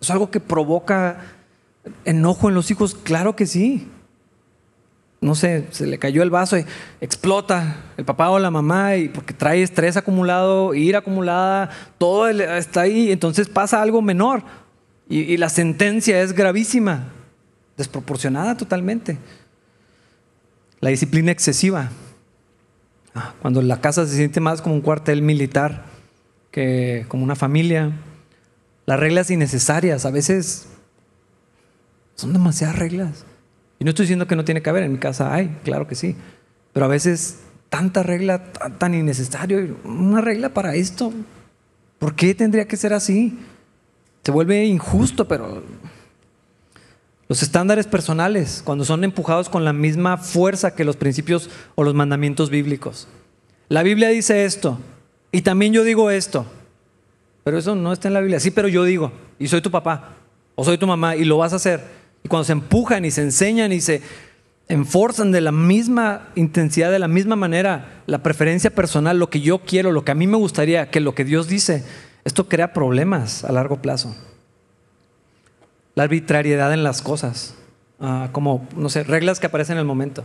¿Es 0.00 0.10
algo 0.10 0.30
que 0.30 0.40
provoca 0.40 1.18
enojo 2.06 2.48
en 2.48 2.54
los 2.54 2.70
hijos? 2.70 2.94
Claro 2.94 3.36
que 3.36 3.44
sí 3.44 3.90
no 5.24 5.34
sé, 5.34 5.64
se 5.70 5.86
le 5.86 5.98
cayó 5.98 6.22
el 6.22 6.28
vaso 6.28 6.58
y 6.58 6.66
explota 7.00 7.76
el 7.96 8.04
papá 8.04 8.28
o 8.28 8.38
la 8.38 8.50
mamá 8.50 8.96
y 8.96 9.08
porque 9.08 9.32
trae 9.32 9.62
estrés 9.62 9.96
acumulado, 9.96 10.74
ira 10.74 10.98
acumulada, 10.98 11.70
todo 11.96 12.28
está 12.28 12.82
ahí, 12.82 13.10
entonces 13.10 13.48
pasa 13.48 13.80
algo 13.80 14.02
menor 14.02 14.42
y, 15.08 15.38
la 15.38 15.48
sentencia 15.48 16.20
es 16.20 16.34
gravísima, 16.34 17.08
desproporcionada 17.78 18.54
totalmente. 18.54 19.16
La 20.80 20.90
disciplina 20.90 21.32
excesiva, 21.32 21.88
ah, 23.14 23.32
cuando 23.40 23.62
la 23.62 23.80
casa 23.80 24.06
se 24.06 24.16
siente 24.16 24.40
más 24.40 24.60
como 24.60 24.74
un 24.74 24.82
cuartel 24.82 25.22
militar 25.22 25.86
que 26.50 27.06
como 27.08 27.24
una 27.24 27.34
familia, 27.34 27.92
las 28.84 29.00
reglas 29.00 29.30
innecesarias, 29.30 30.04
a 30.04 30.10
veces 30.10 30.66
son 32.14 32.34
demasiadas 32.34 32.78
reglas. 32.78 33.24
No 33.84 33.90
estoy 33.90 34.04
diciendo 34.04 34.26
que 34.26 34.34
no 34.34 34.46
tiene 34.46 34.62
que 34.62 34.70
haber, 34.70 34.82
en 34.82 34.92
mi 34.92 34.98
casa 34.98 35.34
hay, 35.34 35.58
claro 35.62 35.86
que 35.86 35.94
sí. 35.94 36.16
Pero 36.72 36.86
a 36.86 36.88
veces 36.88 37.40
tanta 37.68 38.02
regla 38.02 38.42
tan, 38.78 38.94
innecesario, 38.94 39.76
una 39.84 40.22
regla 40.22 40.48
para 40.48 40.74
esto. 40.74 41.12
¿Por 41.98 42.14
qué 42.14 42.34
tendría 42.34 42.66
que 42.66 42.78
ser 42.78 42.94
así? 42.94 43.38
Se 44.22 44.32
vuelve 44.32 44.64
injusto, 44.64 45.28
pero 45.28 45.62
los 47.28 47.42
estándares 47.42 47.86
personales, 47.86 48.62
cuando 48.64 48.86
son 48.86 49.04
empujados 49.04 49.50
con 49.50 49.66
la 49.66 49.74
misma 49.74 50.16
fuerza 50.16 50.74
que 50.74 50.84
los 50.84 50.96
principios 50.96 51.50
o 51.74 51.84
los 51.84 51.92
mandamientos 51.92 52.48
bíblicos. 52.48 53.06
La 53.68 53.82
Biblia 53.82 54.08
dice 54.08 54.46
esto, 54.46 54.78
y 55.30 55.42
también 55.42 55.74
yo 55.74 55.84
digo 55.84 56.10
esto, 56.10 56.46
pero 57.42 57.58
eso 57.58 57.74
no 57.74 57.92
está 57.92 58.08
en 58.08 58.14
la 58.14 58.20
Biblia. 58.20 58.40
Sí, 58.40 58.50
pero 58.50 58.68
yo 58.68 58.84
digo, 58.84 59.12
y 59.38 59.48
soy 59.48 59.60
tu 59.60 59.70
papá, 59.70 60.14
o 60.54 60.64
soy 60.64 60.78
tu 60.78 60.86
mamá, 60.86 61.16
y 61.16 61.26
lo 61.26 61.36
vas 61.36 61.52
a 61.52 61.56
hacer. 61.56 62.03
Y 62.24 62.28
cuando 62.28 62.44
se 62.44 62.52
empujan 62.52 63.04
y 63.04 63.10
se 63.10 63.20
enseñan 63.20 63.70
y 63.70 63.82
se 63.82 64.00
enforzan 64.68 65.30
de 65.30 65.42
la 65.42 65.52
misma 65.52 66.30
intensidad, 66.34 66.90
de 66.90 66.98
la 66.98 67.06
misma 67.06 67.36
manera, 67.36 68.02
la 68.06 68.22
preferencia 68.22 68.70
personal, 68.70 69.18
lo 69.18 69.28
que 69.28 69.42
yo 69.42 69.58
quiero, 69.58 69.92
lo 69.92 70.04
que 70.04 70.12
a 70.12 70.14
mí 70.14 70.26
me 70.26 70.38
gustaría, 70.38 70.90
que 70.90 71.00
lo 71.00 71.14
que 71.14 71.24
Dios 71.24 71.48
dice, 71.48 71.84
esto 72.24 72.48
crea 72.48 72.72
problemas 72.72 73.44
a 73.44 73.52
largo 73.52 73.82
plazo. 73.82 74.16
La 75.94 76.04
arbitrariedad 76.04 76.72
en 76.72 76.82
las 76.82 77.02
cosas, 77.02 77.56
ah, 78.00 78.30
como, 78.32 78.66
no 78.74 78.88
sé, 78.88 79.04
reglas 79.04 79.38
que 79.38 79.46
aparecen 79.46 79.74
en 79.74 79.80
el 79.80 79.86
momento. 79.86 80.24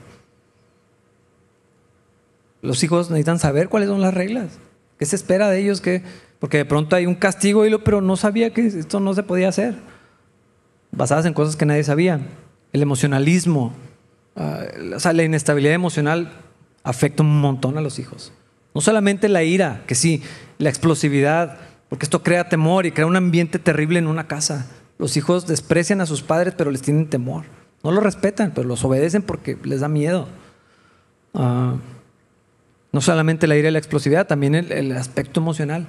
Los 2.62 2.82
hijos 2.82 3.10
necesitan 3.10 3.40
saber 3.40 3.68
cuáles 3.68 3.90
son 3.90 4.00
las 4.00 4.14
reglas. 4.14 4.58
¿Qué 4.98 5.06
se 5.06 5.18
espera 5.18 5.50
de 5.50 5.60
ellos? 5.60 5.82
Porque 6.40 6.58
de 6.58 6.66
pronto 6.66 6.96
hay 6.96 7.06
un 7.06 7.16
castigo, 7.16 7.64
pero 7.84 8.00
no 8.00 8.16
sabía 8.16 8.54
que 8.54 8.68
esto 8.68 9.02
no 9.02 9.14
se 9.14 9.24
podía 9.24 9.50
hacer 9.50 9.76
basadas 10.92 11.26
en 11.26 11.34
cosas 11.34 11.56
que 11.56 11.66
nadie 11.66 11.84
sabía. 11.84 12.20
El 12.74 12.82
emocionalismo, 12.82 13.74
ah, 14.36 14.64
o 14.96 15.00
sea, 15.00 15.14
la 15.14 15.24
inestabilidad 15.24 15.74
emocional 15.74 16.32
afecta 16.84 17.24
un 17.24 17.40
montón 17.42 17.78
a 17.78 17.82
los 17.82 18.00
hijos. 18.00 18.32
No 18.74 18.82
solamente 18.82 19.30
la 19.30 19.44
ira, 19.44 19.84
que 19.88 19.96
sí, 19.96 20.22
la 20.58 20.70
explosividad, 20.70 21.58
porque 21.90 22.06
esto 22.06 22.24
crea 22.24 22.50
temor 22.50 22.86
y 22.86 22.92
crea 22.92 23.06
un 23.06 23.16
ambiente 23.16 23.60
terrible 23.60 24.00
en 24.00 24.08
una 24.08 24.28
casa. 24.28 24.68
Los 24.98 25.18
hijos 25.18 25.48
desprecian 25.48 26.02
a 26.02 26.06
sus 26.06 26.22
padres, 26.22 26.54
pero 26.58 26.72
les 26.72 26.82
tienen 26.82 27.10
temor. 27.10 27.46
No 27.84 27.92
los 27.92 28.04
respetan, 28.04 28.52
pero 28.54 28.68
los 28.68 28.84
obedecen 28.84 29.22
porque 29.22 29.58
les 29.64 29.80
da 29.80 29.88
miedo. 29.88 30.28
Ah, 31.34 31.76
no 32.92 33.02
solamente 33.02 33.48
la 33.48 33.56
ira 33.56 33.70
y 33.70 33.72
la 33.72 33.80
explosividad, 33.80 34.28
también 34.28 34.56
el 34.56 34.92
aspecto 34.94 35.40
emocional 35.40 35.88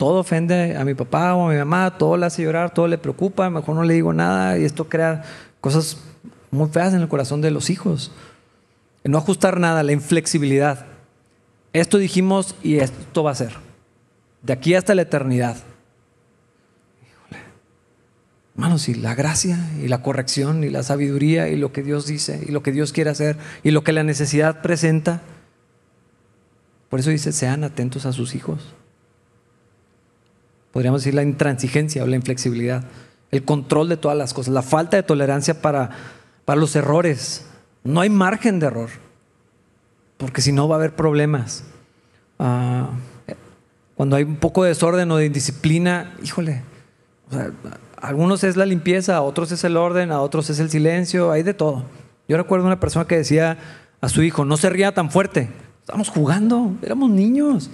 todo 0.00 0.20
ofende 0.20 0.78
a 0.78 0.84
mi 0.86 0.94
papá 0.94 1.34
o 1.34 1.46
a 1.46 1.52
mi 1.52 1.58
mamá, 1.58 1.98
todo 1.98 2.16
le 2.16 2.24
hace 2.24 2.42
llorar, 2.42 2.72
todo 2.72 2.88
le 2.88 2.96
preocupa, 2.96 3.50
mejor 3.50 3.74
no 3.74 3.82
le 3.82 3.92
digo 3.92 4.14
nada 4.14 4.56
y 4.56 4.64
esto 4.64 4.88
crea 4.88 5.24
cosas 5.60 5.98
muy 6.50 6.70
feas 6.70 6.94
en 6.94 7.02
el 7.02 7.08
corazón 7.08 7.42
de 7.42 7.50
los 7.50 7.68
hijos. 7.68 8.10
no 9.04 9.18
ajustar 9.18 9.60
nada, 9.60 9.82
la 9.82 9.92
inflexibilidad. 9.92 10.86
Esto 11.74 11.98
dijimos 11.98 12.54
y 12.62 12.78
esto 12.78 13.22
va 13.22 13.32
a 13.32 13.34
ser. 13.34 13.52
De 14.40 14.54
aquí 14.54 14.74
hasta 14.74 14.94
la 14.94 15.02
eternidad. 15.02 15.58
Híjole. 17.02 17.44
Hermanos, 18.54 18.88
y 18.88 18.94
la 18.94 19.14
gracia 19.14 19.58
y 19.82 19.88
la 19.88 20.00
corrección 20.00 20.64
y 20.64 20.70
la 20.70 20.82
sabiduría 20.82 21.48
y 21.48 21.56
lo 21.56 21.74
que 21.74 21.82
Dios 21.82 22.06
dice 22.06 22.42
y 22.48 22.52
lo 22.52 22.62
que 22.62 22.72
Dios 22.72 22.94
quiere 22.94 23.10
hacer 23.10 23.36
y 23.62 23.70
lo 23.70 23.84
que 23.84 23.92
la 23.92 24.02
necesidad 24.02 24.62
presenta. 24.62 25.20
Por 26.88 27.00
eso 27.00 27.10
dice, 27.10 27.32
sean 27.32 27.64
atentos 27.64 28.06
a 28.06 28.14
sus 28.14 28.34
hijos 28.34 28.74
podríamos 30.72 31.02
decir 31.02 31.14
la 31.14 31.22
intransigencia 31.22 32.04
o 32.04 32.06
la 32.06 32.16
inflexibilidad, 32.16 32.84
el 33.30 33.44
control 33.44 33.88
de 33.88 33.96
todas 33.96 34.16
las 34.16 34.34
cosas, 34.34 34.52
la 34.54 34.62
falta 34.62 34.96
de 34.96 35.02
tolerancia 35.02 35.60
para, 35.60 35.90
para 36.44 36.60
los 36.60 36.74
errores. 36.76 37.46
No 37.84 38.00
hay 38.00 38.10
margen 38.10 38.58
de 38.58 38.66
error, 38.66 38.90
porque 40.16 40.42
si 40.42 40.52
no 40.52 40.68
va 40.68 40.76
a 40.76 40.78
haber 40.78 40.94
problemas. 40.94 41.64
Ah, 42.38 42.90
cuando 43.94 44.16
hay 44.16 44.24
un 44.24 44.36
poco 44.36 44.62
de 44.62 44.70
desorden 44.70 45.10
o 45.10 45.16
de 45.16 45.26
indisciplina, 45.26 46.14
híjole, 46.22 46.62
algunos 48.00 48.44
es 48.44 48.56
la 48.56 48.66
limpieza, 48.66 49.16
a 49.16 49.22
otros 49.22 49.52
es 49.52 49.62
el 49.64 49.76
orden, 49.76 50.10
a 50.10 50.20
otros 50.20 50.48
es 50.50 50.58
el 50.58 50.70
silencio, 50.70 51.30
hay 51.30 51.42
de 51.42 51.54
todo. 51.54 51.84
Yo 52.28 52.36
recuerdo 52.36 52.66
una 52.66 52.80
persona 52.80 53.06
que 53.06 53.16
decía 53.16 53.58
a 54.00 54.08
su 54.08 54.22
hijo, 54.22 54.44
no 54.44 54.56
se 54.56 54.70
ría 54.70 54.94
tan 54.94 55.10
fuerte. 55.10 55.50
Estamos 55.80 56.08
jugando, 56.08 56.76
éramos 56.82 57.10
niños. 57.10 57.70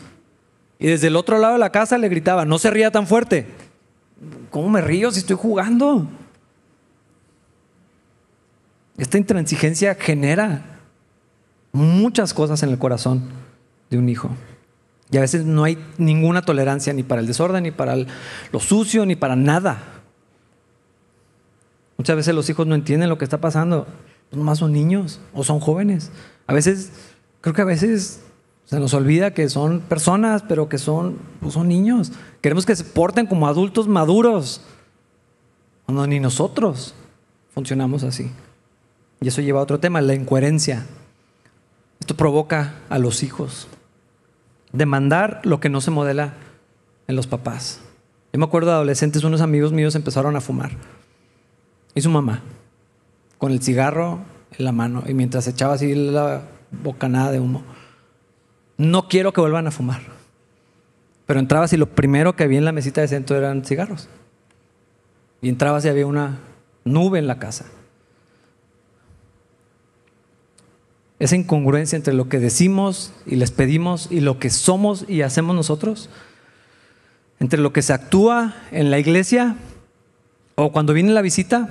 Y 0.78 0.88
desde 0.88 1.06
el 1.06 1.16
otro 1.16 1.38
lado 1.38 1.54
de 1.54 1.58
la 1.58 1.72
casa 1.72 1.98
le 1.98 2.08
gritaba, 2.08 2.44
no 2.44 2.58
se 2.58 2.70
ría 2.70 2.90
tan 2.90 3.06
fuerte. 3.06 3.46
¿Cómo 4.50 4.68
me 4.68 4.80
río 4.80 5.10
si 5.10 5.20
estoy 5.20 5.36
jugando? 5.36 6.06
Esta 8.98 9.18
intransigencia 9.18 9.94
genera 9.94 10.80
muchas 11.72 12.32
cosas 12.32 12.62
en 12.62 12.70
el 12.70 12.78
corazón 12.78 13.28
de 13.90 13.98
un 13.98 14.08
hijo. 14.08 14.30
Y 15.10 15.18
a 15.18 15.20
veces 15.20 15.44
no 15.44 15.64
hay 15.64 15.78
ninguna 15.98 16.42
tolerancia 16.42 16.92
ni 16.92 17.02
para 17.02 17.20
el 17.20 17.26
desorden, 17.26 17.62
ni 17.62 17.70
para 17.70 17.96
lo 17.96 18.60
sucio, 18.60 19.06
ni 19.06 19.14
para 19.14 19.36
nada. 19.36 19.82
Muchas 21.96 22.16
veces 22.16 22.34
los 22.34 22.48
hijos 22.50 22.66
no 22.66 22.74
entienden 22.74 23.08
lo 23.08 23.18
que 23.18 23.24
está 23.24 23.38
pasando. 23.38 23.86
Nomás 24.32 24.58
son 24.58 24.72
niños 24.72 25.20
o 25.32 25.44
son 25.44 25.60
jóvenes. 25.60 26.10
A 26.46 26.54
veces, 26.54 26.90
creo 27.40 27.54
que 27.54 27.62
a 27.62 27.66
veces 27.66 28.20
se 28.66 28.80
nos 28.80 28.94
olvida 28.94 29.32
que 29.32 29.48
son 29.48 29.80
personas, 29.80 30.42
pero 30.42 30.68
que 30.68 30.78
son, 30.78 31.18
pues 31.40 31.54
son 31.54 31.68
niños. 31.68 32.12
Queremos 32.40 32.66
que 32.66 32.74
se 32.74 32.82
porten 32.82 33.26
como 33.26 33.46
adultos 33.46 33.86
maduros. 33.86 34.60
Cuando 35.84 36.04
ni 36.08 36.18
nosotros 36.18 36.94
funcionamos 37.54 38.02
así. 38.02 38.30
Y 39.20 39.28
eso 39.28 39.40
lleva 39.40 39.60
a 39.60 39.62
otro 39.62 39.78
tema, 39.78 40.00
la 40.00 40.14
incoherencia. 40.14 40.84
Esto 42.00 42.16
provoca 42.16 42.74
a 42.88 42.98
los 42.98 43.22
hijos 43.22 43.68
demandar 44.72 45.40
lo 45.44 45.60
que 45.60 45.68
no 45.68 45.80
se 45.80 45.92
modela 45.92 46.34
en 47.06 47.14
los 47.14 47.28
papás. 47.28 47.80
Yo 48.32 48.40
me 48.40 48.46
acuerdo 48.46 48.70
de 48.70 48.76
adolescentes, 48.76 49.22
unos 49.22 49.40
amigos 49.40 49.72
míos 49.72 49.94
empezaron 49.94 50.34
a 50.34 50.40
fumar. 50.40 50.72
Y 51.94 52.00
su 52.02 52.10
mamá, 52.10 52.42
con 53.38 53.52
el 53.52 53.62
cigarro 53.62 54.18
en 54.58 54.64
la 54.64 54.72
mano, 54.72 55.04
y 55.06 55.14
mientras 55.14 55.46
echaba 55.46 55.74
así 55.74 55.94
la 55.94 56.42
bocanada 56.82 57.30
de 57.30 57.40
humo. 57.40 57.62
No 58.78 59.08
quiero 59.08 59.32
que 59.32 59.40
vuelvan 59.40 59.66
a 59.66 59.70
fumar. 59.70 60.02
Pero 61.26 61.40
entrabas 61.40 61.72
y 61.72 61.76
lo 61.76 61.86
primero 61.86 62.36
que 62.36 62.44
había 62.44 62.58
en 62.58 62.64
la 62.64 62.72
mesita 62.72 63.00
de 63.00 63.08
centro 63.08 63.36
eran 63.36 63.64
cigarros. 63.64 64.08
Y 65.42 65.48
entrabas 65.48 65.84
y 65.84 65.88
había 65.88 66.06
una 66.06 66.38
nube 66.84 67.18
en 67.18 67.26
la 67.26 67.38
casa. 67.38 67.66
esa 71.18 71.36
incongruencia 71.36 71.96
entre 71.96 72.14
lo 72.14 72.28
que 72.28 72.38
decimos 72.38 73.12
y 73.24 73.36
les 73.36 73.50
pedimos 73.50 74.08
y 74.10 74.20
lo 74.20 74.38
que 74.38 74.50
somos 74.50 75.06
y 75.08 75.22
hacemos 75.22 75.56
nosotros, 75.56 76.10
entre 77.40 77.60
lo 77.60 77.72
que 77.72 77.82
se 77.82 77.92
actúa 77.92 78.54
en 78.70 78.90
la 78.90 78.98
iglesia 78.98 79.56
o 80.54 80.72
cuando 80.72 80.92
viene 80.92 81.12
la 81.12 81.22
visita 81.22 81.68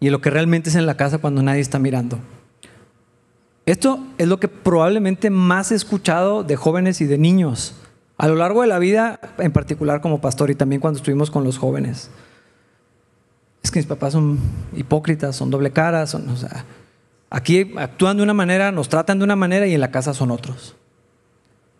y 0.00 0.10
lo 0.10 0.20
que 0.20 0.30
realmente 0.30 0.70
es 0.70 0.76
en 0.76 0.86
la 0.86 0.96
casa 0.96 1.18
cuando 1.18 1.42
nadie 1.42 1.60
está 1.60 1.78
mirando. 1.78 2.18
Esto 3.66 4.00
es 4.18 4.28
lo 4.28 4.40
que 4.40 4.48
probablemente 4.48 5.30
más 5.30 5.72
he 5.72 5.74
escuchado 5.74 6.42
de 6.42 6.56
jóvenes 6.56 7.00
y 7.00 7.06
de 7.06 7.18
niños 7.18 7.76
a 8.18 8.28
lo 8.28 8.36
largo 8.36 8.62
de 8.62 8.68
la 8.68 8.78
vida, 8.78 9.20
en 9.38 9.52
particular 9.52 10.00
como 10.00 10.20
pastor 10.20 10.50
y 10.50 10.54
también 10.54 10.80
cuando 10.80 10.98
estuvimos 10.98 11.30
con 11.30 11.44
los 11.44 11.58
jóvenes. 11.58 12.10
Es 13.62 13.70
que 13.70 13.78
mis 13.78 13.86
papás 13.86 14.12
son 14.12 14.38
hipócritas, 14.76 15.34
son 15.34 15.50
doble 15.50 15.70
caras, 15.70 16.10
son, 16.10 16.28
o 16.28 16.36
sea, 16.36 16.64
Aquí 17.32 17.72
actúan 17.78 18.18
de 18.18 18.22
una 18.22 18.34
manera, 18.34 18.72
nos 18.72 18.90
tratan 18.90 19.16
de 19.16 19.24
una 19.24 19.36
manera 19.36 19.66
y 19.66 19.72
en 19.72 19.80
la 19.80 19.90
casa 19.90 20.12
son 20.12 20.30
otros. 20.30 20.76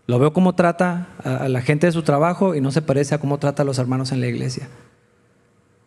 Lo 0.06 0.18
veo 0.18 0.32
cómo 0.32 0.54
trata 0.54 1.08
a 1.22 1.46
la 1.50 1.60
gente 1.60 1.86
de 1.86 1.92
su 1.92 2.02
trabajo 2.02 2.54
y 2.54 2.62
no 2.62 2.70
se 2.70 2.80
parece 2.80 3.14
a 3.14 3.18
cómo 3.18 3.36
trata 3.36 3.62
a 3.62 3.66
los 3.66 3.78
hermanos 3.78 4.12
en 4.12 4.22
la 4.22 4.28
iglesia. 4.28 4.68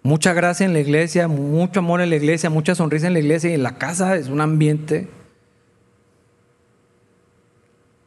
Mucha 0.03 0.33
gracia 0.33 0.67
en 0.67 0.73
la 0.73 0.81
iglesia, 0.81 1.27
mucho 1.27 1.79
amor 1.79 2.01
en 2.01 2.11
la 2.11 2.15
iglesia, 2.15 2.51
mucha 2.51 2.75
sonrisa 2.75 3.07
en 3.07 3.13
la 3.13 3.19
iglesia 3.19 3.49
y 3.49 3.53
en 3.55 3.63
la 3.63 3.79
casa 3.79 4.15
es 4.15 4.27
un 4.27 4.39
ambiente. 4.39 5.07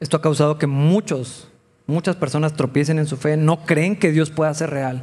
Esto 0.01 0.17
ha 0.17 0.23
causado 0.23 0.59
que 0.59 0.67
muchos, 0.67 1.49
muchas 1.87 2.17
personas 2.17 2.55
tropiecen 2.55 2.99
en 2.99 3.07
su 3.07 3.17
fe, 3.17 3.37
no 3.37 3.65
creen 3.65 3.97
que 3.97 4.13
Dios 4.13 4.31
pueda 4.31 4.53
ser 4.55 4.71
real. 4.71 5.03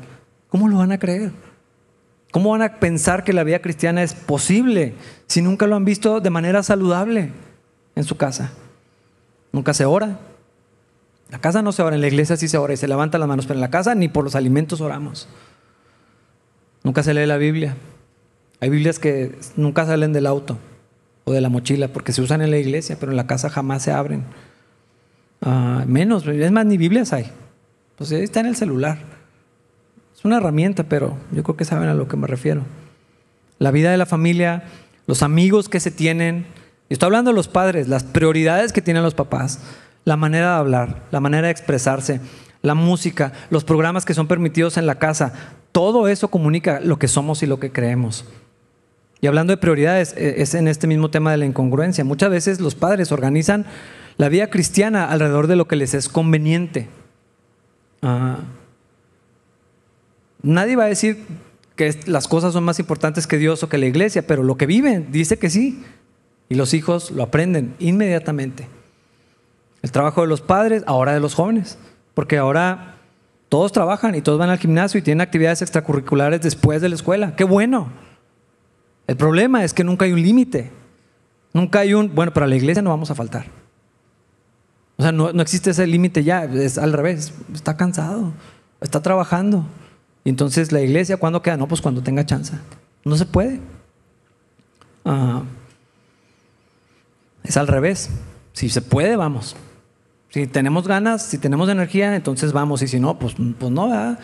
¿Cómo 0.49 0.69
lo 0.69 0.77
van 0.77 0.91
a 0.91 0.99
creer? 0.99 1.31
¿Cómo 2.31 2.51
van 2.51 2.61
a 2.61 2.79
pensar 2.79 3.23
que 3.23 3.33
la 3.33 3.43
vida 3.43 3.59
cristiana 3.59 4.03
es 4.03 4.13
posible 4.13 4.93
si 5.27 5.41
nunca 5.41 5.67
lo 5.67 5.75
han 5.75 5.85
visto 5.85 6.19
de 6.19 6.29
manera 6.29 6.63
saludable 6.63 7.31
en 7.95 8.03
su 8.03 8.17
casa? 8.17 8.51
Nunca 9.51 9.73
se 9.73 9.85
ora. 9.85 10.19
La 11.29 11.39
casa 11.39 11.61
no 11.61 11.71
se 11.71 11.81
ora, 11.81 11.95
en 11.95 12.01
la 12.01 12.07
iglesia 12.07 12.37
sí 12.37 12.47
se 12.47 12.57
ora 12.57 12.73
y 12.73 12.77
se 12.77 12.87
levanta 12.87 13.17
las 13.17 13.27
manos, 13.27 13.45
pero 13.45 13.57
en 13.57 13.61
la 13.61 13.69
casa 13.69 13.95
ni 13.95 14.09
por 14.09 14.23
los 14.23 14.35
alimentos 14.35 14.81
oramos. 14.81 15.27
Nunca 16.83 17.03
se 17.03 17.13
lee 17.13 17.25
la 17.25 17.37
Biblia. 17.37 17.75
Hay 18.59 18.69
Biblias 18.69 18.99
que 18.99 19.37
nunca 19.55 19.85
salen 19.85 20.13
del 20.13 20.27
auto 20.27 20.57
o 21.23 21.31
de 21.31 21.41
la 21.41 21.49
mochila 21.49 21.87
porque 21.87 22.13
se 22.13 22.21
usan 22.21 22.41
en 22.41 22.51
la 22.51 22.57
iglesia, 22.57 22.97
pero 22.99 23.11
en 23.11 23.17
la 23.17 23.27
casa 23.27 23.49
jamás 23.49 23.83
se 23.83 23.91
abren. 23.91 24.23
Ah, 25.45 25.85
menos, 25.87 26.27
es 26.27 26.51
más, 26.51 26.65
ni 26.65 26.77
Biblias 26.77 27.13
hay. 27.13 27.31
Pues 27.95 28.11
está 28.11 28.41
en 28.41 28.47
el 28.47 28.55
celular 28.57 28.97
una 30.25 30.37
herramienta, 30.37 30.83
pero 30.83 31.17
yo 31.31 31.43
creo 31.43 31.55
que 31.55 31.65
saben 31.65 31.87
a 31.87 31.93
lo 31.93 32.07
que 32.07 32.17
me 32.17 32.27
refiero. 32.27 32.63
La 33.59 33.71
vida 33.71 33.91
de 33.91 33.97
la 33.97 34.05
familia, 34.05 34.63
los 35.07 35.23
amigos 35.23 35.69
que 35.69 35.79
se 35.79 35.91
tienen. 35.91 36.47
Estoy 36.89 37.07
hablando 37.07 37.31
de 37.31 37.35
los 37.35 37.47
padres, 37.47 37.87
las 37.87 38.03
prioridades 38.03 38.73
que 38.73 38.81
tienen 38.81 39.03
los 39.03 39.13
papás, 39.13 39.59
la 40.03 40.17
manera 40.17 40.51
de 40.51 40.57
hablar, 40.57 41.03
la 41.11 41.19
manera 41.19 41.47
de 41.47 41.51
expresarse, 41.51 42.19
la 42.61 42.73
música, 42.73 43.31
los 43.49 43.63
programas 43.63 44.03
que 44.03 44.13
son 44.13 44.27
permitidos 44.27 44.77
en 44.77 44.87
la 44.87 44.95
casa. 44.95 45.33
Todo 45.71 46.07
eso 46.07 46.29
comunica 46.29 46.79
lo 46.81 46.99
que 46.99 47.07
somos 47.07 47.43
y 47.43 47.45
lo 47.45 47.59
que 47.59 47.71
creemos. 47.71 48.25
Y 49.21 49.27
hablando 49.27 49.51
de 49.51 49.57
prioridades, 49.57 50.13
e, 50.17 50.41
es 50.41 50.53
en 50.53 50.67
este 50.67 50.87
mismo 50.87 51.09
tema 51.09 51.31
de 51.31 51.37
la 51.37 51.45
incongruencia. 51.45 52.03
Muchas 52.03 52.29
veces 52.29 52.59
los 52.59 52.75
padres 52.75 53.11
organizan 53.11 53.65
la 54.17 54.29
vida 54.29 54.49
cristiana 54.49 55.05
alrededor 55.05 55.47
de 55.47 55.55
lo 55.55 55.67
que 55.67 55.75
les 55.75 55.93
es 55.93 56.09
conveniente. 56.09 56.87
Ah, 58.01 58.39
Nadie 60.45 60.75
va 60.75 60.83
a 60.83 60.87
decir 60.87 61.25
que 61.75 61.97
las 62.05 62.27
cosas 62.27 62.53
son 62.53 62.63
más 62.63 62.77
importantes 62.77 63.25
que 63.25 63.39
Dios 63.39 63.63
o 63.63 63.69
que 63.69 63.79
la 63.79 63.87
iglesia, 63.87 64.27
pero 64.27 64.43
lo 64.43 64.57
que 64.57 64.67
viven 64.67 65.11
dice 65.11 65.39
que 65.39 65.49
sí. 65.49 65.83
Y 66.49 66.55
los 66.55 66.75
hijos 66.75 67.09
lo 67.09 67.23
aprenden 67.23 67.73
inmediatamente. 67.79 68.67
El 69.81 69.91
trabajo 69.91 70.21
de 70.21 70.27
los 70.27 70.41
padres, 70.41 70.83
ahora 70.85 71.13
de 71.13 71.19
los 71.19 71.33
jóvenes, 71.33 71.79
porque 72.13 72.37
ahora 72.37 72.97
todos 73.49 73.71
trabajan 73.71 74.13
y 74.13 74.21
todos 74.21 74.37
van 74.37 74.51
al 74.51 74.59
gimnasio 74.59 74.99
y 74.99 75.01
tienen 75.01 75.21
actividades 75.21 75.63
extracurriculares 75.63 76.41
después 76.41 76.79
de 76.79 76.89
la 76.89 76.95
escuela. 76.95 77.35
¡Qué 77.35 77.43
bueno! 77.43 77.89
El 79.07 79.17
problema 79.17 79.63
es 79.63 79.73
que 79.73 79.83
nunca 79.83 80.05
hay 80.05 80.11
un 80.11 80.21
límite. 80.21 80.71
Nunca 81.53 81.79
hay 81.79 81.95
un, 81.95 82.13
bueno, 82.13 82.33
para 82.33 82.45
la 82.45 82.55
iglesia 82.55 82.83
no 82.83 82.91
vamos 82.91 83.09
a 83.09 83.15
faltar. 83.15 83.47
O 84.97 85.03
sea, 85.03 85.11
no, 85.11 85.33
no 85.33 85.41
existe 85.41 85.71
ese 85.71 85.85
límite 85.87 86.23
ya, 86.23 86.45
es 86.45 86.77
al 86.77 86.93
revés. 86.93 87.33
Está 87.53 87.75
cansado, 87.77 88.33
está 88.81 89.01
trabajando. 89.01 89.65
Y 90.23 90.29
entonces 90.29 90.71
la 90.71 90.81
iglesia, 90.81 91.17
¿cuándo 91.17 91.41
queda? 91.41 91.57
No, 91.57 91.67
pues 91.67 91.81
cuando 91.81 92.01
tenga 92.01 92.25
chance. 92.25 92.53
No 93.03 93.15
se 93.15 93.25
puede. 93.25 93.59
Ah, 95.03 95.43
es 97.43 97.57
al 97.57 97.67
revés. 97.67 98.09
Si 98.53 98.69
se 98.69 98.81
puede, 98.81 99.15
vamos. 99.15 99.55
Si 100.29 100.47
tenemos 100.47 100.87
ganas, 100.87 101.21
si 101.21 101.37
tenemos 101.37 101.69
energía, 101.69 102.15
entonces 102.15 102.53
vamos. 102.53 102.81
Y 102.81 102.87
si 102.87 102.99
no, 102.99 103.19
pues, 103.19 103.35
pues 103.59 103.71
no, 103.71 103.89
¿verdad? 103.89 104.19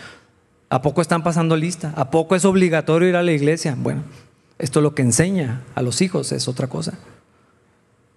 ¿A 0.69 0.81
poco 0.81 1.01
están 1.01 1.21
pasando 1.21 1.55
lista? 1.57 1.93
¿A 1.95 2.09
poco 2.09 2.35
es 2.35 2.45
obligatorio 2.45 3.09
ir 3.09 3.15
a 3.17 3.23
la 3.23 3.33
iglesia? 3.33 3.75
Bueno, 3.77 4.03
esto 4.57 4.79
es 4.79 4.83
lo 4.83 4.95
que 4.95 5.01
enseña 5.01 5.63
a 5.75 5.81
los 5.81 6.01
hijos, 6.01 6.31
es 6.31 6.47
otra 6.47 6.67
cosa. 6.67 6.93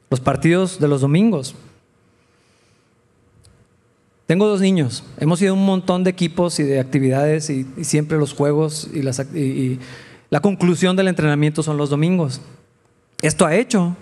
Los 0.09 0.21
partidos 0.21 0.79
de 0.79 0.89
los 0.89 1.01
domingos, 1.01 1.57
tengo 4.27 4.47
dos 4.47 4.61
niños. 4.61 5.05
Hemos 5.19 5.41
ido 5.43 5.53
a 5.53 5.57
un 5.57 5.65
montón 5.65 6.05
de 6.05 6.11
equipos 6.11 6.59
y 6.61 6.63
de 6.63 6.81
actividades 6.81 7.51
y, 7.51 7.67
siempre 7.83 8.19
los 8.19 8.33
juegos 8.33 8.89
y, 8.93 9.01
y, 9.39 9.81
la 10.31 10.41
conclusión 10.41 10.97
del 10.97 11.09
entrenamiento 11.09 11.63
son 11.63 11.77
los 11.77 11.91
domingos. 11.91 12.41
Esto 13.21 13.47
ha 13.47 13.55
hecho 13.55 13.97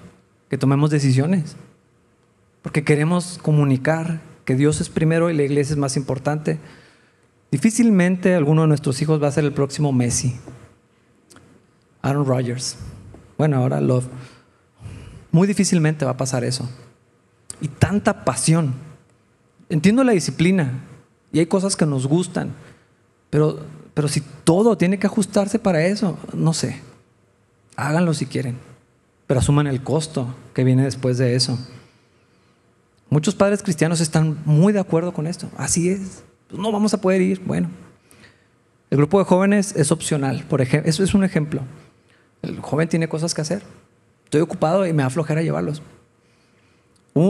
que 0.48 0.58
tomemos 0.58 0.90
decisiones. 0.90 1.56
Porque 2.62 2.84
queremos 2.84 3.38
comunicar 3.42 4.20
que 4.44 4.54
Dios 4.54 4.80
es 4.80 4.88
primero 4.88 5.30
y 5.30 5.34
la 5.34 5.42
iglesia 5.42 5.72
es 5.72 5.78
más 5.78 5.96
importante. 5.96 6.58
Difícilmente 7.50 8.34
alguno 8.34 8.62
de 8.62 8.68
nuestros 8.68 9.02
hijos 9.02 9.22
va 9.22 9.28
a 9.28 9.32
ser 9.32 9.44
el 9.44 9.52
próximo 9.52 9.92
Messi. 9.92 10.36
Aaron 12.00 12.24
Rodgers. 12.24 12.76
Bueno, 13.36 13.56
ahora 13.56 13.80
Love. 13.80 14.06
Muy 15.30 15.46
difícilmente 15.46 16.04
va 16.04 16.12
a 16.12 16.16
pasar 16.16 16.44
eso. 16.44 16.68
Y 17.60 17.68
tanta 17.68 18.24
pasión 18.24 18.74
Entiendo 19.72 20.04
la 20.04 20.12
disciplina 20.12 20.70
y 21.32 21.38
hay 21.38 21.46
cosas 21.46 21.76
que 21.76 21.86
nos 21.86 22.06
gustan, 22.06 22.52
pero, 23.30 23.60
pero 23.94 24.06
si 24.06 24.20
todo 24.20 24.76
tiene 24.76 24.98
que 24.98 25.06
ajustarse 25.06 25.58
para 25.58 25.86
eso, 25.86 26.18
no 26.34 26.52
sé. 26.52 26.82
Háganlo 27.74 28.12
si 28.12 28.26
quieren, 28.26 28.58
pero 29.26 29.40
asuman 29.40 29.66
el 29.66 29.82
costo 29.82 30.26
que 30.52 30.62
viene 30.62 30.84
después 30.84 31.16
de 31.16 31.36
eso. 31.36 31.58
Muchos 33.08 33.34
padres 33.34 33.62
cristianos 33.62 34.02
están 34.02 34.36
muy 34.44 34.74
de 34.74 34.80
acuerdo 34.80 35.14
con 35.14 35.26
esto. 35.26 35.48
Así 35.56 35.88
es. 35.88 36.22
Pues 36.48 36.60
no 36.60 36.70
vamos 36.70 36.92
a 36.92 37.00
poder 37.00 37.22
ir. 37.22 37.40
Bueno, 37.40 37.70
El 38.90 38.98
grupo 38.98 39.20
de 39.20 39.24
jóvenes 39.24 39.74
es 39.74 39.90
opcional, 39.90 40.44
por 40.50 40.60
ejemplo, 40.60 40.90
eso 40.90 41.02
es 41.02 41.14
un 41.14 41.24
ejemplo. 41.24 41.62
El 42.42 42.60
joven 42.60 42.90
tiene 42.90 43.08
cosas 43.08 43.32
que 43.32 43.40
hacer. 43.40 43.62
Estoy 44.24 44.42
ocupado 44.42 44.86
y 44.86 44.92
me 44.92 45.02
da 45.02 45.08
flojera 45.08 45.40
llevarlos. 45.40 45.80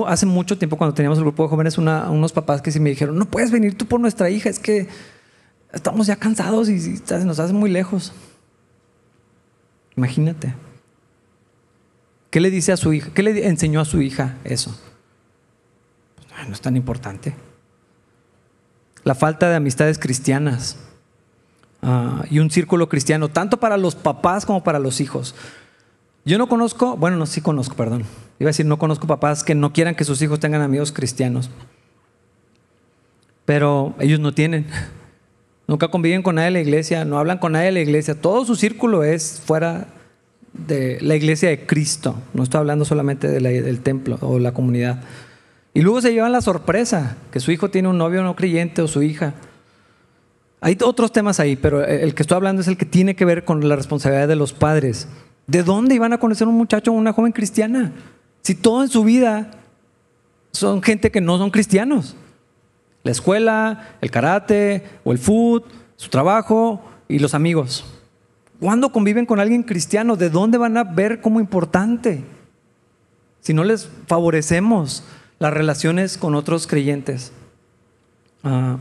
Hace 0.06 0.26
mucho 0.26 0.58
tiempo 0.58 0.76
cuando 0.76 0.94
teníamos 0.94 1.18
el 1.18 1.24
grupo 1.24 1.42
de 1.42 1.48
jóvenes, 1.48 1.78
unos 1.78 2.32
papás 2.32 2.62
que 2.62 2.70
sí 2.70 2.78
me 2.78 2.90
dijeron, 2.90 3.18
no 3.18 3.26
puedes 3.26 3.50
venir 3.50 3.76
tú 3.76 3.86
por 3.86 4.00
nuestra 4.00 4.30
hija, 4.30 4.48
es 4.48 4.58
que 4.58 4.88
estamos 5.72 6.06
ya 6.06 6.16
cansados 6.16 6.68
y, 6.68 7.02
nos 7.24 7.38
hace 7.38 7.52
muy 7.52 7.70
lejos. 7.70 8.12
Imagínate. 9.96 10.54
¿Qué 12.30 12.40
le 12.40 12.50
dice 12.50 12.72
a 12.72 12.76
su 12.76 12.92
hija? 12.92 13.10
¿Qué 13.12 13.22
le 13.22 13.46
enseñó 13.46 13.80
a 13.80 13.84
su 13.84 14.00
hija 14.00 14.36
eso? 14.44 14.74
Pues, 16.16 16.48
no 16.48 16.54
es 16.54 16.60
tan 16.60 16.76
importante. 16.76 17.34
La 19.04 19.14
falta 19.14 19.50
de 19.50 19.56
amistades 19.56 19.98
cristianas 19.98 20.78
ah, 21.82 22.24
y 22.30 22.38
un 22.38 22.50
círculo 22.50 22.88
cristiano, 22.88 23.28
tanto 23.28 23.58
para 23.58 23.76
los 23.76 23.96
papás 23.96 24.46
como 24.46 24.62
para 24.62 24.78
los 24.78 25.00
hijos. 25.00 25.34
Yo 26.24 26.38
no 26.38 26.48
conozco, 26.48 26.96
bueno, 26.96 27.16
no, 27.16 27.26
sí 27.26 27.40
conozco, 27.40 27.74
perdón. 27.74 28.04
Iba 28.42 28.48
a 28.48 28.50
decir, 28.50 28.66
no 28.66 28.76
conozco 28.76 29.06
papás 29.06 29.44
que 29.44 29.54
no 29.54 29.72
quieran 29.72 29.94
que 29.94 30.02
sus 30.02 30.20
hijos 30.20 30.40
tengan 30.40 30.62
amigos 30.62 30.90
cristianos. 30.90 31.48
Pero 33.44 33.94
ellos 34.00 34.18
no 34.18 34.34
tienen. 34.34 34.66
Nunca 35.68 35.86
conviven 35.92 36.24
con 36.24 36.34
nadie 36.34 36.46
de 36.46 36.54
la 36.54 36.60
iglesia, 36.60 37.04
no 37.04 37.20
hablan 37.20 37.38
con 37.38 37.52
nadie 37.52 37.66
de 37.66 37.72
la 37.72 37.80
iglesia. 37.82 38.20
Todo 38.20 38.44
su 38.44 38.56
círculo 38.56 39.04
es 39.04 39.40
fuera 39.46 39.86
de 40.54 40.98
la 41.02 41.14
iglesia 41.14 41.50
de 41.50 41.66
Cristo. 41.66 42.16
No 42.34 42.42
estoy 42.42 42.58
hablando 42.58 42.84
solamente 42.84 43.28
del 43.28 43.80
templo 43.80 44.18
o 44.22 44.40
la 44.40 44.52
comunidad. 44.52 45.04
Y 45.72 45.82
luego 45.82 46.00
se 46.00 46.12
llevan 46.12 46.32
la 46.32 46.40
sorpresa 46.40 47.18
que 47.30 47.38
su 47.38 47.52
hijo 47.52 47.70
tiene 47.70 47.86
un 47.86 47.96
novio 47.96 48.24
no 48.24 48.34
creyente 48.34 48.82
o 48.82 48.88
su 48.88 49.04
hija. 49.04 49.34
Hay 50.60 50.76
otros 50.82 51.12
temas 51.12 51.38
ahí, 51.38 51.54
pero 51.54 51.84
el 51.84 52.12
que 52.16 52.24
estoy 52.24 52.34
hablando 52.34 52.60
es 52.60 52.66
el 52.66 52.76
que 52.76 52.86
tiene 52.86 53.14
que 53.14 53.24
ver 53.24 53.44
con 53.44 53.68
la 53.68 53.76
responsabilidad 53.76 54.26
de 54.26 54.34
los 54.34 54.52
padres. 54.52 55.06
¿De 55.46 55.62
dónde 55.62 55.94
iban 55.94 56.12
a 56.12 56.18
conocer 56.18 56.48
un 56.48 56.56
muchacho 56.56 56.90
o 56.90 56.94
una 56.94 57.12
joven 57.12 57.30
cristiana? 57.30 57.92
Si 58.42 58.54
todo 58.54 58.82
en 58.82 58.88
su 58.88 59.04
vida 59.04 59.50
son 60.52 60.82
gente 60.82 61.10
que 61.10 61.20
no 61.20 61.38
son 61.38 61.50
cristianos. 61.50 62.16
La 63.02 63.10
escuela, 63.10 63.96
el 64.00 64.10
karate 64.10 64.84
o 65.04 65.12
el 65.12 65.18
food, 65.18 65.62
su 65.96 66.08
trabajo 66.08 66.82
y 67.08 67.18
los 67.18 67.34
amigos. 67.34 67.84
¿Cuándo 68.60 68.92
conviven 68.92 69.26
con 69.26 69.40
alguien 69.40 69.62
cristiano? 69.62 70.16
¿De 70.16 70.30
dónde 70.30 70.58
van 70.58 70.76
a 70.76 70.84
ver 70.84 71.20
como 71.20 71.40
importante? 71.40 72.22
Si 73.40 73.54
no 73.54 73.64
les 73.64 73.88
favorecemos 74.06 75.02
las 75.40 75.52
relaciones 75.52 76.16
con 76.16 76.36
otros 76.36 76.68
creyentes. 76.68 77.32
Ah, 78.44 78.78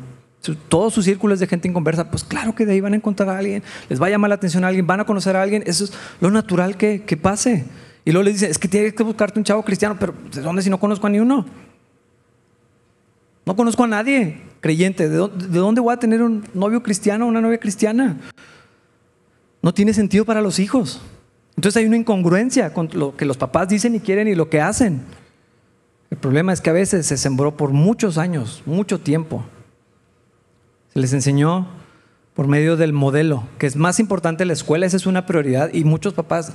todos 0.70 0.94
sus 0.94 1.06
círculos 1.06 1.40
de 1.40 1.48
gente 1.48 1.68
inconversa, 1.68 2.10
pues 2.10 2.24
claro 2.24 2.56
que 2.56 2.66
de 2.66 2.74
ahí 2.74 2.82
van 2.82 2.94
a 2.94 2.96
encontrar 2.96 3.30
a 3.30 3.38
alguien, 3.38 3.64
les 3.90 4.02
va 4.02 4.08
a 4.08 4.10
llamar 4.10 4.30
la 4.30 4.36
atención 4.36 4.64
a 4.64 4.68
alguien, 4.68 4.88
van 4.88 5.00
a 5.00 5.06
conocer 5.06 5.36
a 5.36 5.42
alguien, 5.42 5.64
eso 5.66 5.84
es 5.84 5.94
lo 6.20 6.32
natural 6.32 6.78
que, 6.78 7.20
pase. 7.22 7.66
Y 8.04 8.12
luego 8.12 8.24
les 8.24 8.36
dicen, 8.36 8.52
es 8.52 8.58
que 8.58 8.68
tienes 8.68 8.94
que 8.94 9.04
buscarte 9.04 9.40
un 9.40 9.46
chavo 9.46 9.64
cristiano, 9.64 9.96
pero 10.00 10.14
¿de 10.34 10.42
dónde 10.42 10.62
si 10.62 10.70
no 10.70 10.80
conozco 10.80 11.08
a 11.08 11.10
ni 11.10 11.20
uno? 11.20 11.46
No 13.46 13.56
conozco 13.56 13.84
a 13.84 13.88
nadie 13.88 14.42
creyente. 14.60 15.10
¿De 15.10 15.18
dónde 15.18 15.82
voy 15.82 15.94
a 15.94 15.98
tener 15.98 16.22
un 16.22 16.44
novio 16.54 16.82
cristiano 16.82 17.28
una 17.28 17.42
novia 17.42 17.60
cristiana? 17.60 18.18
no 19.62 19.74
tiene 19.74 19.94
sentido 19.94 20.26
para 20.26 20.42
los 20.42 20.60
hijos. 20.60 21.02
Entonces 21.56 21.80
hay 21.80 21.86
una 21.86 21.98
incongruencia 21.98 22.74
con 22.74 22.90
lo 22.94 23.16
que 23.16 23.26
los 23.26 23.38
papás 23.38 23.70
dicen 23.70 23.96
y 23.96 24.00
quieren 24.00 24.28
y 24.28 24.36
lo 24.36 24.50
que 24.50 24.62
hacen. 24.62 25.02
El 26.10 26.18
problema 26.18 26.54
es 26.54 26.62
que 26.62 26.70
a 26.70 26.74
veces 26.74 27.06
se 27.06 27.18
sembró 27.18 27.56
por 27.56 27.72
muchos 27.72 28.18
años, 28.18 28.64
mucho 28.66 29.00
tiempo. 29.00 29.46
Se 30.94 31.00
les 31.00 31.14
enseñó 31.14 31.68
por 32.42 32.48
medio 32.48 32.76
del 32.76 32.92
modelo, 32.92 33.44
que 33.60 33.68
es 33.68 33.76
más 33.76 34.00
importante 34.00 34.46
la 34.46 34.54
escuela, 34.54 34.88
esa 34.88 34.98
es 34.98 35.06
una 35.06 35.28
prioridad 35.28 35.72
y 35.76 35.84
muchos 35.84 36.16
papás, 36.16 36.54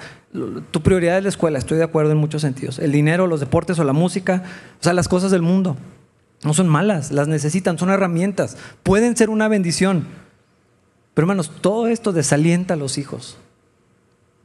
tu 0.72 0.82
prioridad 0.82 1.18
es 1.18 1.22
la 1.22 1.28
escuela, 1.28 1.61
estoy 1.61 1.78
de 1.78 1.84
acuerdo 1.84 2.11
en 2.11 2.18
muchos 2.18 2.43
sentidos. 2.43 2.80
El 2.80 2.91
dinero, 2.91 3.28
los 3.28 3.39
deportes 3.39 3.78
o 3.78 3.84
la 3.84 3.93
música, 3.93 4.43
o 4.80 4.82
sea, 4.82 4.95
las 4.95 5.07
cosas 5.07 5.30
del 5.30 5.43
mundo. 5.43 5.76
No 6.43 6.55
son 6.55 6.66
malas, 6.66 7.12
las 7.12 7.28
necesitan, 7.28 7.78
son 7.78 7.91
herramientas, 7.91 8.57
pueden 8.82 9.16
ser 9.16 9.30
una 9.30 9.47
bendición, 9.47 10.09
pero 11.14 11.26
hermanos, 11.26 11.53
todo 11.61 11.87
esto 11.87 12.12
desalienta 12.12 12.74
a 12.74 12.76
los 12.76 12.99
hijos. 12.99 13.39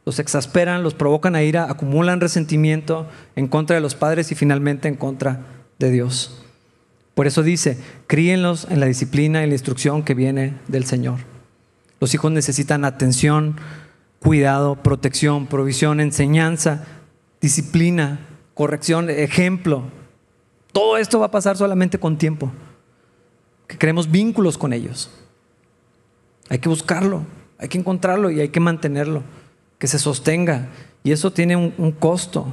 Los 0.06 0.20
exasperan, 0.20 0.84
los 0.84 0.94
provocan 0.94 1.36
a 1.36 1.42
ira, 1.42 1.72
acumulan 1.72 2.22
resentimiento 2.22 3.08
en 3.36 3.48
contra 3.48 3.74
de 3.76 3.82
los 3.82 3.96
padres 3.96 4.32
y 4.32 4.36
finalmente 4.36 4.88
en 4.88 4.96
contra 4.96 5.40
de 5.80 5.90
Dios. 5.90 6.44
Por 7.16 7.26
eso 7.26 7.42
dice, 7.42 7.80
críenlos 8.06 8.68
en 8.70 8.80
la 8.80 8.86
disciplina 8.86 9.44
y 9.44 9.48
la 9.48 9.56
instrucción 9.56 10.04
que 10.04 10.14
viene 10.14 10.54
del 10.68 10.86
Señor. 10.86 11.31
Los 12.02 12.16
hijos 12.16 12.32
necesitan 12.32 12.84
atención, 12.84 13.58
cuidado, 14.20 14.76
protección, 14.76 15.46
provisión, 15.46 16.00
enseñanza, 16.00 16.84
disciplina, 17.40 18.20
corrección, 18.56 19.12
ejemplo. 19.12 19.84
Todo 20.74 20.98
esto 20.98 21.20
va 21.20 21.28
a 21.28 21.32
pasar 21.32 21.58
solamente 21.58 22.00
con 22.00 22.18
tiempo. 22.18 22.52
Que 23.68 23.78
creemos 23.78 24.10
vínculos 24.10 24.58
con 24.58 24.74
ellos. 24.74 25.12
Hay 26.50 26.58
que 26.58 26.70
buscarlo, 26.70 27.24
hay 27.60 27.70
que 27.70 27.78
encontrarlo 27.78 28.32
y 28.32 28.42
hay 28.42 28.50
que 28.50 28.60
mantenerlo, 28.60 29.22
que 29.78 29.88
se 29.88 30.00
sostenga. 30.00 30.70
Y 31.04 31.12
eso 31.12 31.32
tiene 31.32 31.56
un, 31.56 31.92
costo. 31.92 32.48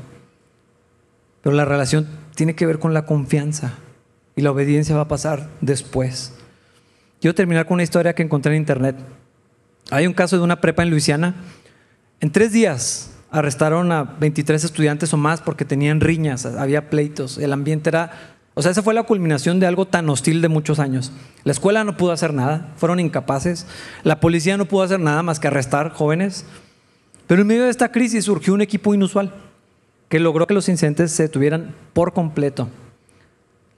Pero 1.41 1.57
la 1.57 1.65
relación 1.65 2.07
tiene 2.35 2.55
que 2.55 2.67
ver 2.67 2.79
con 2.79 2.93
la 2.93 3.07
confianza 3.07 3.79
y 4.37 4.43
la 4.43 4.51
obediencia 4.51 4.95
va 4.95 5.03
a 5.03 5.09
pasar 5.09 5.49
después. 5.63 6.35
Quiero 7.19 7.35
terminar 7.35 7.65
con 7.65 7.77
una 7.77 7.83
historia 7.83 8.15
que 8.15 8.23
encontré 8.23 8.55
en 8.55 8.61
internet. 8.61 8.97
Hay 9.91 10.07
un 10.07 10.12
caso 10.12 10.36
de 10.36 10.43
una 10.43 10.61
prepa 10.61 10.82
en 10.82 10.91
Luisiana. 10.91 11.34
En 12.20 12.30
tres 12.30 12.53
días 12.53 13.11
arrestaron 13.30 13.93
a 13.93 14.05
23 14.05 14.64
estudiantes 14.64 15.12
o 15.12 15.16
más 15.16 15.41
porque 15.41 15.64
tenían 15.64 16.01
riñas, 16.01 16.47
había 16.47 16.89
pleitos, 16.91 17.39
el 17.39 17.53
ambiente 17.53 17.91
era 17.91 18.39
o 18.59 18.62
sea, 18.62 18.72
esa 18.72 18.82
fue 18.82 18.93
la 18.93 19.05
culminación 19.05 19.61
de 19.61 19.68
algo 19.68 19.86
tan 19.86 20.11
hostil 20.11 20.43
de 20.43 20.49
muchos 20.49 20.80
años. 20.80 21.12
La 21.45 21.53
escuela 21.53 21.84
no 21.84 21.97
pudo 21.97 22.11
hacer 22.11 22.34
nada, 22.34 22.72
fueron 22.74 22.99
incapaces. 22.99 23.68
La 24.03 24.18
policía 24.18 24.57
no 24.57 24.64
pudo 24.64 24.82
hacer 24.82 24.99
nada 24.99 25.22
más 25.22 25.39
que 25.39 25.47
arrestar 25.47 25.93
jóvenes. 25.93 26.45
Pero 27.28 27.43
en 27.43 27.47
medio 27.47 27.62
de 27.62 27.70
esta 27.70 27.93
crisis 27.93 28.24
surgió 28.24 28.53
un 28.53 28.61
equipo 28.61 28.93
inusual 28.95 29.32
que 30.09 30.18
logró 30.18 30.49
que 30.49 30.55
los 30.55 30.68
incidentes 30.68 31.12
se 31.12 31.22
detuvieran 31.22 31.72
por 31.93 32.12
completo. 32.12 32.68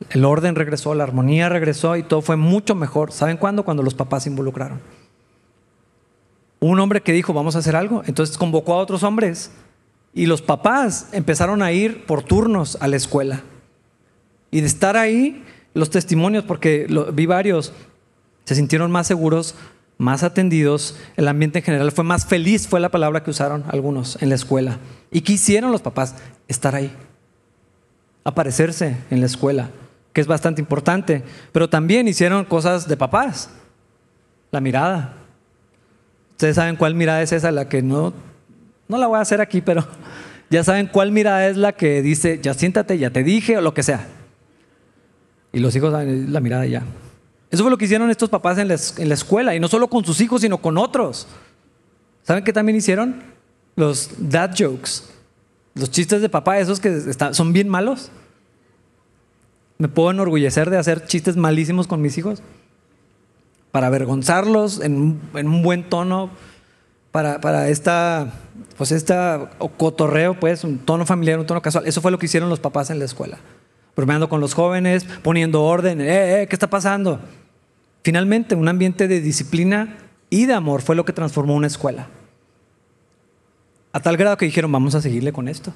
El 0.08 0.24
orden 0.24 0.54
regresó, 0.54 0.94
la 0.94 1.04
armonía 1.04 1.50
regresó 1.50 1.96
y 1.96 2.02
todo 2.02 2.22
fue 2.22 2.36
mucho 2.36 2.74
mejor. 2.74 3.12
¿Saben 3.12 3.36
cuándo? 3.36 3.66
Cuando 3.66 3.82
los 3.82 3.92
papás 3.92 4.22
se 4.22 4.30
involucraron. 4.30 4.80
Un 6.60 6.78
hombre 6.78 7.00
que 7.00 7.12
dijo, 7.12 7.32
vamos 7.32 7.56
a 7.56 7.60
hacer 7.60 7.74
algo, 7.74 8.02
entonces 8.06 8.36
convocó 8.36 8.74
a 8.74 8.78
otros 8.78 9.02
hombres 9.02 9.50
y 10.12 10.26
los 10.26 10.42
papás 10.42 11.08
empezaron 11.12 11.62
a 11.62 11.72
ir 11.72 12.04
por 12.04 12.22
turnos 12.22 12.76
a 12.80 12.88
la 12.88 12.96
escuela. 12.96 13.42
Y 14.50 14.60
de 14.60 14.66
estar 14.66 14.96
ahí, 14.96 15.44
los 15.74 15.90
testimonios, 15.90 16.44
porque 16.44 16.86
vi 17.14 17.26
varios, 17.26 17.72
se 18.44 18.54
sintieron 18.54 18.90
más 18.90 19.06
seguros, 19.06 19.54
más 19.96 20.22
atendidos, 20.22 20.96
el 21.16 21.28
ambiente 21.28 21.60
en 21.60 21.64
general 21.64 21.92
fue 21.92 22.04
más 22.04 22.26
feliz, 22.26 22.66
fue 22.66 22.80
la 22.80 22.88
palabra 22.88 23.22
que 23.22 23.30
usaron 23.30 23.64
algunos 23.68 24.20
en 24.22 24.30
la 24.30 24.34
escuela. 24.34 24.78
¿Y 25.10 25.20
qué 25.20 25.34
hicieron 25.34 25.72
los 25.72 25.82
papás? 25.82 26.16
Estar 26.48 26.74
ahí, 26.74 26.92
aparecerse 28.24 28.96
en 29.10 29.20
la 29.20 29.26
escuela, 29.26 29.70
que 30.12 30.20
es 30.20 30.26
bastante 30.26 30.60
importante, 30.60 31.22
pero 31.52 31.68
también 31.68 32.08
hicieron 32.08 32.44
cosas 32.44 32.88
de 32.88 32.96
papás, 32.96 33.50
la 34.50 34.60
mirada. 34.60 35.19
Ustedes 36.40 36.56
saben 36.56 36.76
cuál 36.76 36.94
mirada 36.94 37.20
es 37.20 37.32
esa, 37.32 37.50
la 37.50 37.68
que 37.68 37.82
no, 37.82 38.14
no 38.88 38.96
la 38.96 39.08
voy 39.08 39.18
a 39.18 39.20
hacer 39.20 39.42
aquí, 39.42 39.60
pero 39.60 39.86
ya 40.48 40.64
saben 40.64 40.86
cuál 40.86 41.12
mirada 41.12 41.46
es 41.46 41.58
la 41.58 41.72
que 41.72 42.00
dice, 42.00 42.40
ya 42.42 42.54
siéntate, 42.54 42.96
ya 42.96 43.10
te 43.10 43.22
dije, 43.22 43.58
o 43.58 43.60
lo 43.60 43.74
que 43.74 43.82
sea. 43.82 44.06
Y 45.52 45.58
los 45.60 45.76
hijos 45.76 45.92
dan 45.92 46.32
la 46.32 46.40
mirada 46.40 46.64
ya. 46.64 46.82
Eso 47.50 47.62
fue 47.62 47.70
lo 47.70 47.76
que 47.76 47.84
hicieron 47.84 48.08
estos 48.08 48.30
papás 48.30 48.56
en 48.56 48.68
la, 48.68 48.74
escuela, 48.74 49.54
y 49.54 49.60
no 49.60 49.68
solo 49.68 49.88
con 49.88 50.02
sus 50.02 50.18
hijos, 50.22 50.40
sino 50.40 50.56
con 50.56 50.78
otros. 50.78 51.28
¿Saben 52.22 52.42
qué 52.42 52.54
también 52.54 52.78
hicieron? 52.78 53.22
Los 53.76 54.08
dad 54.18 54.52
jokes. 54.58 55.02
Los 55.74 55.90
chistes 55.90 56.22
de 56.22 56.30
papá, 56.30 56.58
esos 56.58 56.80
que 56.80 57.02
son 57.32 57.52
bien 57.52 57.68
malos. 57.68 58.10
Me 59.76 59.88
puedo 59.88 60.10
enorgullecer 60.10 60.70
de 60.70 60.78
hacer 60.78 61.04
chistes 61.04 61.36
malísimos 61.36 61.86
con 61.86 62.00
mis 62.00 62.16
hijos. 62.16 62.42
Para 63.70 63.86
avergonzarlos 63.86 64.80
en, 64.80 65.20
un 65.34 65.62
buen 65.62 65.88
tono. 65.88 66.30
Para, 67.12 67.40
para 67.40 67.68
esta, 67.68 68.32
pues 68.76 68.92
esta 68.92 69.50
cotorreo, 69.76 70.38
pues, 70.38 70.62
un 70.62 70.78
tono 70.78 71.04
familiar, 71.06 71.38
un 71.38 71.46
tono 71.46 71.60
casual. 71.60 71.86
Eso 71.86 72.00
fue 72.00 72.10
lo 72.10 72.18
que 72.18 72.26
hicieron 72.26 72.48
los 72.48 72.60
papás 72.60 72.90
en 72.90 72.98
la 72.98 73.04
escuela 73.04 73.38
bromeando 73.96 74.28
con 74.28 74.40
los 74.40 74.54
jóvenes, 74.54 75.04
poniendo 75.22 75.62
orden, 75.62 76.00
eh, 76.00 76.42
eh, 76.42 76.46
¿qué 76.46 76.56
está 76.56 76.70
pasando? 76.70 77.20
Finalmente, 78.02 78.54
un 78.54 78.68
ambiente 78.68 79.08
de 79.08 79.20
disciplina 79.20 79.98
y 80.30 80.46
de 80.46 80.54
amor 80.54 80.80
fue 80.80 80.96
lo 80.96 81.04
que 81.04 81.12
transformó 81.12 81.54
una 81.54 81.66
escuela. 81.66 82.08
A 83.92 84.00
tal 84.00 84.16
grado 84.16 84.36
que 84.36 84.46
dijeron, 84.46 84.72
vamos 84.72 84.94
a 84.94 85.02
seguirle 85.02 85.32
con 85.32 85.48
esto. 85.48 85.74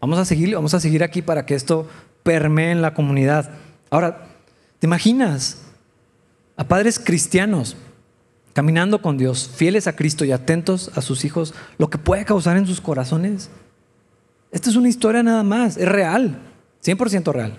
Vamos 0.00 0.18
a 0.18 0.24
seguirle, 0.24 0.56
vamos 0.56 0.74
a 0.74 0.80
seguir 0.80 1.02
aquí 1.02 1.22
para 1.22 1.46
que 1.46 1.54
esto 1.54 1.88
permee 2.22 2.70
en 2.70 2.82
la 2.82 2.92
comunidad. 2.92 3.50
Ahora, 3.88 4.26
¿te 4.78 4.86
imaginas 4.86 5.62
a 6.56 6.64
padres 6.64 6.98
cristianos 6.98 7.76
caminando 8.56 9.02
con 9.02 9.18
Dios, 9.18 9.50
fieles 9.54 9.86
a 9.86 9.94
Cristo 9.94 10.24
y 10.24 10.32
atentos 10.32 10.90
a 10.94 11.02
sus 11.02 11.26
hijos, 11.26 11.52
lo 11.76 11.90
que 11.90 11.98
puede 11.98 12.24
causar 12.24 12.56
en 12.56 12.66
sus 12.66 12.80
corazones. 12.80 13.50
Esta 14.50 14.70
es 14.70 14.76
una 14.76 14.88
historia 14.88 15.22
nada 15.22 15.42
más, 15.42 15.76
es 15.76 15.86
real, 15.86 16.38
100% 16.82 17.32
real. 17.34 17.58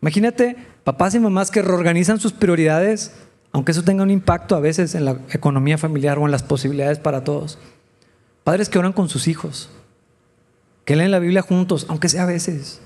Imagínate 0.00 0.56
papás 0.84 1.16
y 1.16 1.18
mamás 1.18 1.50
que 1.50 1.62
reorganizan 1.62 2.20
sus 2.20 2.32
prioridades, 2.32 3.10
aunque 3.50 3.72
eso 3.72 3.82
tenga 3.82 4.04
un 4.04 4.10
impacto 4.12 4.54
a 4.54 4.60
veces 4.60 4.94
en 4.94 5.04
la 5.04 5.18
economía 5.32 5.78
familiar 5.78 6.16
o 6.20 6.26
en 6.26 6.30
las 6.30 6.44
posibilidades 6.44 7.00
para 7.00 7.24
todos. 7.24 7.58
Padres 8.44 8.68
que 8.68 8.78
oran 8.78 8.92
con 8.92 9.08
sus 9.08 9.26
hijos, 9.26 9.68
que 10.84 10.94
leen 10.94 11.10
la 11.10 11.18
Biblia 11.18 11.42
juntos, 11.42 11.86
aunque 11.88 12.08
sea 12.08 12.22
a 12.22 12.26
veces, 12.26 12.80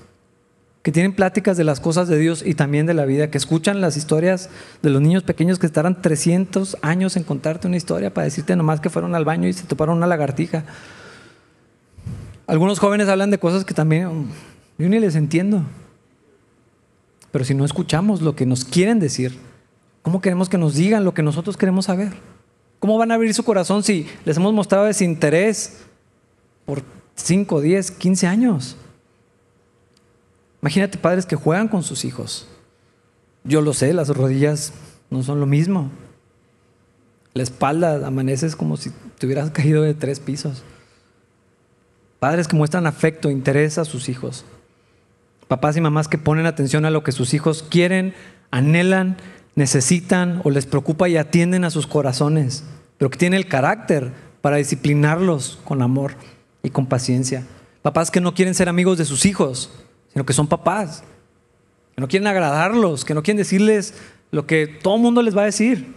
que 0.81 0.91
tienen 0.91 1.13
pláticas 1.13 1.57
de 1.57 1.63
las 1.63 1.79
cosas 1.79 2.07
de 2.07 2.17
Dios 2.17 2.43
y 2.45 2.53
también 2.53 2.85
de 2.85 2.93
la 2.93 3.05
vida, 3.05 3.29
que 3.29 3.37
escuchan 3.37 3.81
las 3.81 3.97
historias 3.97 4.49
de 4.81 4.89
los 4.89 5.01
niños 5.01 5.23
pequeños 5.23 5.59
que 5.59 5.65
estarán 5.65 6.01
300 6.01 6.77
años 6.81 7.17
en 7.17 7.23
contarte 7.23 7.67
una 7.67 7.77
historia 7.77 8.13
para 8.13 8.25
decirte 8.25 8.55
nomás 8.55 8.79
que 8.79 8.89
fueron 8.89 9.13
al 9.13 9.25
baño 9.25 9.47
y 9.47 9.53
se 9.53 9.65
toparon 9.65 9.97
una 9.97 10.07
lagartija. 10.07 10.63
Algunos 12.47 12.79
jóvenes 12.79 13.09
hablan 13.09 13.29
de 13.29 13.37
cosas 13.37 13.65
que 13.65 13.73
también 13.73 14.27
yo 14.77 14.89
ni 14.89 14.99
les 14.99 15.15
entiendo. 15.15 15.63
Pero 17.31 17.45
si 17.45 17.53
no 17.53 17.65
escuchamos 17.65 18.21
lo 18.21 18.35
que 18.35 18.45
nos 18.45 18.65
quieren 18.65 18.99
decir, 18.99 19.37
¿cómo 20.01 20.21
queremos 20.21 20.49
que 20.49 20.57
nos 20.57 20.75
digan 20.75 21.03
lo 21.03 21.13
que 21.13 21.21
nosotros 21.21 21.57
queremos 21.57 21.85
saber? 21.85 22.13
¿Cómo 22.79 22.97
van 22.97 23.11
a 23.11 23.15
abrir 23.15 23.33
su 23.33 23.43
corazón 23.43 23.83
si 23.83 24.07
les 24.25 24.37
hemos 24.37 24.53
mostrado 24.53 24.85
desinterés 24.85 25.81
por 26.65 26.81
5, 27.15 27.61
10, 27.61 27.91
15 27.91 28.27
años? 28.27 28.77
Imagínate 30.61 30.97
padres 30.97 31.25
que 31.25 31.35
juegan 31.35 31.67
con 31.67 31.83
sus 31.83 32.05
hijos. 32.05 32.47
Yo 33.43 33.61
lo 33.61 33.73
sé, 33.73 33.93
las 33.93 34.09
rodillas 34.09 34.73
no 35.09 35.23
son 35.23 35.39
lo 35.39 35.45
mismo. 35.45 35.91
La 37.33 37.43
espalda 37.43 38.05
amaneces 38.05 38.55
como 38.55 38.77
si 38.77 38.91
te 39.17 39.25
hubieras 39.25 39.51
caído 39.51 39.83
de 39.83 39.93
tres 39.93 40.19
pisos. 40.19 40.63
Padres 42.19 42.47
que 42.47 42.55
muestran 42.55 42.85
afecto, 42.85 43.29
interés 43.29 43.77
a 43.77 43.85
sus 43.85 44.09
hijos 44.09 44.43
papás 45.49 45.75
y 45.75 45.81
mamás 45.81 46.07
que 46.07 46.19
ponen 46.19 46.45
atención 46.45 46.85
a 46.85 46.91
lo 46.91 47.03
que 47.03 47.11
sus 47.11 47.33
hijos 47.33 47.65
quieren, 47.67 48.13
anhelan, 48.51 49.17
necesitan 49.55 50.41
o 50.45 50.51
les 50.51 50.67
preocupa 50.67 51.09
y 51.09 51.17
atienden 51.17 51.65
a 51.65 51.71
sus 51.71 51.87
corazones, 51.87 52.63
pero 52.99 53.09
que 53.09 53.17
tienen 53.17 53.37
el 53.37 53.47
carácter 53.47 54.13
para 54.41 54.57
disciplinarlos 54.57 55.57
con 55.65 55.81
amor 55.81 56.13
y 56.61 56.69
con 56.69 56.85
paciencia. 56.85 57.45
Papás 57.81 58.11
que 58.11 58.21
no 58.21 58.35
quieren 58.35 58.53
ser 58.53 58.69
amigos 58.69 58.99
de 58.99 59.05
sus 59.05 59.25
hijos, 59.25 59.71
sino 60.11 60.25
que 60.25 60.33
son 60.33 60.47
papás, 60.47 61.03
que 61.95 62.01
no 62.01 62.07
quieren 62.07 62.27
agradarlos, 62.27 63.05
que 63.05 63.13
no 63.13 63.23
quieren 63.23 63.37
decirles 63.37 63.93
lo 64.31 64.45
que 64.45 64.67
todo 64.67 64.95
el 64.95 65.01
mundo 65.01 65.21
les 65.21 65.35
va 65.35 65.43
a 65.43 65.45
decir. 65.45 65.95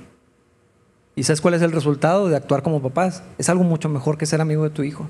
¿Y 1.15 1.25
sabes 1.25 1.41
cuál 1.41 1.55
es 1.55 1.63
el 1.63 1.73
resultado 1.73 2.29
de 2.29 2.37
actuar 2.37 2.63
como 2.63 2.81
papás? 2.81 3.23
Es 3.39 3.49
algo 3.49 3.65
mucho 3.65 3.89
mejor 3.89 4.17
que 4.17 4.27
ser 4.27 4.41
amigo 4.41 4.65
de 4.65 4.71
tu 4.71 4.83
hijo. 4.83 5.09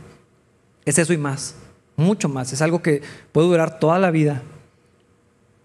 Es 0.84 0.98
eso 0.98 1.12
y 1.12 1.18
más 1.18 1.54
mucho 1.96 2.28
más. 2.28 2.52
Es 2.52 2.62
algo 2.62 2.82
que 2.82 3.02
puede 3.32 3.48
durar 3.48 3.78
toda 3.78 3.98
la 3.98 4.10
vida. 4.10 4.42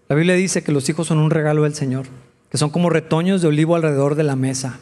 La 0.08 0.16
Biblia 0.16 0.34
dice 0.34 0.62
que 0.62 0.72
los 0.72 0.88
hijos 0.88 1.06
son 1.06 1.18
un 1.18 1.30
regalo 1.30 1.64
del 1.64 1.74
Señor, 1.74 2.06
que 2.50 2.58
son 2.58 2.70
como 2.70 2.90
retoños 2.90 3.42
de 3.42 3.48
olivo 3.48 3.76
alrededor 3.76 4.14
de 4.14 4.24
la 4.24 4.36
mesa, 4.36 4.78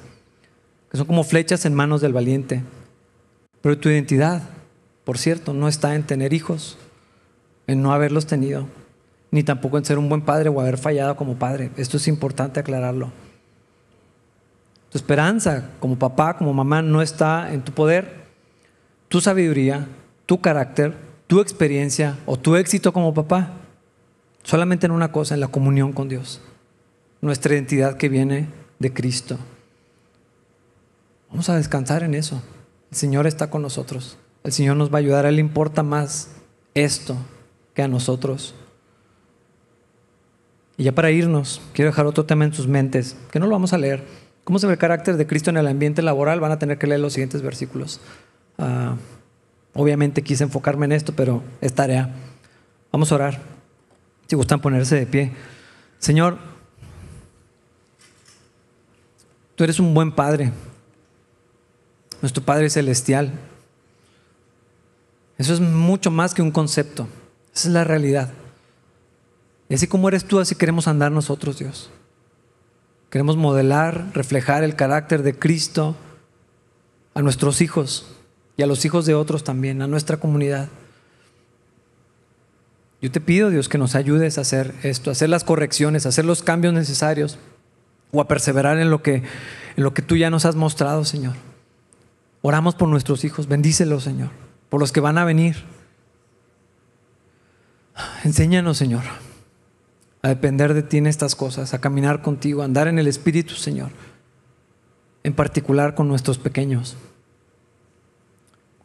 que 0.90 0.96
son 0.96 1.06
como 1.06 1.24
flechas 1.24 1.64
en 1.64 1.74
manos 1.74 2.00
del 2.00 2.12
valiente. 2.12 2.62
Pero 3.60 3.78
tu 3.78 3.88
identidad, 3.88 4.42
por 5.04 5.18
cierto, 5.18 5.52
no 5.52 5.66
está 5.66 5.94
en 5.94 6.04
tener 6.04 6.32
hijos, 6.32 6.78
en 7.66 7.82
no 7.82 7.92
haberlos 7.92 8.26
tenido, 8.26 8.66
ni 9.30 9.42
tampoco 9.42 9.78
en 9.78 9.84
ser 9.84 9.98
un 9.98 10.08
buen 10.08 10.22
padre 10.22 10.48
o 10.48 10.60
haber 10.60 10.78
fallado 10.78 11.16
como 11.16 11.36
padre. 11.36 11.70
Esto 11.76 11.96
es 11.96 12.08
importante 12.08 12.60
aclararlo. 12.60 13.10
Tu 14.90 14.98
esperanza 14.98 15.70
como 15.80 15.98
papá, 15.98 16.36
como 16.36 16.54
mamá, 16.54 16.82
no 16.82 17.02
está 17.02 17.52
en 17.52 17.62
tu 17.62 17.72
poder, 17.72 18.26
tu 19.08 19.20
sabiduría, 19.20 19.88
tu 20.26 20.40
carácter, 20.40 20.94
tu 21.26 21.40
experiencia 21.40 22.16
o 22.24 22.38
tu 22.38 22.56
éxito 22.56 22.92
como 22.92 23.12
papá 23.12 23.50
solamente 24.46 24.86
en 24.86 24.92
una 24.92 25.10
cosa, 25.10 25.34
en 25.34 25.40
la 25.40 25.48
comunión 25.48 25.92
con 25.92 26.08
Dios. 26.08 26.40
Nuestra 27.20 27.54
identidad 27.54 27.96
que 27.96 28.08
viene 28.08 28.48
de 28.78 28.92
Cristo. 28.92 29.38
Vamos 31.28 31.48
a 31.48 31.56
descansar 31.56 32.04
en 32.04 32.14
eso. 32.14 32.40
El 32.92 32.96
Señor 32.96 33.26
está 33.26 33.50
con 33.50 33.62
nosotros. 33.62 34.16
El 34.44 34.52
Señor 34.52 34.76
nos 34.76 34.92
va 34.92 34.96
a 34.96 34.98
ayudar. 34.98 35.26
A 35.26 35.30
Él 35.30 35.40
importa 35.40 35.82
más 35.82 36.30
esto 36.74 37.16
que 37.76 37.82
a 37.82 37.88
nosotros. 37.88 38.56
Y 40.76 40.82
ya 40.82 40.92
para 40.92 41.12
irnos, 41.12 41.62
quiero 41.72 41.92
dejar 41.92 42.06
otro 42.06 42.26
tema 42.26 42.44
en 42.44 42.52
sus 42.52 42.66
mentes, 42.66 43.16
que 43.30 43.38
no 43.38 43.46
lo 43.46 43.52
vamos 43.52 43.72
a 43.72 43.78
leer. 43.78 44.02
¿Cómo 44.42 44.58
se 44.58 44.66
ve 44.66 44.72
el 44.72 44.78
carácter 44.78 45.16
de 45.16 45.28
Cristo 45.28 45.50
en 45.50 45.56
el 45.56 45.68
ambiente 45.68 46.02
laboral? 46.02 46.40
Van 46.40 46.50
a 46.50 46.58
tener 46.58 46.78
que 46.78 46.88
leer 46.88 47.00
los 47.00 47.12
siguientes 47.12 47.42
versículos. 47.42 48.00
Uh, 48.58 48.96
Obviamente 49.78 50.22
quise 50.22 50.44
enfocarme 50.44 50.86
en 50.86 50.92
esto, 50.92 51.12
pero 51.14 51.42
es 51.60 51.74
tarea. 51.74 52.10
Vamos 52.90 53.12
a 53.12 53.16
orar. 53.16 53.42
Si 54.26 54.34
gustan 54.34 54.60
ponerse 54.60 54.96
de 54.96 55.06
pie. 55.06 55.32
Señor, 55.98 56.38
tú 59.54 59.64
eres 59.64 59.78
un 59.78 59.92
buen 59.92 60.12
Padre, 60.12 60.50
nuestro 62.22 62.42
Padre 62.42 62.70
celestial. 62.70 63.32
Eso 65.36 65.52
es 65.52 65.60
mucho 65.60 66.10
más 66.10 66.32
que 66.32 66.40
un 66.40 66.50
concepto, 66.50 67.06
esa 67.56 67.68
es 67.68 67.74
la 67.74 67.84
realidad. 67.84 68.28
Y 69.70 69.74
así 69.74 69.86
como 69.86 70.08
eres 70.08 70.26
tú, 70.26 70.38
así 70.38 70.54
queremos 70.54 70.88
andar 70.88 71.10
nosotros, 71.10 71.58
Dios. 71.58 71.90
Queremos 73.08 73.38
modelar, 73.38 74.10
reflejar 74.12 74.62
el 74.62 74.76
carácter 74.76 75.22
de 75.22 75.38
Cristo 75.38 75.96
a 77.14 77.22
nuestros 77.22 77.62
hijos 77.62 78.14
y 78.58 78.62
a 78.62 78.66
los 78.66 78.84
hijos 78.84 79.06
de 79.06 79.14
otros 79.14 79.42
también, 79.42 79.80
a 79.80 79.86
nuestra 79.86 80.18
comunidad. 80.18 80.68
Yo 83.00 83.10
te 83.10 83.22
pido, 83.22 83.48
Dios, 83.48 83.70
que 83.70 83.78
nos 83.78 83.94
ayudes 83.94 84.36
a 84.36 84.42
hacer 84.42 84.74
esto, 84.82 85.10
a 85.10 85.12
hacer 85.12 85.30
las 85.30 85.42
correcciones, 85.42 86.04
a 86.04 86.10
hacer 86.10 86.26
los 86.26 86.42
cambios 86.42 86.74
necesarios 86.74 87.38
o 88.12 88.20
a 88.20 88.28
perseverar 88.28 88.78
en 88.78 88.90
lo 88.90 89.02
que, 89.02 89.22
en 89.76 89.82
lo 89.82 89.94
que 89.94 90.02
tú 90.02 90.16
ya 90.16 90.28
nos 90.28 90.44
has 90.44 90.56
mostrado, 90.56 91.06
Señor. 91.06 91.36
Oramos 92.42 92.74
por 92.74 92.88
nuestros 92.88 93.24
hijos, 93.24 93.48
bendícelos, 93.48 94.04
Señor, 94.04 94.28
por 94.68 94.78
los 94.78 94.92
que 94.92 95.00
van 95.00 95.16
a 95.16 95.24
venir. 95.24 95.75
Enséñanos, 98.24 98.76
Señor, 98.76 99.04
a 100.22 100.28
depender 100.28 100.74
de 100.74 100.82
ti 100.82 100.98
en 100.98 101.06
estas 101.06 101.34
cosas, 101.34 101.74
a 101.74 101.80
caminar 101.80 102.22
contigo, 102.22 102.62
a 102.62 102.64
andar 102.64 102.88
en 102.88 102.98
el 102.98 103.06
Espíritu, 103.06 103.54
Señor, 103.54 103.90
en 105.22 105.34
particular 105.34 105.94
con 105.94 106.08
nuestros 106.08 106.38
pequeños 106.38 106.96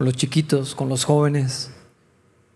con 0.02 0.06
los 0.06 0.16
chiquitos, 0.16 0.74
con 0.74 0.90
los 0.90 1.06
jóvenes. 1.06 1.70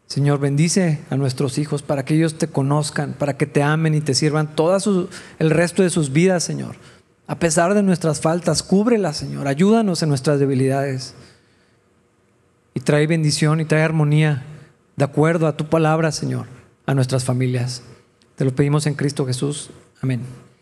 Señor, 0.07 0.39
bendice 0.39 1.01
a 1.11 1.15
nuestros 1.15 1.59
hijos 1.59 1.83
para 1.83 2.03
que 2.03 2.15
ellos 2.15 2.39
te 2.39 2.47
conozcan, 2.47 3.13
para 3.13 3.37
que 3.37 3.45
te 3.45 3.61
amen 3.61 3.93
y 3.93 4.01
te 4.01 4.15
sirvan 4.15 4.55
todo 4.55 5.07
el 5.37 5.51
resto 5.51 5.83
de 5.83 5.91
sus 5.91 6.11
vidas, 6.11 6.43
Señor. 6.43 6.75
A 7.27 7.37
pesar 7.37 7.75
de 7.75 7.83
nuestras 7.83 8.19
faltas, 8.19 8.63
cúbrelas, 8.63 9.17
Señor. 9.17 9.47
Ayúdanos 9.47 10.01
en 10.01 10.09
nuestras 10.09 10.39
debilidades. 10.39 11.13
Y 12.73 12.79
trae 12.79 13.05
bendición 13.05 13.61
y 13.61 13.65
trae 13.65 13.83
armonía 13.83 14.43
de 14.95 15.05
acuerdo 15.05 15.47
a 15.47 15.57
tu 15.57 15.65
palabra, 15.65 16.11
Señor, 16.11 16.47
a 16.85 16.93
nuestras 16.93 17.23
familias. 17.23 17.83
Te 18.35 18.45
lo 18.45 18.53
pedimos 18.53 18.85
en 18.87 18.95
Cristo 18.95 19.25
Jesús. 19.25 19.69
Amén. 20.01 20.21